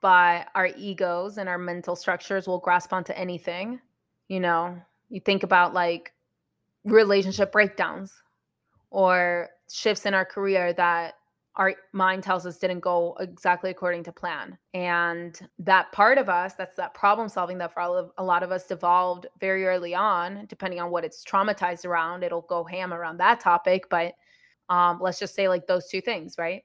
But 0.00 0.48
our 0.54 0.68
egos 0.76 1.38
and 1.38 1.48
our 1.48 1.58
mental 1.58 1.96
structures 1.96 2.46
will 2.46 2.58
grasp 2.58 2.92
onto 2.92 3.12
anything 3.14 3.80
you 4.32 4.40
know? 4.40 4.80
You 5.10 5.20
think 5.20 5.42
about 5.42 5.74
like 5.74 6.14
relationship 6.84 7.52
breakdowns 7.52 8.14
or 8.90 9.50
shifts 9.70 10.06
in 10.06 10.14
our 10.14 10.24
career 10.24 10.72
that 10.72 11.14
our 11.56 11.74
mind 11.92 12.22
tells 12.22 12.46
us 12.46 12.56
didn't 12.56 12.80
go 12.80 13.14
exactly 13.20 13.70
according 13.70 14.04
to 14.04 14.12
plan. 14.12 14.56
And 14.72 15.38
that 15.58 15.92
part 15.92 16.16
of 16.16 16.28
us, 16.28 16.54
that's 16.54 16.76
that 16.76 16.94
problem 16.94 17.28
solving 17.28 17.58
that 17.58 17.74
for 17.74 17.82
of, 17.82 18.10
a 18.16 18.24
lot 18.24 18.42
of 18.42 18.50
us 18.50 18.70
evolved 18.70 19.26
very 19.38 19.66
early 19.66 19.94
on, 19.94 20.46
depending 20.48 20.80
on 20.80 20.90
what 20.90 21.04
it's 21.04 21.24
traumatized 21.24 21.84
around, 21.84 22.24
it'll 22.24 22.42
go 22.42 22.64
ham 22.64 22.94
around 22.94 23.18
that 23.18 23.40
topic. 23.40 23.84
But 23.90 24.14
um, 24.70 24.98
let's 25.00 25.18
just 25.18 25.34
say 25.34 25.48
like 25.48 25.66
those 25.66 25.88
two 25.88 26.00
things, 26.00 26.36
right? 26.38 26.62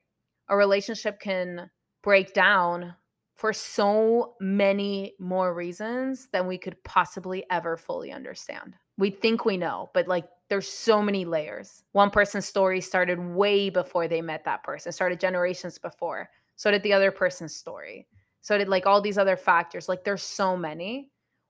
A 0.48 0.56
relationship 0.56 1.20
can 1.20 1.70
break 2.02 2.34
down 2.34 2.96
for 3.36 3.52
so 3.52 4.36
many 4.40 5.14
more 5.20 5.54
reasons 5.54 6.30
than 6.32 6.48
we 6.48 6.58
could 6.58 6.82
possibly 6.84 7.46
ever 7.52 7.76
fully 7.76 8.12
understand. 8.12 8.76
We 8.98 9.12
think 9.12 9.46
we 9.46 9.58
know, 9.58 9.90
but 9.94 10.08
like 10.08 10.28
there's 10.50 10.68
so 10.68 11.02
many 11.02 11.26
layers. 11.26 11.84
One 11.92 12.10
person's 12.10 12.46
story 12.46 12.82
started 12.82 13.20
way 13.20 13.70
before 13.70 14.08
they 14.08 14.22
met 14.22 14.46
that 14.46 14.64
person, 14.64 14.92
started 14.92 15.20
generations 15.20 15.78
before. 15.78 16.30
So 16.56 16.72
did 16.72 16.84
the 16.84 16.94
other 16.94 17.12
person's 17.12 17.56
story. 17.56 18.08
So 18.42 18.58
did 18.58 18.70
like 18.70 18.86
all 18.86 19.02
these 19.02 19.18
other 19.18 19.36
factors. 19.38 19.90
Like 19.90 20.04
there's 20.04 20.24
so 20.24 20.58
many. 20.58 21.10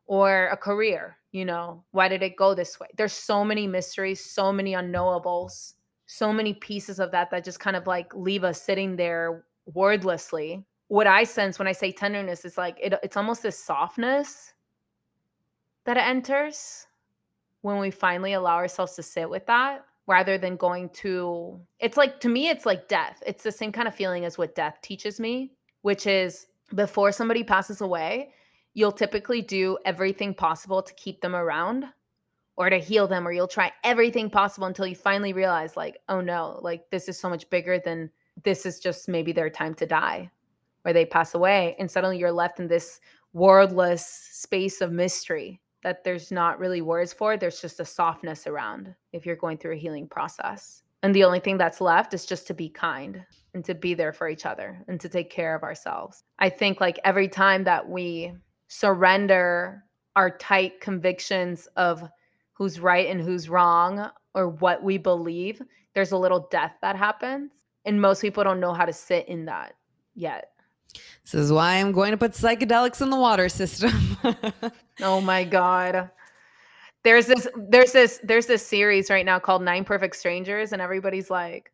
Or 0.09 0.47
a 0.47 0.55
career, 0.55 1.17
you 1.33 1.43
know, 1.43 1.83
why 1.91 2.07
did 2.07 2.23
it 2.23 2.37
go 2.37 2.53
this 2.53 2.79
way? 2.79 2.87
There's 2.95 3.11
so 3.11 3.43
many 3.43 3.67
mysteries, 3.67 4.23
so 4.23 4.53
many 4.53 4.71
unknowables, 4.71 5.73
so 6.05 6.31
many 6.31 6.53
pieces 6.53 7.01
of 7.01 7.11
that 7.11 7.29
that 7.29 7.43
just 7.43 7.59
kind 7.59 7.75
of 7.75 7.87
like 7.87 8.15
leave 8.15 8.45
us 8.45 8.61
sitting 8.61 8.95
there 8.95 9.43
wordlessly. 9.65 10.63
What 10.87 11.07
I 11.07 11.25
sense 11.25 11.59
when 11.59 11.67
I 11.67 11.73
say 11.73 11.91
tenderness 11.91 12.45
is 12.45 12.57
like 12.57 12.77
it, 12.81 12.93
it's 13.03 13.17
almost 13.17 13.43
this 13.43 13.59
softness 13.59 14.53
that 15.83 15.97
it 15.97 16.07
enters 16.07 16.86
when 17.61 17.79
we 17.79 17.91
finally 17.91 18.33
allow 18.33 18.55
ourselves 18.55 18.93
to 18.95 19.03
sit 19.03 19.29
with 19.29 19.45
that 19.47 19.85
rather 20.07 20.37
than 20.37 20.55
going 20.55 20.89
to 20.89 21.59
it's 21.79 21.97
like 21.97 22.19
to 22.19 22.29
me 22.29 22.49
it's 22.49 22.65
like 22.65 22.87
death. 22.87 23.21
It's 23.25 23.43
the 23.43 23.51
same 23.51 23.71
kind 23.71 23.87
of 23.87 23.95
feeling 23.95 24.25
as 24.25 24.37
what 24.37 24.55
death 24.55 24.79
teaches 24.81 25.19
me 25.19 25.53
which 25.81 26.07
is 26.07 26.47
before 26.75 27.11
somebody 27.11 27.43
passes 27.43 27.81
away 27.81 28.31
you'll 28.73 28.91
typically 28.91 29.41
do 29.41 29.77
everything 29.85 30.33
possible 30.33 30.81
to 30.81 30.93
keep 30.93 31.21
them 31.21 31.35
around 31.35 31.85
or 32.57 32.69
to 32.69 32.77
heal 32.77 33.07
them 33.07 33.27
or 33.27 33.31
you'll 33.31 33.47
try 33.47 33.71
everything 33.83 34.29
possible 34.29 34.67
until 34.67 34.87
you 34.87 34.95
finally 34.95 35.33
realize 35.33 35.77
like 35.77 35.97
oh 36.09 36.21
no 36.21 36.59
like 36.61 36.89
this 36.89 37.07
is 37.07 37.19
so 37.19 37.29
much 37.29 37.49
bigger 37.49 37.79
than 37.79 38.09
this 38.43 38.65
is 38.65 38.79
just 38.79 39.07
maybe 39.07 39.31
their 39.31 39.49
time 39.49 39.73
to 39.75 39.85
die 39.85 40.29
or 40.87 40.93
they 40.93 41.05
pass 41.05 41.35
away. 41.35 41.75
And 41.77 41.91
suddenly 41.91 42.17
you're 42.17 42.31
left 42.31 42.59
in 42.59 42.67
this 42.67 42.99
worldless 43.33 44.05
space 44.31 44.81
of 44.81 44.91
mystery 44.91 45.59
that 45.83 46.03
there's 46.03 46.31
not 46.31 46.59
really 46.59 46.81
words 46.81 47.13
for. 47.13 47.37
There's 47.37 47.61
just 47.61 47.79
a 47.79 47.85
softness 47.85 48.47
around 48.47 48.93
if 49.13 49.25
you're 49.25 49.35
going 49.35 49.57
through 49.57 49.73
a 49.73 49.77
healing 49.77 50.07
process. 50.07 50.83
And 51.03 51.13
the 51.13 51.23
only 51.23 51.39
thing 51.39 51.57
that's 51.57 51.79
left 51.79 52.13
is 52.13 52.25
just 52.25 52.47
to 52.47 52.53
be 52.53 52.69
kind 52.69 53.23
and 53.53 53.63
to 53.65 53.75
be 53.75 53.93
there 53.93 54.13
for 54.13 54.27
each 54.27 54.45
other 54.45 54.83
and 54.87 54.99
to 54.99 55.09
take 55.09 55.29
care 55.29 55.55
of 55.55 55.63
ourselves. 55.63 56.23
I 56.39 56.49
think 56.49 56.81
like 56.81 56.99
every 57.03 57.27
time 57.27 57.63
that 57.65 57.87
we 57.87 58.33
surrender 58.67 59.83
our 60.15 60.35
tight 60.37 60.81
convictions 60.81 61.67
of 61.77 62.03
who's 62.53 62.79
right 62.79 63.07
and 63.07 63.21
who's 63.21 63.49
wrong 63.49 64.09
or 64.33 64.49
what 64.49 64.83
we 64.83 64.97
believe, 64.97 65.61
there's 65.93 66.11
a 66.11 66.17
little 66.17 66.47
death 66.51 66.73
that 66.81 66.95
happens. 66.95 67.51
And 67.85 68.01
most 68.01 68.21
people 68.21 68.43
don't 68.43 68.59
know 68.59 68.73
how 68.73 68.85
to 68.85 68.93
sit 68.93 69.27
in 69.27 69.45
that 69.45 69.75
yet. 70.15 70.51
This 71.23 71.33
is 71.33 71.51
why 71.51 71.75
I'm 71.75 71.91
going 71.91 72.11
to 72.11 72.17
put 72.17 72.31
psychedelics 72.31 73.01
in 73.01 73.09
the 73.09 73.17
water 73.17 73.49
system. 73.49 74.17
oh 75.01 75.21
my 75.21 75.43
god. 75.43 76.09
There's 77.03 77.25
this 77.27 77.47
there's 77.55 77.91
this 77.91 78.19
there's 78.23 78.47
this 78.47 78.65
series 78.65 79.09
right 79.09 79.25
now 79.25 79.39
called 79.39 79.61
Nine 79.61 79.85
Perfect 79.85 80.15
Strangers 80.15 80.73
and 80.73 80.81
everybody's 80.81 81.29
like 81.29 81.71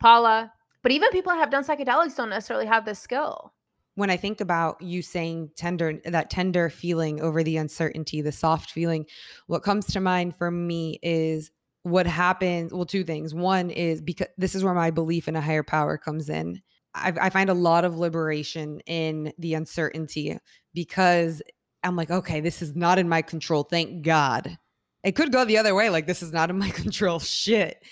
Paula. 0.00 0.52
But 0.82 0.92
even 0.92 1.10
people 1.10 1.32
that 1.32 1.38
have 1.38 1.50
done 1.50 1.64
psychedelics 1.64 2.16
don't 2.16 2.28
necessarily 2.28 2.66
have 2.66 2.84
this 2.84 2.98
skill. 2.98 3.54
When 3.94 4.10
I 4.10 4.16
think 4.16 4.40
about 4.40 4.82
you 4.82 5.00
saying 5.02 5.50
tender, 5.56 6.00
that 6.04 6.28
tender 6.28 6.68
feeling 6.68 7.20
over 7.22 7.42
the 7.42 7.56
uncertainty, 7.56 8.20
the 8.20 8.32
soft 8.32 8.70
feeling, 8.70 9.06
what 9.46 9.62
comes 9.62 9.86
to 9.86 10.00
mind 10.00 10.36
for 10.36 10.50
me 10.50 10.98
is 11.02 11.50
what 11.84 12.06
happens. 12.06 12.72
Well, 12.72 12.84
two 12.84 13.04
things. 13.04 13.34
One 13.34 13.70
is 13.70 14.02
because 14.02 14.26
this 14.36 14.54
is 14.54 14.64
where 14.64 14.74
my 14.74 14.90
belief 14.90 15.28
in 15.28 15.36
a 15.36 15.40
higher 15.40 15.62
power 15.62 15.96
comes 15.96 16.28
in. 16.28 16.60
I, 16.94 17.12
I 17.20 17.30
find 17.30 17.50
a 17.50 17.54
lot 17.54 17.84
of 17.84 17.98
liberation 17.98 18.80
in 18.86 19.32
the 19.38 19.54
uncertainty 19.54 20.38
because 20.72 21.42
I'm 21.82 21.96
like, 21.96 22.10
okay, 22.10 22.40
this 22.40 22.62
is 22.62 22.74
not 22.74 22.98
in 22.98 23.08
my 23.08 23.22
control. 23.22 23.62
Thank 23.62 24.02
God. 24.02 24.58
It 25.02 25.12
could 25.12 25.32
go 25.32 25.44
the 25.44 25.58
other 25.58 25.74
way. 25.74 25.90
Like, 25.90 26.06
this 26.06 26.22
is 26.22 26.32
not 26.32 26.50
in 26.50 26.58
my 26.58 26.70
control. 26.70 27.18
Shit. 27.18 27.82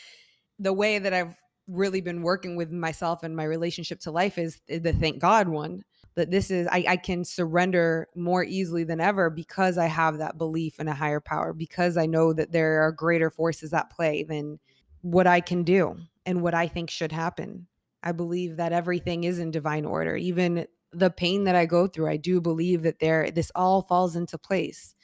The 0.59 0.73
way 0.73 0.99
that 0.99 1.13
I've 1.13 1.35
really 1.69 2.01
been 2.01 2.23
working 2.23 2.57
with 2.57 2.71
myself 2.71 3.23
and 3.23 3.37
my 3.37 3.45
relationship 3.45 4.01
to 4.01 4.11
life 4.11 4.39
is 4.39 4.61
the 4.69 4.93
thank 4.93 5.19
God 5.19 5.49
one. 5.49 5.85
That 6.15 6.31
this 6.31 6.51
is, 6.51 6.69
I, 6.71 6.85
I 6.89 6.97
can 6.99 7.25
surrender 7.25 8.07
more 8.15 8.45
easily 8.45 8.85
than 8.85 9.01
ever 9.01 9.31
because 9.31 9.79
I 9.79 9.87
have 9.87 10.19
that 10.19 10.37
belief 10.37 10.79
in 10.79 10.87
a 10.87 10.95
higher 10.95 11.21
power, 11.21 11.55
because 11.55 11.97
I 11.97 12.05
know 12.05 12.35
that 12.35 12.53
there 12.53 12.83
are 12.83 12.93
greater 12.93 13.31
forces 13.31 13.73
at 13.73 13.89
play 13.89 14.23
than 14.23 14.59
what 15.01 15.27
I 15.27 15.41
can 15.41 15.63
do 15.63 15.97
and 16.27 16.43
what 16.43 16.53
I 16.53 16.69
think 16.69 16.91
should 16.91 17.13
happen. 17.13 17.67
I 18.03 18.13
believe 18.13 18.57
that 18.57 18.73
everything 18.73 19.25
is 19.25 19.39
in 19.39 19.51
divine 19.51 19.85
order. 19.85 20.17
Even 20.17 20.67
the 20.93 21.11
pain 21.11 21.45
that 21.45 21.55
I 21.55 21.67
go 21.67 21.87
through, 21.87 22.09
I 22.09 22.17
do 22.17 22.41
believe 22.41 22.83
that 22.83 22.99
there 22.99 23.31
this 23.31 23.53
all 23.55 23.83
falls 23.83 24.17
into 24.17 24.39
place. 24.39 24.95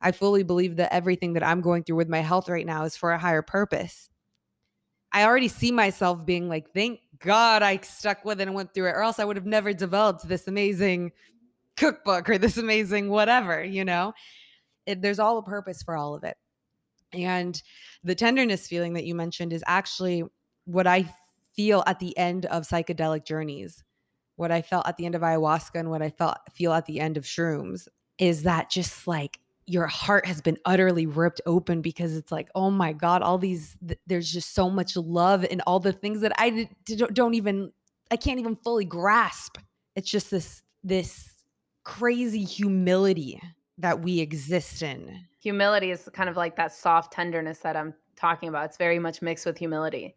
I 0.00 0.12
fully 0.12 0.42
believe 0.42 0.76
that 0.76 0.92
everything 0.92 1.34
that 1.34 1.46
I'm 1.46 1.60
going 1.60 1.84
through 1.84 1.96
with 1.96 2.08
my 2.08 2.20
health 2.20 2.48
right 2.48 2.66
now 2.66 2.84
is 2.84 2.96
for 2.96 3.12
a 3.12 3.18
higher 3.18 3.42
purpose. 3.42 4.08
I 5.12 5.24
already 5.24 5.48
see 5.48 5.72
myself 5.72 6.24
being 6.24 6.48
like, 6.48 6.72
thank 6.72 7.00
God 7.18 7.62
I 7.62 7.78
stuck 7.78 8.24
with 8.24 8.40
it 8.40 8.46
and 8.46 8.54
went 8.54 8.72
through 8.72 8.88
it, 8.88 8.92
or 8.92 9.02
else 9.02 9.18
I 9.18 9.24
would 9.24 9.36
have 9.36 9.46
never 9.46 9.72
developed 9.72 10.26
this 10.26 10.46
amazing 10.46 11.12
cookbook 11.76 12.28
or 12.30 12.38
this 12.38 12.56
amazing 12.56 13.10
whatever, 13.10 13.62
you 13.62 13.84
know? 13.84 14.12
It, 14.86 15.02
there's 15.02 15.18
all 15.18 15.38
a 15.38 15.42
purpose 15.42 15.82
for 15.82 15.96
all 15.96 16.14
of 16.14 16.24
it. 16.24 16.36
And 17.12 17.60
the 18.04 18.14
tenderness 18.14 18.68
feeling 18.68 18.94
that 18.94 19.04
you 19.04 19.14
mentioned 19.14 19.52
is 19.52 19.64
actually 19.66 20.24
what 20.64 20.86
I 20.86 21.12
feel 21.60 21.84
at 21.86 21.98
the 21.98 22.16
end 22.16 22.46
of 22.46 22.66
psychedelic 22.66 23.26
journeys 23.26 23.84
what 24.36 24.50
I 24.50 24.62
felt 24.62 24.88
at 24.88 24.96
the 24.96 25.04
end 25.04 25.14
of 25.14 25.20
ayahuasca 25.20 25.74
and 25.74 25.90
what 25.90 26.00
I 26.00 26.08
felt 26.08 26.38
feel 26.54 26.72
at 26.72 26.86
the 26.86 27.00
end 27.00 27.18
of 27.18 27.24
shrooms 27.24 27.86
is 28.16 28.44
that 28.44 28.70
just 28.70 29.06
like 29.06 29.38
your 29.66 29.86
heart 29.86 30.24
has 30.24 30.40
been 30.40 30.56
utterly 30.64 31.04
ripped 31.04 31.42
open 31.44 31.82
because 31.82 32.16
it's 32.16 32.32
like 32.32 32.48
oh 32.54 32.70
my 32.70 32.94
god 32.94 33.20
all 33.20 33.36
these 33.36 33.76
th- 33.86 34.00
there's 34.06 34.32
just 34.32 34.54
so 34.54 34.70
much 34.70 34.96
love 34.96 35.44
and 35.50 35.60
all 35.66 35.78
the 35.78 35.92
things 35.92 36.22
that 36.22 36.32
I 36.38 36.70
don't 37.12 37.34
even 37.34 37.72
I 38.10 38.16
can't 38.16 38.40
even 38.40 38.56
fully 38.56 38.86
grasp. 38.86 39.58
It's 39.94 40.10
just 40.10 40.30
this 40.30 40.62
this 40.82 41.28
crazy 41.84 42.44
humility 42.44 43.38
that 43.76 44.00
we 44.00 44.20
exist 44.20 44.80
in. 44.80 45.26
Humility 45.42 45.90
is 45.90 46.08
kind 46.14 46.30
of 46.30 46.38
like 46.38 46.56
that 46.56 46.72
soft 46.72 47.12
tenderness 47.12 47.58
that 47.58 47.76
I'm 47.76 47.92
talking 48.16 48.48
about. 48.48 48.64
It's 48.64 48.78
very 48.78 48.98
much 48.98 49.20
mixed 49.20 49.44
with 49.44 49.58
humility 49.58 50.16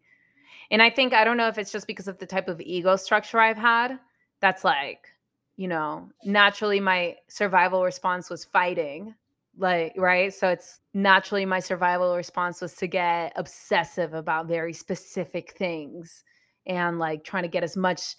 and 0.70 0.82
I 0.82 0.90
think 0.90 1.12
I 1.12 1.24
don't 1.24 1.36
know 1.36 1.48
if 1.48 1.58
it's 1.58 1.72
just 1.72 1.86
because 1.86 2.08
of 2.08 2.18
the 2.18 2.26
type 2.26 2.48
of 2.48 2.60
ego 2.60 2.96
structure 2.96 3.38
I've 3.38 3.58
had 3.58 3.98
that's 4.40 4.64
like 4.64 5.08
you 5.56 5.68
know 5.68 6.08
naturally 6.24 6.80
my 6.80 7.16
survival 7.28 7.84
response 7.84 8.30
was 8.30 8.44
fighting 8.44 9.14
like 9.56 9.94
right? 9.96 10.34
So 10.34 10.48
it's 10.48 10.80
naturally 10.94 11.46
my 11.46 11.60
survival 11.60 12.16
response 12.16 12.60
was 12.60 12.74
to 12.74 12.88
get 12.88 13.32
obsessive 13.36 14.12
about 14.12 14.48
very 14.48 14.72
specific 14.72 15.52
things 15.56 16.24
and 16.66 16.98
like 16.98 17.22
trying 17.22 17.44
to 17.44 17.48
get 17.48 17.62
as 17.62 17.76
much 17.76 18.16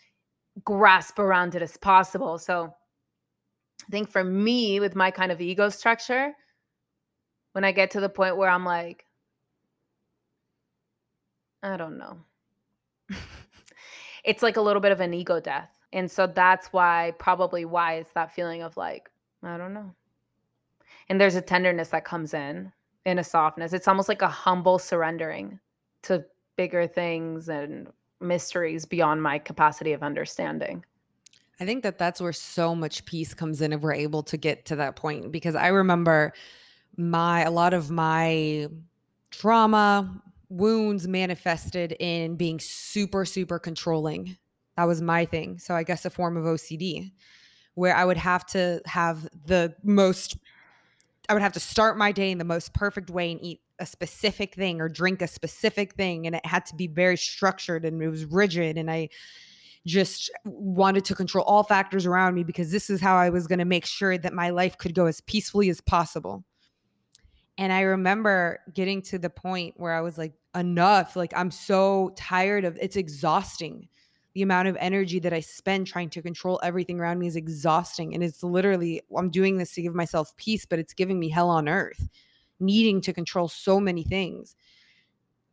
grasp 0.63 1.19
around 1.19 1.55
it 1.55 1.61
as 1.61 1.75
possible. 1.75 2.37
So 2.37 2.73
i 3.87 3.91
think 3.91 4.09
for 4.09 4.23
me 4.23 4.79
with 4.79 4.95
my 4.95 5.11
kind 5.11 5.31
of 5.31 5.41
ego 5.41 5.69
structure 5.69 6.33
when 7.51 7.63
i 7.63 7.71
get 7.71 7.91
to 7.91 7.99
the 7.99 8.09
point 8.09 8.37
where 8.37 8.49
i'm 8.49 8.65
like 8.65 9.05
i 11.63 11.77
don't 11.77 11.97
know 11.97 12.17
it's 14.25 14.43
like 14.43 14.57
a 14.57 14.61
little 14.61 14.81
bit 14.81 14.91
of 14.91 14.99
an 14.99 15.13
ego 15.13 15.39
death 15.39 15.75
and 15.95 16.11
so 16.11 16.27
that's 16.27 16.67
why, 16.67 17.13
probably 17.19 17.63
why 17.63 17.93
it's 17.95 18.11
that 18.11 18.33
feeling 18.33 18.61
of 18.61 18.75
like, 18.75 19.09
I 19.41 19.57
don't 19.57 19.73
know. 19.73 19.95
And 21.07 21.21
there's 21.21 21.35
a 21.35 21.41
tenderness 21.41 21.89
that 21.89 22.03
comes 22.03 22.33
in, 22.33 22.69
in 23.05 23.17
a 23.17 23.23
softness. 23.23 23.71
It's 23.71 23.87
almost 23.87 24.09
like 24.09 24.21
a 24.21 24.27
humble 24.27 24.77
surrendering 24.77 25.57
to 26.03 26.25
bigger 26.57 26.85
things 26.85 27.47
and 27.47 27.87
mysteries 28.19 28.85
beyond 28.85 29.23
my 29.23 29.39
capacity 29.39 29.93
of 29.93 30.03
understanding. 30.03 30.83
I 31.61 31.65
think 31.65 31.81
that 31.83 31.97
that's 31.97 32.19
where 32.19 32.33
so 32.33 32.75
much 32.75 33.05
peace 33.05 33.33
comes 33.33 33.61
in 33.61 33.71
if 33.71 33.79
we're 33.79 33.93
able 33.93 34.23
to 34.23 34.35
get 34.35 34.65
to 34.65 34.75
that 34.75 34.97
point. 34.97 35.31
Because 35.31 35.55
I 35.55 35.67
remember 35.67 36.33
my, 36.97 37.43
a 37.43 37.51
lot 37.51 37.73
of 37.73 37.89
my 37.89 38.67
trauma, 39.31 40.21
wounds 40.55 41.07
manifested 41.07 41.95
in 41.99 42.35
being 42.35 42.59
super, 42.59 43.25
super 43.25 43.59
controlling 43.59 44.37
that 44.77 44.85
was 44.85 45.01
my 45.01 45.25
thing. 45.25 45.57
So 45.59 45.73
I 45.73 45.83
guess 45.83 46.05
a 46.05 46.09
form 46.09 46.37
of 46.37 46.43
OCD 46.43 47.11
where 47.75 47.95
I 47.95 48.05
would 48.05 48.17
have 48.17 48.45
to 48.47 48.81
have 48.85 49.27
the 49.45 49.75
most 49.83 50.37
I 51.27 51.33
would 51.33 51.41
have 51.41 51.53
to 51.53 51.59
start 51.59 51.97
my 51.97 52.11
day 52.11 52.29
in 52.29 52.37
the 52.37 52.43
most 52.43 52.73
perfect 52.73 53.09
way 53.09 53.31
and 53.31 53.43
eat 53.43 53.59
a 53.79 53.85
specific 53.85 54.53
thing 54.53 54.79
or 54.79 54.87
drink 54.87 55.23
a 55.23 55.27
specific 55.27 55.95
thing 55.95 56.27
and 56.27 56.35
it 56.35 56.45
had 56.45 56.67
to 56.67 56.75
be 56.75 56.87
very 56.87 57.17
structured 57.17 57.83
and 57.83 58.01
it 58.01 58.09
was 58.09 58.25
rigid 58.25 58.77
and 58.77 58.91
I 58.91 59.09
just 59.87 60.31
wanted 60.45 61.03
to 61.05 61.15
control 61.15 61.43
all 61.45 61.63
factors 61.63 62.05
around 62.05 62.35
me 62.35 62.43
because 62.43 62.71
this 62.71 62.89
is 62.89 63.01
how 63.01 63.15
I 63.17 63.29
was 63.29 63.47
going 63.47 63.59
to 63.59 63.65
make 63.65 63.85
sure 63.85 64.17
that 64.17 64.33
my 64.33 64.51
life 64.51 64.77
could 64.77 64.93
go 64.93 65.07
as 65.07 65.19
peacefully 65.21 65.69
as 65.69 65.81
possible. 65.81 66.43
And 67.57 67.71
I 67.71 67.81
remember 67.81 68.59
getting 68.73 69.01
to 69.03 69.17
the 69.17 69.29
point 69.29 69.75
where 69.77 69.93
I 69.93 70.01
was 70.01 70.17
like 70.17 70.33
enough 70.55 71.15
like 71.15 71.33
I'm 71.35 71.51
so 71.51 72.11
tired 72.15 72.65
of 72.65 72.77
it's 72.81 72.95
exhausting 72.95 73.87
the 74.35 74.41
amount 74.41 74.67
of 74.67 74.75
energy 74.81 75.17
that 75.19 75.33
I 75.33 75.39
spend 75.39 75.87
trying 75.87 76.09
to 76.09 76.21
control 76.21 76.59
everything 76.61 76.99
around 76.99 77.19
me 77.19 77.27
is 77.27 77.37
exhausting. 77.37 78.13
And 78.13 78.21
it's 78.21 78.43
literally, 78.43 79.01
I'm 79.17 79.29
doing 79.29 79.57
this 79.57 79.73
to 79.73 79.81
give 79.81 79.95
myself 79.95 80.35
peace, 80.35 80.65
but 80.65 80.77
it's 80.77 80.93
giving 80.93 81.17
me 81.17 81.29
hell 81.29 81.49
on 81.49 81.69
earth, 81.69 82.09
needing 82.59 82.99
to 83.01 83.13
control 83.13 83.47
so 83.47 83.79
many 83.79 84.03
things. 84.03 84.57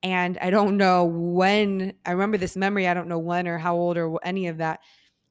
And 0.02 0.36
I 0.38 0.50
don't 0.50 0.76
know 0.76 1.04
when, 1.04 1.92
I 2.04 2.10
remember 2.10 2.38
this 2.38 2.56
memory, 2.56 2.88
I 2.88 2.94
don't 2.94 3.06
know 3.06 3.20
when 3.20 3.46
or 3.46 3.56
how 3.56 3.76
old 3.76 3.96
or 3.96 4.18
any 4.24 4.48
of 4.48 4.58
that. 4.58 4.80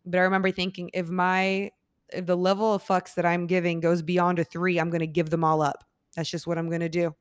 But 0.06 0.20
I 0.20 0.22
remember 0.22 0.52
thinking, 0.52 0.90
if 0.94 1.10
my, 1.10 1.72
if 2.14 2.26
the 2.26 2.38
level 2.38 2.74
of 2.74 2.88
fucks 2.88 3.16
that 3.16 3.26
I'm 3.26 3.48
giving 3.48 3.82
goes 3.82 4.02
beyond 4.02 4.40
a 4.40 4.46
three, 4.46 4.80
I'm 4.80 4.90
going 4.90 5.02
to 5.02 5.08
give 5.08 5.30
them 5.30 5.44
all 5.44 5.62
up. 5.62 5.84
That's 6.16 6.30
just 6.30 6.48
what 6.48 6.58
I'm 6.58 6.68
going 6.68 6.82
to 6.82 6.90
do. 6.90 7.16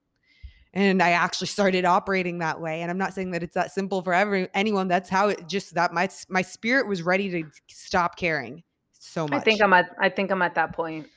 And 0.73 1.03
i 1.03 1.11
actually 1.11 1.49
started 1.49 1.85
operating 1.85 2.39
that 2.39 2.61
way 2.61 2.83
and 2.83 2.93
i'm 2.93 2.97
not 2.97 3.13
saying 3.13 3.33
that 3.33 3.43
it's 3.43 3.55
that 3.55 3.73
simple 3.73 4.03
for 4.03 4.15
every 4.15 4.49
anyone 4.55 4.87
that's 4.87 5.11
how 5.11 5.27
it 5.27 5.49
just 5.49 5.75
that 5.75 5.93
my 5.93 6.09
my 6.29 6.43
spirit 6.43 6.87
was 6.87 7.03
ready 7.03 7.29
to 7.29 7.51
stop 7.67 8.17
caring 8.17 8.63
so 8.93 9.27
much 9.27 9.41
i 9.41 9.41
think 9.41 9.61
i'm 9.61 9.73
at 9.73 9.91
i 9.99 10.09
think 10.09 10.31
i'm 10.31 10.43
at 10.43 10.55
that 10.55 10.73
point. 10.73 11.09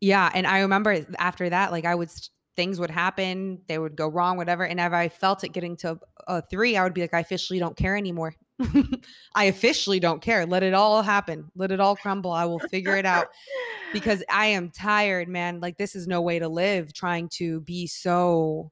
Yeah 0.00 0.28
and 0.34 0.44
i 0.44 0.58
remember 0.58 1.06
after 1.20 1.48
that 1.48 1.70
like 1.70 1.84
i 1.84 1.94
would 1.94 2.10
things 2.56 2.80
would 2.80 2.90
happen 2.90 3.60
they 3.68 3.78
would 3.78 3.94
go 3.94 4.08
wrong 4.08 4.36
whatever 4.38 4.66
and 4.66 4.80
if 4.80 4.92
i 4.92 5.08
felt 5.08 5.44
it 5.44 5.50
getting 5.50 5.76
to 5.76 6.00
a 6.26 6.42
three 6.42 6.76
i 6.76 6.82
would 6.82 6.94
be 6.94 7.02
like 7.02 7.14
i 7.14 7.20
officially 7.20 7.60
don't 7.60 7.76
care 7.76 7.96
anymore 7.96 8.34
i 9.34 9.44
officially 9.44 10.00
don't 10.00 10.22
care 10.22 10.46
let 10.46 10.62
it 10.62 10.72
all 10.72 11.02
happen 11.02 11.50
let 11.54 11.70
it 11.70 11.80
all 11.80 11.94
crumble 11.94 12.32
i 12.32 12.44
will 12.44 12.58
figure 12.58 12.96
it 12.96 13.04
out 13.04 13.28
because 13.92 14.22
i 14.30 14.46
am 14.46 14.70
tired 14.70 15.28
man 15.28 15.60
like 15.60 15.76
this 15.76 15.94
is 15.94 16.06
no 16.06 16.22
way 16.22 16.38
to 16.38 16.48
live 16.48 16.92
trying 16.94 17.28
to 17.28 17.60
be 17.60 17.86
so 17.86 18.70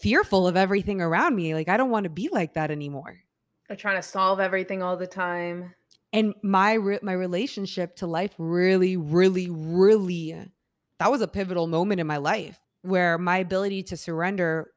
fearful 0.00 0.46
of 0.46 0.56
everything 0.56 1.00
around 1.00 1.36
me. 1.36 1.54
Like 1.54 1.68
I 1.68 1.76
don't 1.76 1.90
want 1.90 2.04
to 2.04 2.10
be 2.10 2.28
like 2.32 2.54
that 2.54 2.70
anymore. 2.70 3.20
They're 3.68 3.76
trying 3.76 3.96
to 3.96 4.02
solve 4.02 4.40
everything 4.40 4.82
all 4.82 4.96
the 4.96 5.06
time. 5.06 5.74
And 6.12 6.34
my 6.42 6.72
re- 6.72 6.98
my 7.02 7.12
relationship 7.12 7.96
to 7.96 8.06
life 8.06 8.32
really 8.36 8.96
really 8.96 9.48
really 9.48 10.36
that 10.98 11.10
was 11.10 11.20
a 11.20 11.28
pivotal 11.28 11.68
moment 11.68 12.00
in 12.00 12.06
my 12.06 12.16
life 12.16 12.58
where 12.82 13.16
my 13.16 13.38
ability 13.38 13.84
to 13.84 13.96
surrender 13.96 14.72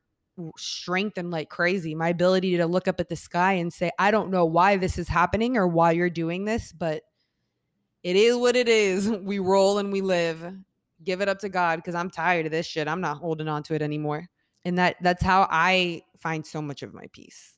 strengthened 0.57 1.31
like 1.31 1.49
crazy. 1.49 1.95
My 1.95 2.09
ability 2.09 2.57
to 2.57 2.65
look 2.65 2.87
up 2.87 2.99
at 2.99 3.09
the 3.09 3.15
sky 3.15 3.53
and 3.53 3.71
say, 3.71 3.91
I 3.99 4.11
don't 4.11 4.31
know 4.31 4.45
why 4.45 4.77
this 4.77 4.97
is 4.97 5.07
happening 5.07 5.57
or 5.57 5.67
why 5.67 5.91
you're 5.91 6.09
doing 6.09 6.45
this, 6.45 6.71
but 6.71 7.03
it 8.03 8.15
is 8.15 8.35
what 8.35 8.55
it 8.55 8.67
is. 8.67 9.09
We 9.23 9.39
roll 9.39 9.77
and 9.77 9.91
we 9.91 10.01
live. 10.01 10.53
Give 11.03 11.21
it 11.21 11.29
up 11.29 11.39
to 11.39 11.49
God 11.49 11.77
because 11.77 11.95
I'm 11.95 12.09
tired 12.09 12.45
of 12.45 12.51
this 12.51 12.65
shit. 12.65 12.87
I'm 12.87 13.01
not 13.01 13.17
holding 13.17 13.47
on 13.47 13.63
to 13.63 13.75
it 13.75 13.81
anymore 13.81 14.29
and 14.65 14.77
that 14.77 14.95
that's 15.01 15.23
how 15.23 15.47
i 15.49 16.01
find 16.17 16.45
so 16.45 16.61
much 16.61 16.83
of 16.83 16.93
my 16.93 17.05
peace 17.11 17.53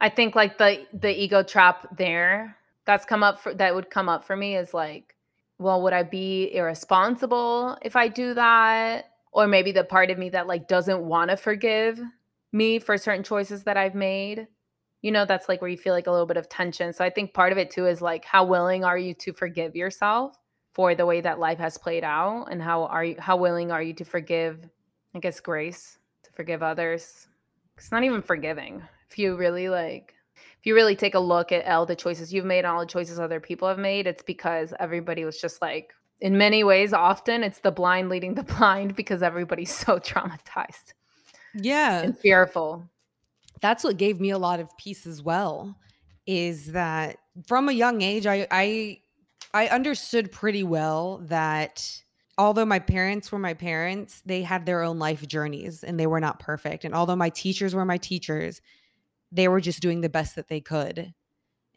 i 0.00 0.08
think 0.08 0.34
like 0.34 0.58
the 0.58 0.84
the 0.92 1.10
ego 1.10 1.42
trap 1.42 1.86
there 1.96 2.56
that's 2.84 3.04
come 3.04 3.22
up 3.22 3.40
for 3.40 3.54
that 3.54 3.74
would 3.74 3.90
come 3.90 4.08
up 4.08 4.24
for 4.24 4.36
me 4.36 4.56
is 4.56 4.72
like 4.74 5.16
well 5.58 5.82
would 5.82 5.92
i 5.92 6.02
be 6.02 6.54
irresponsible 6.54 7.76
if 7.82 7.96
i 7.96 8.08
do 8.08 8.34
that 8.34 9.11
or 9.32 9.46
maybe 9.46 9.72
the 9.72 9.84
part 9.84 10.10
of 10.10 10.18
me 10.18 10.28
that 10.30 10.46
like 10.46 10.68
doesn't 10.68 11.00
want 11.00 11.30
to 11.30 11.36
forgive 11.36 12.00
me 12.52 12.78
for 12.78 12.96
certain 12.98 13.24
choices 13.24 13.64
that 13.64 13.76
i've 13.76 13.94
made 13.94 14.46
you 15.02 15.10
know, 15.10 15.24
that's 15.24 15.48
like 15.48 15.60
where 15.60 15.70
you 15.70 15.76
feel 15.76 15.92
like 15.92 16.06
a 16.06 16.10
little 16.10 16.26
bit 16.26 16.36
of 16.36 16.48
tension. 16.48 16.92
So 16.92 17.04
I 17.04 17.10
think 17.10 17.34
part 17.34 17.52
of 17.52 17.58
it 17.58 17.70
too 17.70 17.86
is 17.86 18.00
like 18.00 18.24
how 18.24 18.44
willing 18.44 18.84
are 18.84 18.96
you 18.96 19.14
to 19.14 19.32
forgive 19.32 19.74
yourself 19.76 20.36
for 20.72 20.94
the 20.94 21.04
way 21.04 21.20
that 21.20 21.40
life 21.40 21.58
has 21.58 21.76
played 21.76 22.04
out 22.04 22.46
and 22.50 22.62
how 22.62 22.84
are 22.84 23.04
you 23.04 23.16
how 23.18 23.36
willing 23.36 23.70
are 23.70 23.82
you 23.82 23.92
to 23.94 24.04
forgive 24.04 24.66
I 25.14 25.18
guess 25.18 25.40
grace 25.40 25.98
to 26.22 26.30
forgive 26.32 26.62
others. 26.62 27.26
It's 27.76 27.92
not 27.92 28.04
even 28.04 28.22
forgiving. 28.22 28.82
If 29.10 29.18
you 29.18 29.36
really 29.36 29.68
like 29.68 30.14
if 30.58 30.66
you 30.66 30.74
really 30.74 30.96
take 30.96 31.16
a 31.16 31.20
look 31.20 31.50
at 31.50 31.66
all 31.66 31.84
the 31.84 31.96
choices 31.96 32.32
you've 32.32 32.44
made 32.44 32.60
and 32.60 32.68
all 32.68 32.80
the 32.80 32.86
choices 32.86 33.18
other 33.18 33.40
people 33.40 33.68
have 33.68 33.78
made, 33.78 34.06
it's 34.06 34.22
because 34.22 34.72
everybody 34.78 35.24
was 35.24 35.40
just 35.40 35.60
like 35.60 35.92
in 36.22 36.38
many 36.38 36.64
ways 36.64 36.94
often 36.94 37.44
it's 37.44 37.58
the 37.58 37.70
blind 37.70 38.08
leading 38.08 38.34
the 38.34 38.42
blind 38.54 38.96
because 38.96 39.22
everybody's 39.22 39.74
so 39.74 39.98
traumatized. 39.98 40.94
Yeah. 41.54 42.00
And 42.00 42.18
fearful 42.18 42.88
that's 43.62 43.84
what 43.84 43.96
gave 43.96 44.20
me 44.20 44.30
a 44.30 44.38
lot 44.38 44.60
of 44.60 44.76
peace 44.76 45.06
as 45.06 45.22
well 45.22 45.78
is 46.26 46.72
that 46.72 47.16
from 47.46 47.70
a 47.70 47.72
young 47.72 48.02
age 48.02 48.26
I 48.26 48.46
I 48.50 48.98
I 49.54 49.68
understood 49.68 50.30
pretty 50.30 50.62
well 50.62 51.18
that 51.24 52.02
although 52.36 52.64
my 52.64 52.78
parents 52.78 53.30
were 53.30 53.38
my 53.38 53.54
parents, 53.54 54.22
they 54.26 54.42
had 54.42 54.66
their 54.66 54.82
own 54.82 54.98
life 54.98 55.26
journeys 55.26 55.84
and 55.84 55.98
they 55.98 56.06
were 56.06 56.20
not 56.20 56.38
perfect. 56.38 56.84
And 56.84 56.94
although 56.94 57.16
my 57.16 57.28
teachers 57.30 57.74
were 57.74 57.84
my 57.84 57.98
teachers, 57.98 58.60
they 59.30 59.48
were 59.48 59.60
just 59.60 59.80
doing 59.80 60.00
the 60.00 60.08
best 60.08 60.36
that 60.36 60.48
they 60.48 60.60
could. 60.60 61.12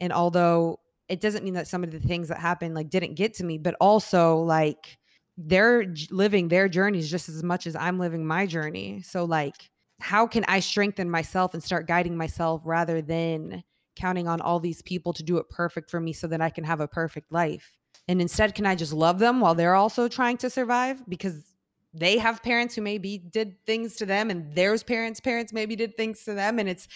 And 0.00 0.12
although 0.12 0.80
it 1.08 1.20
doesn't 1.20 1.44
mean 1.44 1.54
that 1.54 1.68
some 1.68 1.84
of 1.84 1.90
the 1.90 2.00
things 2.00 2.28
that 2.28 2.38
happened 2.38 2.74
like 2.74 2.90
didn't 2.90 3.14
get 3.14 3.34
to 3.34 3.44
me, 3.44 3.58
but 3.58 3.74
also 3.80 4.38
like 4.38 4.98
they're 5.36 5.94
living 6.10 6.48
their 6.48 6.68
journeys 6.68 7.10
just 7.10 7.28
as 7.28 7.42
much 7.42 7.66
as 7.66 7.76
I'm 7.76 7.98
living 7.98 8.26
my 8.26 8.46
journey. 8.46 9.02
So 9.02 9.24
like 9.24 9.70
how 10.00 10.26
can 10.26 10.44
I 10.46 10.60
strengthen 10.60 11.10
myself 11.10 11.54
and 11.54 11.62
start 11.62 11.86
guiding 11.86 12.16
myself 12.16 12.62
rather 12.64 13.00
than 13.00 13.62
counting 13.94 14.28
on 14.28 14.40
all 14.40 14.60
these 14.60 14.82
people 14.82 15.12
to 15.14 15.22
do 15.22 15.38
it 15.38 15.48
perfect 15.48 15.90
for 15.90 16.00
me 16.00 16.12
so 16.12 16.26
that 16.26 16.40
I 16.40 16.50
can 16.50 16.64
have 16.64 16.80
a 16.80 16.88
perfect 16.88 17.32
life? 17.32 17.76
And 18.08 18.20
instead, 18.20 18.54
can 18.54 18.66
I 18.66 18.74
just 18.74 18.92
love 18.92 19.18
them 19.18 19.40
while 19.40 19.54
they're 19.54 19.74
also 19.74 20.06
trying 20.08 20.36
to 20.38 20.50
survive? 20.50 21.02
Because 21.08 21.52
they 21.92 22.18
have 22.18 22.42
parents 22.42 22.74
who 22.74 22.82
maybe 22.82 23.18
did 23.18 23.56
things 23.64 23.96
to 23.96 24.06
them, 24.06 24.30
and 24.30 24.54
their 24.54 24.76
parents' 24.78 25.20
parents 25.20 25.52
maybe 25.52 25.76
did 25.76 25.96
things 25.96 26.24
to 26.24 26.34
them. 26.34 26.58
And 26.58 26.68
it's 26.68 26.88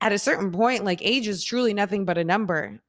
at 0.00 0.12
a 0.12 0.18
certain 0.18 0.50
point, 0.50 0.84
like 0.84 1.00
age 1.02 1.28
is 1.28 1.44
truly 1.44 1.72
nothing 1.72 2.04
but 2.04 2.18
a 2.18 2.24
number. 2.24 2.80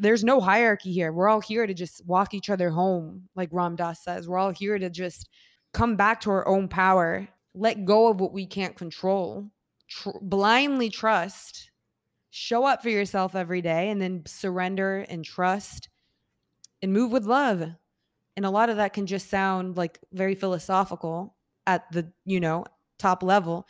There's 0.00 0.24
no 0.24 0.40
hierarchy 0.40 0.92
here. 0.92 1.12
We're 1.12 1.28
all 1.28 1.40
here 1.40 1.66
to 1.66 1.74
just 1.74 2.04
walk 2.06 2.34
each 2.34 2.50
other 2.50 2.70
home, 2.70 3.28
like 3.34 3.48
Ram 3.52 3.76
Dass 3.76 4.02
says. 4.04 4.28
We're 4.28 4.38
all 4.38 4.50
here 4.50 4.78
to 4.78 4.90
just 4.90 5.28
come 5.72 5.96
back 5.96 6.20
to 6.22 6.30
our 6.30 6.46
own 6.48 6.68
power 6.68 7.28
let 7.58 7.84
go 7.84 8.08
of 8.08 8.20
what 8.20 8.32
we 8.32 8.46
can't 8.46 8.76
control, 8.76 9.50
tr- 9.88 10.10
blindly 10.22 10.90
trust, 10.90 11.70
show 12.30 12.64
up 12.64 12.82
for 12.82 12.88
yourself 12.88 13.34
every 13.34 13.60
day, 13.60 13.90
and 13.90 14.00
then 14.00 14.22
surrender 14.26 15.04
and 15.08 15.24
trust 15.24 15.88
and 16.82 16.92
move 16.92 17.10
with 17.10 17.24
love. 17.24 17.62
And 18.36 18.46
a 18.46 18.50
lot 18.50 18.70
of 18.70 18.76
that 18.76 18.92
can 18.92 19.06
just 19.06 19.28
sound 19.28 19.76
like 19.76 19.98
very 20.12 20.36
philosophical 20.36 21.34
at 21.66 21.90
the, 21.90 22.12
you 22.24 22.38
know, 22.38 22.64
top 22.98 23.24
level. 23.24 23.66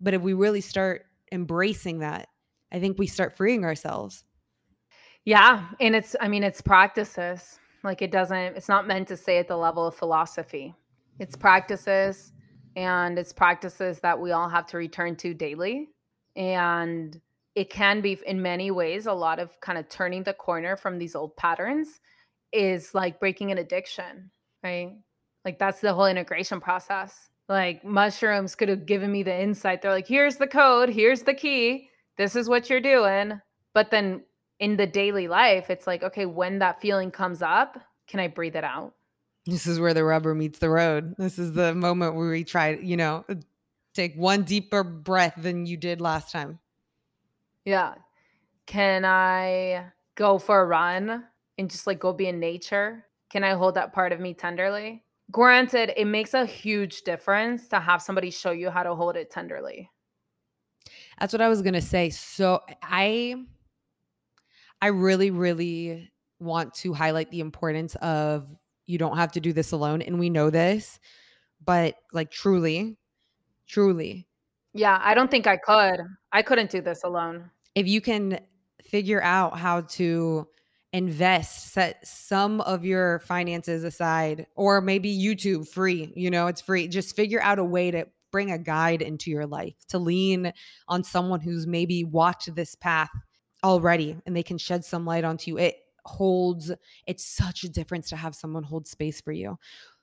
But 0.00 0.14
if 0.14 0.22
we 0.22 0.32
really 0.32 0.60
start 0.60 1.06
embracing 1.30 2.00
that, 2.00 2.28
I 2.72 2.80
think 2.80 2.98
we 2.98 3.06
start 3.06 3.36
freeing 3.36 3.64
ourselves. 3.64 4.24
Yeah. 5.28 5.66
And 5.78 5.94
it's, 5.94 6.16
I 6.22 6.28
mean, 6.28 6.42
it's 6.42 6.62
practices. 6.62 7.58
Like 7.84 8.00
it 8.00 8.10
doesn't, 8.10 8.56
it's 8.56 8.66
not 8.66 8.86
meant 8.86 9.08
to 9.08 9.16
stay 9.18 9.36
at 9.36 9.46
the 9.46 9.58
level 9.58 9.86
of 9.86 9.94
philosophy. 9.94 10.74
It's 11.18 11.36
practices 11.36 12.32
and 12.76 13.18
it's 13.18 13.34
practices 13.34 14.00
that 14.00 14.18
we 14.18 14.32
all 14.32 14.48
have 14.48 14.66
to 14.68 14.78
return 14.78 15.16
to 15.16 15.34
daily 15.34 15.90
and 16.34 17.20
it 17.54 17.68
can 17.68 18.00
be 18.00 18.18
in 18.26 18.40
many 18.40 18.70
ways 18.70 19.04
a 19.04 19.12
lot 19.12 19.38
of 19.38 19.60
kind 19.60 19.76
of 19.76 19.86
turning 19.90 20.22
the 20.22 20.32
corner 20.32 20.78
from 20.78 20.96
these 20.96 21.14
old 21.14 21.36
patterns 21.36 22.00
is 22.50 22.94
like 22.94 23.20
breaking 23.20 23.50
an 23.50 23.58
addiction 23.58 24.30
right 24.62 24.92
like 25.44 25.58
that's 25.58 25.80
the 25.80 25.92
whole 25.92 26.06
integration 26.06 26.60
process 26.60 27.30
like 27.48 27.84
mushrooms 27.84 28.54
could 28.54 28.68
have 28.68 28.86
given 28.86 29.10
me 29.10 29.24
the 29.24 29.42
insight 29.42 29.82
they're 29.82 29.90
like 29.90 30.06
here's 30.06 30.36
the 30.36 30.46
code 30.46 30.88
here's 30.88 31.22
the 31.22 31.34
key 31.34 31.88
this 32.16 32.36
is 32.36 32.48
what 32.48 32.70
you're 32.70 32.80
doing 32.80 33.40
but 33.74 33.90
then 33.90 34.22
in 34.60 34.76
the 34.76 34.86
daily 34.86 35.28
life 35.28 35.70
it's 35.70 35.86
like 35.86 36.02
okay 36.02 36.26
when 36.26 36.58
that 36.58 36.80
feeling 36.80 37.10
comes 37.10 37.42
up 37.42 37.78
can 38.06 38.20
i 38.20 38.26
breathe 38.26 38.56
it 38.56 38.64
out 38.64 38.94
this 39.48 39.66
is 39.66 39.80
where 39.80 39.94
the 39.94 40.04
rubber 40.04 40.34
meets 40.34 40.58
the 40.58 40.68
road. 40.68 41.14
This 41.16 41.38
is 41.38 41.54
the 41.54 41.74
moment 41.74 42.14
where 42.14 42.28
we 42.28 42.44
try, 42.44 42.74
you 42.74 42.98
know, 42.98 43.24
uh, 43.30 43.36
take 43.94 44.14
one 44.14 44.42
deeper 44.42 44.84
breath 44.84 45.34
than 45.38 45.64
you 45.64 45.78
did 45.78 46.02
last 46.02 46.30
time. 46.30 46.58
Yeah. 47.64 47.94
Can 48.66 49.06
I 49.06 49.86
go 50.16 50.38
for 50.38 50.60
a 50.60 50.66
run 50.66 51.24
and 51.56 51.70
just 51.70 51.86
like 51.86 51.98
go 51.98 52.12
be 52.12 52.26
in 52.26 52.38
nature? 52.38 53.06
Can 53.30 53.42
I 53.42 53.54
hold 53.54 53.76
that 53.76 53.94
part 53.94 54.12
of 54.12 54.20
me 54.20 54.34
tenderly? 54.34 55.02
Granted, 55.30 55.92
it 55.96 56.04
makes 56.04 56.34
a 56.34 56.44
huge 56.44 57.02
difference 57.02 57.68
to 57.68 57.80
have 57.80 58.02
somebody 58.02 58.30
show 58.30 58.50
you 58.50 58.68
how 58.68 58.82
to 58.82 58.94
hold 58.94 59.16
it 59.16 59.30
tenderly. 59.30 59.90
That's 61.18 61.32
what 61.32 61.40
I 61.40 61.48
was 61.48 61.62
going 61.62 61.74
to 61.74 61.80
say. 61.80 62.10
So 62.10 62.60
I 62.82 63.46
I 64.80 64.88
really 64.88 65.30
really 65.30 66.10
want 66.40 66.74
to 66.74 66.92
highlight 66.92 67.30
the 67.30 67.40
importance 67.40 67.94
of 67.96 68.46
you 68.86 68.98
don't 68.98 69.16
have 69.16 69.32
to 69.32 69.40
do 69.40 69.52
this 69.52 69.72
alone. 69.72 70.02
And 70.02 70.18
we 70.18 70.30
know 70.30 70.50
this, 70.50 70.98
but 71.64 71.96
like 72.12 72.30
truly, 72.30 72.96
truly. 73.66 74.26
Yeah, 74.72 74.98
I 75.02 75.14
don't 75.14 75.30
think 75.30 75.46
I 75.46 75.56
could. 75.56 76.00
I 76.32 76.42
couldn't 76.42 76.70
do 76.70 76.80
this 76.80 77.02
alone. 77.04 77.50
If 77.74 77.88
you 77.88 78.00
can 78.00 78.40
figure 78.82 79.22
out 79.22 79.58
how 79.58 79.82
to 79.82 80.46
invest, 80.92 81.72
set 81.72 82.06
some 82.06 82.60
of 82.62 82.84
your 82.84 83.18
finances 83.20 83.84
aside, 83.84 84.46
or 84.56 84.80
maybe 84.80 85.16
YouTube 85.16 85.68
free, 85.68 86.12
you 86.16 86.30
know, 86.30 86.46
it's 86.46 86.60
free. 86.60 86.88
Just 86.88 87.14
figure 87.14 87.42
out 87.42 87.58
a 87.58 87.64
way 87.64 87.90
to 87.90 88.06
bring 88.30 88.50
a 88.50 88.58
guide 88.58 89.02
into 89.02 89.30
your 89.30 89.46
life, 89.46 89.74
to 89.88 89.98
lean 89.98 90.52
on 90.86 91.04
someone 91.04 91.40
who's 91.40 91.66
maybe 91.66 92.04
walked 92.04 92.54
this 92.54 92.74
path 92.74 93.10
already 93.64 94.16
and 94.26 94.36
they 94.36 94.42
can 94.42 94.58
shed 94.58 94.84
some 94.84 95.04
light 95.04 95.24
onto 95.24 95.50
you. 95.50 95.58
It 95.58 95.76
holds 96.08 96.72
it's 97.06 97.24
such 97.24 97.64
a 97.64 97.68
difference 97.68 98.08
to 98.08 98.16
have 98.16 98.34
someone 98.34 98.62
hold 98.62 98.86
space 98.86 99.20
for 99.20 99.32
you 99.32 99.58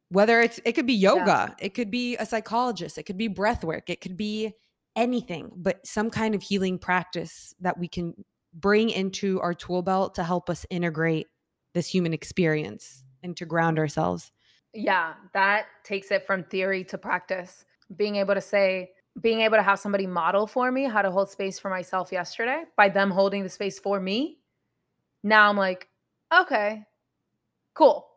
whether 0.10 0.39
it's 0.39 0.60
it 0.64 0.74
could 0.74 0.86
be 0.86 0.93
yoga 0.93 1.26
yeah. 1.26 1.49
it 1.60 1.70
could 1.70 1.89
be 1.89 2.16
a 2.18 2.26
psychologist 2.26 2.97
it 2.97 3.03
could 3.03 3.18
be 3.18 3.28
breath 3.28 3.64
work 3.64 3.89
it 3.89 4.01
could 4.01 4.16
be 4.16 4.53
anything 4.95 5.51
but 5.56 5.86
some 5.86 6.10
kind 6.10 6.36
of 6.36 6.43
healing 6.43 6.78
practice 6.78 7.56
that 7.60 7.78
we 7.78 7.88
can 7.88 8.14
bring 8.53 8.89
into 8.89 9.41
our 9.41 9.53
tool 9.53 9.82
belt 9.82 10.16
to 10.16 10.24
help 10.24 10.49
us 10.49 10.66
integrate 10.70 11.28
this 11.74 11.88
human 11.88 12.14
experience 12.14 13.03
and 13.24 13.36
to 13.36 13.45
ground 13.45 13.80
ourselves 13.80 14.32
yeah 14.74 15.14
that 15.34 15.66
takes 15.84 16.12
it 16.12 16.26
from 16.28 16.43
theory 16.43 16.84
to 16.84 16.97
practice 16.97 17.66
being 17.95 18.16
able 18.16 18.36
to 18.36 18.41
say 18.41 18.91
being 19.22 19.41
able 19.41 19.57
to 19.57 19.63
have 19.63 19.80
somebody 19.80 20.05
model 20.05 20.45
for 20.45 20.72
me 20.72 20.84
how 20.84 21.01
to 21.01 21.11
hold 21.11 21.30
space 21.30 21.57
for 21.57 21.70
myself 21.70 22.11
yesterday 22.11 22.63
by 22.76 22.89
them 22.89 23.09
holding 23.09 23.43
the 23.43 23.49
space 23.49 23.80
for 23.80 23.99
me 23.99 24.39
now 25.24 25.49
i'm 25.49 25.57
like 25.57 25.88
okay, 26.41 26.84
cool. 27.74 28.07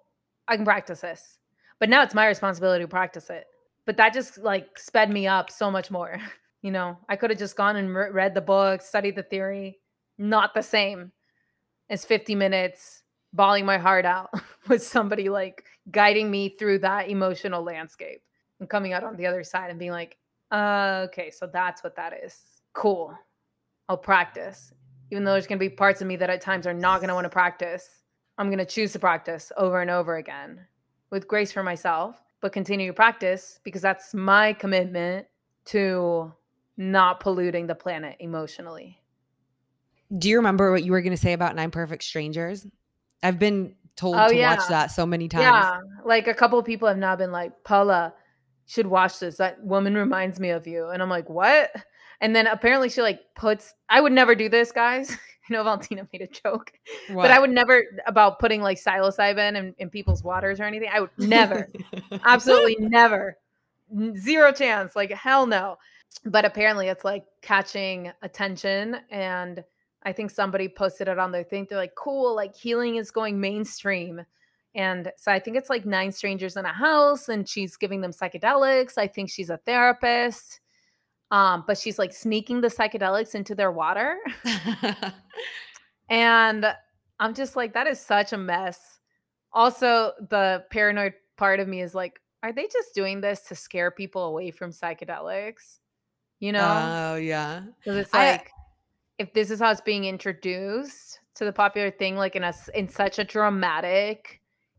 I 0.47 0.57
can 0.57 0.65
practice 0.65 1.01
this. 1.01 1.39
But 1.79 1.89
now 1.89 2.03
it's 2.03 2.15
my 2.15 2.27
responsibility 2.27 2.85
to 2.85 2.89
practice 2.89 3.31
it. 3.31 3.47
But 3.87 3.97
that 3.99 4.13
just 4.13 4.39
like 4.39 4.79
sped 4.79 5.11
me 5.11 5.27
up 5.27 5.51
so 5.51 5.71
much 5.71 5.91
more. 5.91 6.19
you 6.63 6.71
know, 6.71 6.99
I 7.09 7.17
could 7.17 7.31
have 7.31 7.39
just 7.39 7.57
gone 7.57 7.77
and 7.77 7.95
re- 7.95 8.11
read 8.11 8.35
the 8.35 8.41
book, 8.41 8.83
studied 8.83 9.17
the 9.17 9.23
theory. 9.23 9.79
Not 10.19 10.55
the 10.55 10.63
same 10.63 11.13
as 11.89 12.05
50 12.05 12.35
minutes 12.35 13.03
bawling 13.33 13.65
my 13.65 13.79
heart 13.79 14.05
out 14.05 14.31
with 14.69 14.83
somebody 14.83 15.29
like 15.29 15.65
guiding 15.91 16.31
me 16.31 16.49
through 16.49 16.81
that 16.81 17.09
emotional 17.09 17.63
landscape 17.63 18.23
and 18.59 18.69
coming 18.69 18.93
out 18.93 19.05
on 19.05 19.17
the 19.17 19.27
other 19.27 19.45
side 19.45 19.71
and 19.71 19.79
being 19.79 19.93
like, 19.93 20.18
uh, 20.51 21.07
okay, 21.09 21.31
so 21.31 21.47
that's 21.47 21.83
what 21.83 21.97
that 21.97 22.13
is. 22.25 22.37
Cool. 22.73 23.17
I'll 23.89 23.97
practice. 23.97 24.73
Even 25.11 25.25
though 25.25 25.33
there's 25.33 25.47
going 25.47 25.59
to 25.59 25.65
be 25.65 25.71
parts 25.71 26.01
of 26.01 26.07
me 26.07 26.17
that 26.17 26.31
at 26.31 26.41
times 26.41 26.67
are 26.67 26.75
not 26.75 26.99
going 26.99 27.09
to 27.09 27.15
want 27.15 27.25
to 27.25 27.31
practice 27.31 27.99
I'm 28.39 28.47
going 28.47 28.59
to 28.59 28.65
choose 28.65 28.93
to 28.93 29.01
practice 29.01 29.51
over 29.57 29.81
and 29.81 29.91
over 29.91 30.17
again 30.17 30.61
with 31.11 31.27
grace 31.27 31.51
for 31.51 31.65
myself, 31.65 32.23
but 32.41 32.53
continue 32.53 32.87
to 32.87 32.93
practice 32.93 33.59
because 33.65 33.83
that's 33.83 34.15
my 34.15 34.53
commitment 34.53 35.27
to 35.67 36.33
not 36.77 37.19
polluting 37.19 37.67
the 37.67 37.75
planet 37.75 38.17
emotionally. 38.21 39.01
Do 40.17 40.29
you 40.29 40.37
remember 40.37 40.71
what 40.71 40.85
you 40.85 40.93
were 40.93 41.03
going 41.03 41.17
to 41.17 41.21
say 41.21 41.33
about 41.33 41.57
Nine 41.57 41.73
Perfect 41.73 42.05
Strangers? 42.05 42.65
I've 43.25 43.41
been 43.41 43.75
told 43.97 44.15
oh, 44.17 44.29
to 44.29 44.37
yeah. 44.37 44.55
watch 44.55 44.69
that 44.69 44.93
so 44.93 45.05
many 45.05 45.29
times. 45.29 45.43
Yeah. 45.43 45.81
Like 46.05 46.29
a 46.29 46.35
couple 46.35 46.63
people 46.63 46.87
have 46.87 46.97
now 46.97 47.17
been 47.17 47.33
like, 47.33 47.65
Paula, 47.65 48.15
should 48.69 48.87
watch 48.87 49.19
this. 49.19 49.39
That 49.39 49.65
woman 49.65 49.95
reminds 49.95 50.39
me 50.39 50.51
of 50.51 50.67
you. 50.67 50.89
And 50.91 51.03
I'm 51.03 51.09
like, 51.09 51.29
what? 51.29 51.73
And 52.21 52.37
then 52.37 52.47
apparently 52.47 52.91
she 52.91 53.01
like 53.01 53.21
puts, 53.35 53.75
I 53.89 54.01
would 54.01 54.13
never 54.13 54.35
do 54.35 54.49
this, 54.49 54.71
guys. 54.71 55.11
I 55.51 55.55
know 55.55 55.65
Valentina 55.65 56.07
made 56.13 56.21
a 56.21 56.27
joke, 56.27 56.73
what? 57.11 57.23
but 57.23 57.31
I 57.31 57.39
would 57.39 57.51
never 57.51 57.83
about 58.07 58.39
putting 58.39 58.61
like 58.61 58.79
psilocybin 58.79 59.57
in, 59.57 59.75
in 59.79 59.89
people's 59.89 60.23
waters 60.23 60.61
or 60.61 60.65
anything. 60.65 60.91
I 60.93 61.01
would 61.01 61.11
never, 61.17 61.71
absolutely 62.23 62.77
never, 62.81 63.39
zero 64.19 64.53
chance. 64.53 64.95
Like 64.95 65.11
hell 65.11 65.47
no. 65.47 65.79
But 66.27 66.45
apparently, 66.45 66.89
it's 66.89 67.05
like 67.05 67.25
catching 67.41 68.13
attention 68.21 68.99
and 69.11 69.65
I 70.03 70.13
think 70.13 70.31
somebody 70.31 70.69
posted 70.69 71.09
it 71.09 71.19
on 71.19 71.33
their 71.33 71.45
thing. 71.45 71.67
They're 71.69 71.79
like, 71.79 71.95
cool, 71.95 72.37
like 72.37 72.55
healing 72.55 72.97
is 72.97 73.11
going 73.11 73.41
mainstream. 73.41 74.21
And 74.75 75.11
so 75.17 75.33
I 75.33 75.39
think 75.39 75.57
it's 75.57 75.71
like 75.71 75.87
nine 75.87 76.13
strangers 76.13 76.57
in 76.57 76.65
a 76.65 76.73
house 76.73 77.29
and 77.29 77.49
she's 77.49 77.77
giving 77.77 78.01
them 78.01 78.13
psychedelics. 78.13 78.99
I 78.99 79.07
think 79.07 79.31
she's 79.31 79.51
a 79.51 79.57
therapist. 79.59 80.61
Um, 81.31 81.65
but 81.67 81.77
she's 81.77 81.99
like 81.99 82.13
sneaking 82.13 82.61
the 82.61 82.69
psychedelics 82.69 83.35
into 83.35 83.55
their 83.55 83.73
water. 83.73 84.17
and 86.09 86.67
I'm 87.21 87.35
just 87.35 87.57
like, 87.57 87.75
that 87.75 87.87
is 87.87 88.01
such 88.01 88.33
a 88.33 88.39
mess. 88.39 89.01
Also, 89.53 90.13
the 90.31 90.65
paranoid 90.71 91.15
part 91.37 91.61
of 91.61 91.69
me 91.69 91.83
is 91.83 91.95
like, 91.95 92.21
are 92.43 92.53
they 92.53 92.69
just 92.73 92.95
doing 92.95 93.21
this 93.21 93.43
to 93.43 93.55
scare 93.55 93.91
people 93.91 94.25
away 94.25 94.51
from 94.51 94.71
psychedelics? 94.71 95.79
You 96.41 96.53
know? 96.53 97.13
Oh, 97.13 97.17
yeah. 97.17 97.63
Because 97.79 97.97
it's 97.97 98.15
like, 98.15 98.41
I, 98.41 98.45
if 99.19 99.33
this 99.33 99.51
is 99.51 99.59
how 99.59 99.71
it's 99.71 99.81
being 99.81 100.05
introduced 100.05 101.21
to 101.35 101.45
the 101.45 101.53
popular 101.53 101.91
thing, 101.91 102.17
like 102.17 102.37
in 102.37 102.45
a 102.45 102.55
in 102.75 102.89
such 102.89 103.19
a 103.19 103.25
dramatic, 103.25 104.38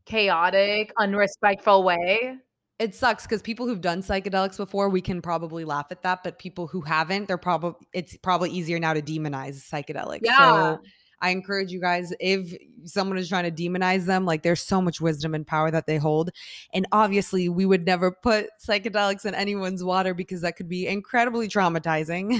chaotic, 0.09 0.91
unrespectful 0.97 1.83
way. 1.83 2.35
It 2.79 2.95
sucks 2.95 3.23
because 3.23 3.41
people 3.41 3.67
who've 3.67 3.81
done 3.81 4.01
psychedelics 4.01 4.57
before, 4.57 4.89
we 4.89 5.01
can 5.01 5.21
probably 5.21 5.65
laugh 5.65 5.87
at 5.91 6.01
that, 6.03 6.23
but 6.23 6.39
people 6.39 6.65
who 6.67 6.81
haven't, 6.81 7.27
they're 7.27 7.37
probably 7.37 7.87
it's 7.93 8.15
probably 8.17 8.51
easier 8.51 8.79
now 8.79 8.93
to 8.93 9.01
demonize 9.01 9.69
psychedelics. 9.69 10.21
Yeah. 10.23 10.37
So 10.37 10.79
I 11.21 11.31
encourage 11.31 11.71
you 11.71 11.81
guys 11.81 12.13
if 12.19 12.55
someone 12.85 13.17
is 13.17 13.29
trying 13.29 13.43
to 13.43 13.69
demonize 13.69 14.05
them, 14.05 14.25
like 14.25 14.43
there's 14.43 14.61
so 14.61 14.81
much 14.81 15.01
wisdom 15.01 15.35
and 15.35 15.45
power 15.45 15.69
that 15.71 15.85
they 15.85 15.97
hold. 15.97 16.31
And 16.73 16.87
obviously, 16.91 17.49
we 17.49 17.65
would 17.65 17.85
never 17.85 18.11
put 18.11 18.47
psychedelics 18.65 19.25
in 19.25 19.35
anyone's 19.35 19.83
water 19.83 20.13
because 20.13 20.41
that 20.41 20.55
could 20.55 20.69
be 20.69 20.87
incredibly 20.87 21.47
traumatizing. 21.47 22.39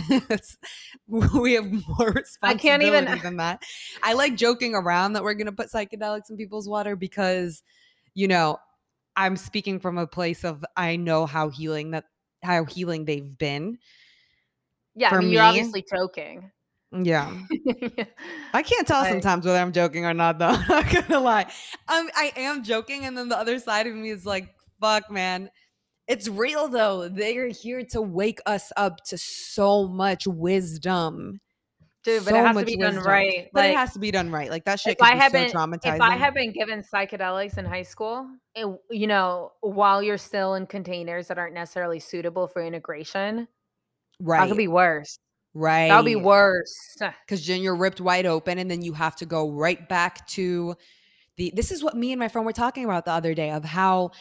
we 1.39 1.53
have 1.53 1.71
more 1.71 2.11
responsibility 2.11 2.32
I 2.43 2.53
can't 2.55 2.84
even 2.84 3.05
than 3.21 3.38
that. 3.38 3.63
I 4.03 4.13
like 4.13 4.36
joking 4.36 4.75
around 4.75 5.13
that 5.13 5.23
we're 5.23 5.34
going 5.34 5.47
to 5.47 5.51
put 5.51 5.69
psychedelics 5.69 6.30
in 6.30 6.38
people's 6.38 6.69
water 6.69 6.95
because, 6.95 7.63
you 8.13 8.27
know, 8.27 8.59
I'm 9.15 9.36
speaking 9.36 9.80
from 9.80 9.97
a 9.97 10.07
place 10.07 10.45
of 10.45 10.63
I 10.77 10.95
know 10.95 11.25
how 11.25 11.49
healing 11.49 11.91
that 11.91 12.05
how 12.41 12.63
healing 12.63 13.05
they've 13.05 13.38
been. 13.38 13.80
Yeah, 14.95 15.09
I 15.13 15.19
mean, 15.19 15.30
me, 15.30 15.34
you're 15.36 15.43
obviously 15.43 15.86
joking. 15.89 16.51
Yeah. 17.03 17.31
I 18.53 18.63
can't 18.63 18.87
tell 18.87 19.05
sometimes 19.05 19.45
whether 19.45 19.59
I'm 19.59 19.71
joking 19.71 20.05
or 20.05 20.13
not, 20.13 20.39
though. 20.39 20.47
I'm 20.47 20.67
not 20.67 20.89
gonna 20.89 21.19
lie. 21.19 21.43
Um, 21.87 22.09
I 22.15 22.31
am 22.35 22.63
joking, 22.63 23.05
and 23.05 23.15
then 23.15 23.29
the 23.29 23.37
other 23.37 23.59
side 23.59 23.85
of 23.85 23.93
me 23.93 24.09
is 24.09 24.25
like, 24.25 24.49
fuck, 24.81 25.11
man. 25.11 25.49
It's 26.07 26.27
real 26.27 26.67
though. 26.67 27.07
They 27.07 27.37
are 27.37 27.49
here 27.49 27.83
to 27.91 28.01
wake 28.01 28.39
us 28.47 28.71
up 28.75 29.03
to 29.05 29.17
so 29.19 29.87
much 29.87 30.25
wisdom. 30.25 31.39
Dude, 32.03 32.25
but 32.25 32.31
so 32.31 32.39
it 32.39 32.47
has 32.47 32.57
to 32.57 32.65
be 32.65 32.75
wisdom. 32.77 32.95
done 32.95 33.03
right. 33.03 33.49
But 33.53 33.59
like, 33.59 33.71
it 33.73 33.77
has 33.77 33.93
to 33.93 33.99
be 33.99 34.09
done 34.09 34.31
right. 34.31 34.49
Like 34.49 34.65
that 34.65 34.79
shit 34.79 34.97
could 34.97 35.13
be 35.13 35.19
so 35.19 35.29
been, 35.29 35.51
traumatizing. 35.51 35.95
If 35.95 36.01
I 36.01 36.15
have 36.15 36.33
been 36.33 36.51
given 36.51 36.81
psychedelics 36.81 37.59
in 37.59 37.65
high 37.65 37.83
school, 37.83 38.27
it, 38.55 38.65
you 38.89 39.05
know, 39.05 39.51
while 39.61 40.01
you're 40.01 40.17
still 40.17 40.55
in 40.55 40.65
containers 40.65 41.27
that 41.27 41.37
aren't 41.37 41.53
necessarily 41.53 41.99
suitable 41.99 42.47
for 42.47 42.63
integration, 42.63 43.47
right, 44.19 44.39
that 44.39 44.47
could 44.47 44.57
be 44.57 44.67
worse. 44.67 45.19
Right. 45.54 45.88
That'll 45.88 46.04
be 46.04 46.16
worse. 46.16 46.97
Because 47.00 47.45
then 47.45 47.62
you're 47.62 47.76
ripped 47.76 48.02
wide 48.02 48.26
open 48.26 48.60
and 48.60 48.70
then 48.70 48.82
you 48.82 48.93
have 48.93 49.16
to 49.18 49.26
go 49.26 49.50
right 49.50 49.88
back 49.89 50.28
to 50.30 50.76
the. 51.38 51.52
This 51.56 51.72
is 51.72 51.84
what 51.84 51.95
me 51.95 52.12
and 52.12 52.20
my 52.20 52.28
friend 52.28 52.45
were 52.45 52.54
talking 52.54 52.86
about 52.86 53.06
the 53.06 53.12
other 53.12 53.34
day 53.34 53.52
of 53.52 53.66
how 53.66 54.12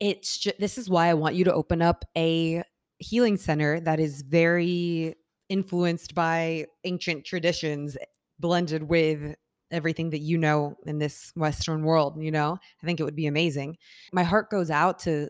it's 0.00 0.38
just, 0.38 0.58
this 0.58 0.78
is 0.78 0.88
why 0.88 1.08
I 1.08 1.14
want 1.14 1.34
you 1.34 1.44
to 1.44 1.52
open 1.52 1.82
up 1.82 2.04
a 2.16 2.62
healing 2.98 3.36
center 3.36 3.80
that 3.80 4.00
is 4.00 4.22
very 4.22 5.14
influenced 5.48 6.14
by 6.14 6.66
ancient 6.84 7.24
traditions 7.24 7.96
eh, 7.96 8.04
blended 8.38 8.82
with 8.84 9.36
everything 9.70 10.10
that 10.10 10.20
you 10.20 10.38
know 10.38 10.76
in 10.86 10.98
this 10.98 11.32
western 11.34 11.82
world 11.82 12.22
you 12.22 12.30
know 12.30 12.56
i 12.82 12.86
think 12.86 13.00
it 13.00 13.04
would 13.04 13.16
be 13.16 13.26
amazing 13.26 13.76
my 14.12 14.22
heart 14.22 14.48
goes 14.48 14.70
out 14.70 14.98
to 14.98 15.28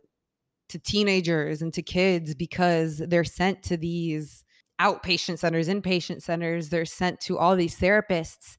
to 0.68 0.78
teenagers 0.78 1.62
and 1.62 1.72
to 1.72 1.82
kids 1.82 2.34
because 2.34 2.98
they're 2.98 3.24
sent 3.24 3.62
to 3.62 3.76
these 3.76 4.44
outpatient 4.80 5.38
centers, 5.38 5.68
inpatient 5.68 6.22
centers. 6.22 6.68
They're 6.68 6.84
sent 6.84 7.20
to 7.20 7.38
all 7.38 7.56
these 7.56 7.78
therapists 7.78 8.56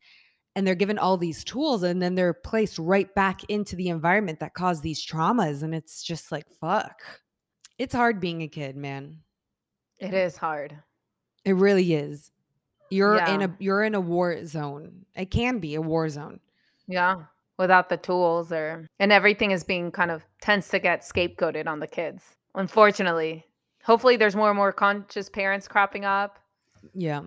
and 0.55 0.65
they're 0.65 0.76
given 0.76 0.97
all 0.97 1.18
these 1.18 1.43
tools 1.43 1.84
and 1.84 2.01
then 2.01 2.15
they're 2.15 2.34
placed 2.34 2.80
right 2.80 3.13
back 3.13 3.43
into 3.47 3.76
the 3.76 3.89
environment 3.89 4.39
that 4.39 4.55
caused 4.55 4.82
these 4.82 5.05
traumas. 5.05 5.61
And 5.61 5.76
it's 5.76 6.03
just 6.03 6.32
like, 6.32 6.45
fuck. 6.59 6.99
It's 7.78 7.93
hard 7.93 8.20
being 8.20 8.41
a 8.41 8.47
kid, 8.47 8.76
man. 8.76 9.20
It 9.99 10.13
is 10.13 10.36
hard. 10.38 10.76
It 11.45 11.53
really 11.53 11.93
is. 11.93 12.32
You're 12.89 13.18
yeah. 13.18 13.36
in 13.36 13.41
a 13.43 13.55
you're 13.59 13.84
in 13.84 13.95
a 13.95 14.01
war 14.01 14.45
zone. 14.45 15.05
It 15.15 15.30
can 15.30 15.59
be 15.59 15.76
a 15.76 15.82
war 15.82 16.09
zone. 16.09 16.39
Yeah. 16.88 17.24
Without 17.57 17.89
the 17.89 17.97
tools 17.97 18.51
or 18.51 18.88
and 18.99 19.11
everything 19.11 19.51
is 19.51 19.63
being 19.63 19.91
kind 19.91 20.09
of 20.09 20.24
tends 20.41 20.70
to 20.70 20.80
get 20.80 21.01
scapegoated 21.01 21.68
on 21.68 21.80
the 21.80 21.88
kids. 21.88 22.24
Unfortunately, 22.55 23.45
hopefully 23.88 24.17
there's 24.17 24.35
more 24.35 24.49
and 24.49 24.57
more 24.57 24.73
conscious 24.73 25.29
parents 25.29 25.65
cropping 25.65 26.03
up. 26.03 26.39
Yeah. 26.93 27.21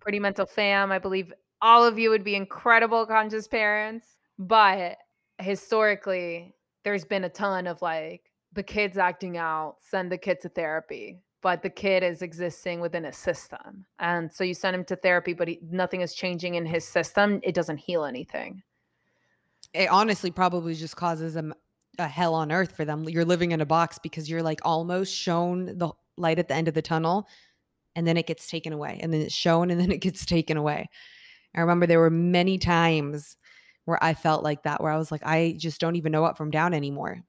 Pretty 0.00 0.18
mental 0.18 0.46
fam. 0.46 0.90
I 0.90 0.98
believe 0.98 1.30
all 1.60 1.84
of 1.84 1.98
you 1.98 2.08
would 2.08 2.24
be 2.24 2.34
incredible 2.34 3.04
conscious 3.04 3.46
parents. 3.46 4.06
But 4.38 4.96
historically, 5.38 6.54
there's 6.84 7.04
been 7.04 7.24
a 7.24 7.28
ton 7.28 7.66
of 7.66 7.82
like 7.82 8.32
the 8.54 8.62
kids 8.62 8.96
acting 8.96 9.36
out, 9.36 9.76
send 9.80 10.10
the 10.10 10.16
kid 10.16 10.40
to 10.40 10.48
therapy. 10.48 11.20
But 11.42 11.62
the 11.62 11.70
kid 11.70 12.02
is 12.02 12.22
existing 12.22 12.80
within 12.80 13.04
a 13.04 13.12
system. 13.12 13.84
And 13.98 14.32
so 14.32 14.42
you 14.42 14.54
send 14.54 14.74
him 14.74 14.84
to 14.86 14.96
therapy, 14.96 15.34
but 15.34 15.48
he, 15.48 15.60
nothing 15.70 16.00
is 16.00 16.14
changing 16.14 16.54
in 16.54 16.64
his 16.64 16.88
system. 16.88 17.40
It 17.42 17.54
doesn't 17.54 17.76
heal 17.76 18.04
anything. 18.04 18.62
It 19.74 19.90
honestly 19.90 20.30
probably 20.30 20.74
just 20.74 20.96
causes 20.96 21.36
a, 21.36 21.52
a 21.98 22.08
hell 22.08 22.34
on 22.34 22.50
earth 22.50 22.72
for 22.72 22.86
them. 22.86 23.04
You're 23.04 23.26
living 23.26 23.52
in 23.52 23.60
a 23.60 23.66
box 23.66 23.98
because 24.02 24.30
you're 24.30 24.42
like 24.42 24.60
almost 24.64 25.14
shown 25.14 25.66
the 25.78 25.92
light 26.16 26.38
at 26.38 26.48
the 26.48 26.54
end 26.54 26.68
of 26.68 26.74
the 26.74 26.82
tunnel 26.82 27.28
and 27.94 28.06
then 28.06 28.16
it 28.16 28.26
gets 28.26 28.46
taken 28.46 28.72
away 28.72 28.98
and 29.02 29.12
then 29.12 29.22
it's 29.22 29.34
shown 29.34 29.70
and 29.70 29.80
then 29.80 29.90
it 29.90 30.00
gets 30.00 30.24
taken 30.26 30.56
away. 30.56 30.88
I 31.54 31.60
remember 31.60 31.86
there 31.86 32.00
were 32.00 32.10
many 32.10 32.58
times 32.58 33.36
where 33.86 34.02
I 34.02 34.14
felt 34.14 34.42
like 34.42 34.64
that, 34.64 34.82
where 34.82 34.92
I 34.92 34.98
was 34.98 35.10
like, 35.10 35.24
I 35.24 35.56
just 35.58 35.80
don't 35.80 35.96
even 35.96 36.12
know 36.12 36.24
up 36.24 36.36
from 36.36 36.50
down 36.50 36.74
anymore. 36.74 37.22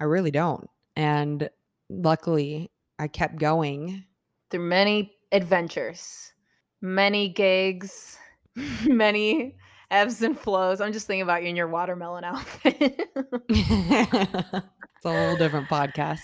I 0.00 0.04
really 0.04 0.30
don't. 0.30 0.68
And 0.96 1.48
luckily, 1.88 2.70
I 2.98 3.08
kept 3.08 3.36
going 3.36 4.04
through 4.50 4.64
many 4.64 5.12
adventures, 5.30 6.32
many 6.80 7.28
gigs, 7.28 8.18
many 8.86 9.56
ebbs 9.90 10.22
and 10.22 10.38
flows. 10.38 10.80
I'm 10.80 10.92
just 10.92 11.06
thinking 11.06 11.22
about 11.22 11.42
you 11.42 11.50
in 11.50 11.56
your 11.56 11.68
watermelon 11.68 12.24
outfit. 12.24 13.08
it's 13.48 15.04
a 15.04 15.12
whole 15.12 15.36
different 15.36 15.68
podcast. 15.68 16.18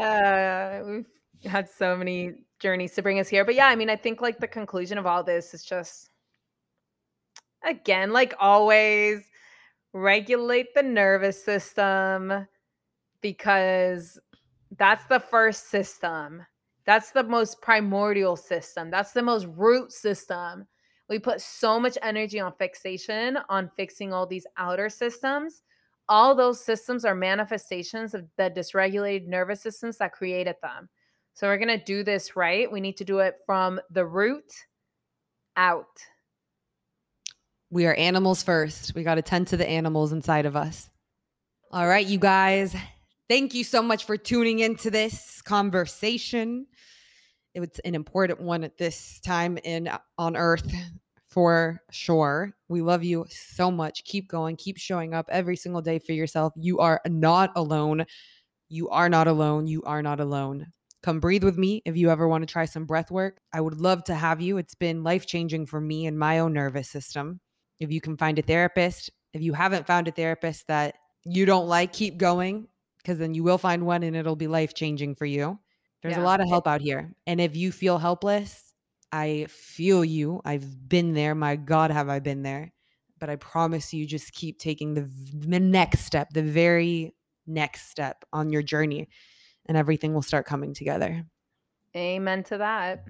Uh, 0.00 0.82
we've 0.86 1.06
had 1.46 1.68
so 1.68 1.96
many 1.96 2.32
journeys 2.58 2.92
to 2.94 3.02
bring 3.02 3.20
us 3.20 3.28
here. 3.28 3.44
But 3.44 3.54
yeah, 3.54 3.68
I 3.68 3.76
mean, 3.76 3.90
I 3.90 3.96
think 3.96 4.20
like 4.20 4.38
the 4.38 4.48
conclusion 4.48 4.98
of 4.98 5.06
all 5.06 5.22
this 5.22 5.54
is 5.54 5.64
just 5.64 6.10
again, 7.64 8.12
like 8.12 8.34
always, 8.38 9.22
regulate 9.92 10.74
the 10.74 10.82
nervous 10.82 11.42
system 11.42 12.46
because 13.20 14.18
that's 14.76 15.06
the 15.06 15.20
first 15.20 15.70
system. 15.70 16.44
That's 16.84 17.12
the 17.12 17.24
most 17.24 17.62
primordial 17.62 18.36
system. 18.36 18.90
That's 18.90 19.12
the 19.12 19.22
most 19.22 19.46
root 19.56 19.92
system. 19.92 20.66
We 21.08 21.18
put 21.18 21.40
so 21.40 21.78
much 21.78 21.96
energy 22.02 22.40
on 22.40 22.52
fixation, 22.58 23.38
on 23.48 23.70
fixing 23.76 24.12
all 24.12 24.26
these 24.26 24.46
outer 24.56 24.88
systems. 24.88 25.62
All 26.08 26.34
those 26.34 26.62
systems 26.62 27.04
are 27.04 27.14
manifestations 27.14 28.14
of 28.14 28.26
the 28.36 28.50
dysregulated 28.50 29.26
nervous 29.26 29.62
systems 29.62 29.96
that 29.98 30.12
created 30.12 30.56
them. 30.62 30.88
So 31.34 31.48
we're 31.48 31.58
going 31.58 31.78
to 31.78 31.84
do 31.84 32.04
this 32.04 32.36
right. 32.36 32.70
We 32.70 32.80
need 32.80 32.96
to 32.98 33.04
do 33.04 33.18
it 33.18 33.34
from 33.44 33.80
the 33.90 34.06
root 34.06 34.50
out. 35.56 35.86
We 37.70 37.86
are 37.86 37.94
animals 37.94 38.42
first. 38.42 38.94
We 38.94 39.02
got 39.02 39.16
to 39.16 39.22
tend 39.22 39.48
to 39.48 39.56
the 39.56 39.68
animals 39.68 40.12
inside 40.12 40.46
of 40.46 40.54
us. 40.54 40.88
All 41.72 41.88
right, 41.88 42.06
you 42.06 42.18
guys. 42.18 42.76
Thank 43.28 43.52
you 43.52 43.64
so 43.64 43.82
much 43.82 44.04
for 44.04 44.16
tuning 44.16 44.60
into 44.60 44.92
this 44.92 45.42
conversation. 45.42 46.66
It 47.52 47.60
was 47.60 47.80
an 47.84 47.96
important 47.96 48.40
one 48.40 48.62
at 48.62 48.78
this 48.78 49.18
time 49.20 49.58
in 49.64 49.90
on 50.18 50.36
earth 50.36 50.72
for 51.26 51.80
sure. 51.90 52.54
We 52.68 52.80
love 52.80 53.02
you 53.02 53.26
so 53.28 53.72
much. 53.72 54.04
Keep 54.04 54.28
going, 54.28 54.54
keep 54.54 54.78
showing 54.78 55.14
up 55.14 55.26
every 55.30 55.56
single 55.56 55.82
day 55.82 55.98
for 55.98 56.12
yourself. 56.12 56.52
You 56.56 56.78
are 56.78 57.00
not 57.08 57.50
alone. 57.56 58.06
You 58.68 58.88
are 58.90 59.08
not 59.08 59.26
alone. 59.26 59.66
You 59.66 59.82
are 59.82 60.02
not 60.02 60.20
alone. 60.20 60.66
Come 61.04 61.20
breathe 61.20 61.44
with 61.44 61.58
me 61.58 61.82
if 61.84 61.98
you 61.98 62.08
ever 62.08 62.26
want 62.26 62.48
to 62.48 62.50
try 62.50 62.64
some 62.64 62.86
breath 62.86 63.10
work. 63.10 63.38
I 63.52 63.60
would 63.60 63.78
love 63.78 64.04
to 64.04 64.14
have 64.14 64.40
you. 64.40 64.56
It's 64.56 64.74
been 64.74 65.04
life 65.04 65.26
changing 65.26 65.66
for 65.66 65.78
me 65.78 66.06
and 66.06 66.18
my 66.18 66.38
own 66.38 66.54
nervous 66.54 66.88
system. 66.88 67.40
If 67.78 67.92
you 67.92 68.00
can 68.00 68.16
find 68.16 68.38
a 68.38 68.42
therapist, 68.42 69.10
if 69.34 69.42
you 69.42 69.52
haven't 69.52 69.86
found 69.86 70.08
a 70.08 70.12
therapist 70.12 70.66
that 70.68 70.94
you 71.22 71.44
don't 71.44 71.68
like, 71.68 71.92
keep 71.92 72.16
going 72.16 72.68
because 72.96 73.18
then 73.18 73.34
you 73.34 73.44
will 73.44 73.58
find 73.58 73.84
one 73.84 74.02
and 74.02 74.16
it'll 74.16 74.34
be 74.34 74.46
life 74.46 74.72
changing 74.72 75.14
for 75.14 75.26
you. 75.26 75.58
There's 76.02 76.16
yeah. 76.16 76.22
a 76.22 76.24
lot 76.24 76.40
of 76.40 76.48
help 76.48 76.66
out 76.66 76.80
here. 76.80 77.12
And 77.26 77.38
if 77.38 77.54
you 77.54 77.70
feel 77.70 77.98
helpless, 77.98 78.72
I 79.12 79.44
feel 79.50 80.06
you. 80.06 80.40
I've 80.42 80.88
been 80.88 81.12
there. 81.12 81.34
My 81.34 81.56
God, 81.56 81.90
have 81.90 82.08
I 82.08 82.20
been 82.20 82.42
there. 82.42 82.72
But 83.20 83.28
I 83.28 83.36
promise 83.36 83.92
you, 83.92 84.06
just 84.06 84.32
keep 84.32 84.58
taking 84.58 84.94
the, 84.94 85.10
the 85.34 85.60
next 85.60 86.06
step, 86.06 86.30
the 86.32 86.42
very 86.42 87.14
next 87.46 87.90
step 87.90 88.24
on 88.32 88.48
your 88.48 88.62
journey, 88.62 89.10
and 89.66 89.76
everything 89.76 90.14
will 90.14 90.22
start 90.22 90.46
coming 90.46 90.74
together. 90.74 91.24
Amen 91.96 92.42
to 92.44 92.58
that. 92.58 93.04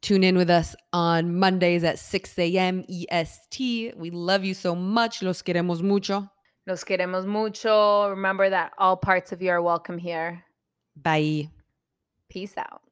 Tune 0.00 0.22
in 0.22 0.36
with 0.36 0.48
us 0.48 0.76
on 0.92 1.36
Mondays 1.36 1.82
at 1.82 1.98
6 1.98 2.38
a.m. 2.38 2.84
EST. 2.88 3.96
We 3.96 4.10
love 4.10 4.44
you 4.44 4.54
so 4.54 4.74
much. 4.74 5.22
Los 5.22 5.42
queremos 5.42 5.82
mucho. 5.82 6.30
Los 6.66 6.84
queremos 6.84 7.26
mucho. 7.26 8.08
Remember 8.10 8.48
that 8.48 8.72
all 8.78 8.96
parts 8.96 9.32
of 9.32 9.42
you 9.42 9.50
are 9.50 9.62
welcome 9.62 9.98
here. 9.98 10.44
Bye. 10.96 11.50
Peace 12.28 12.56
out. 12.56 12.82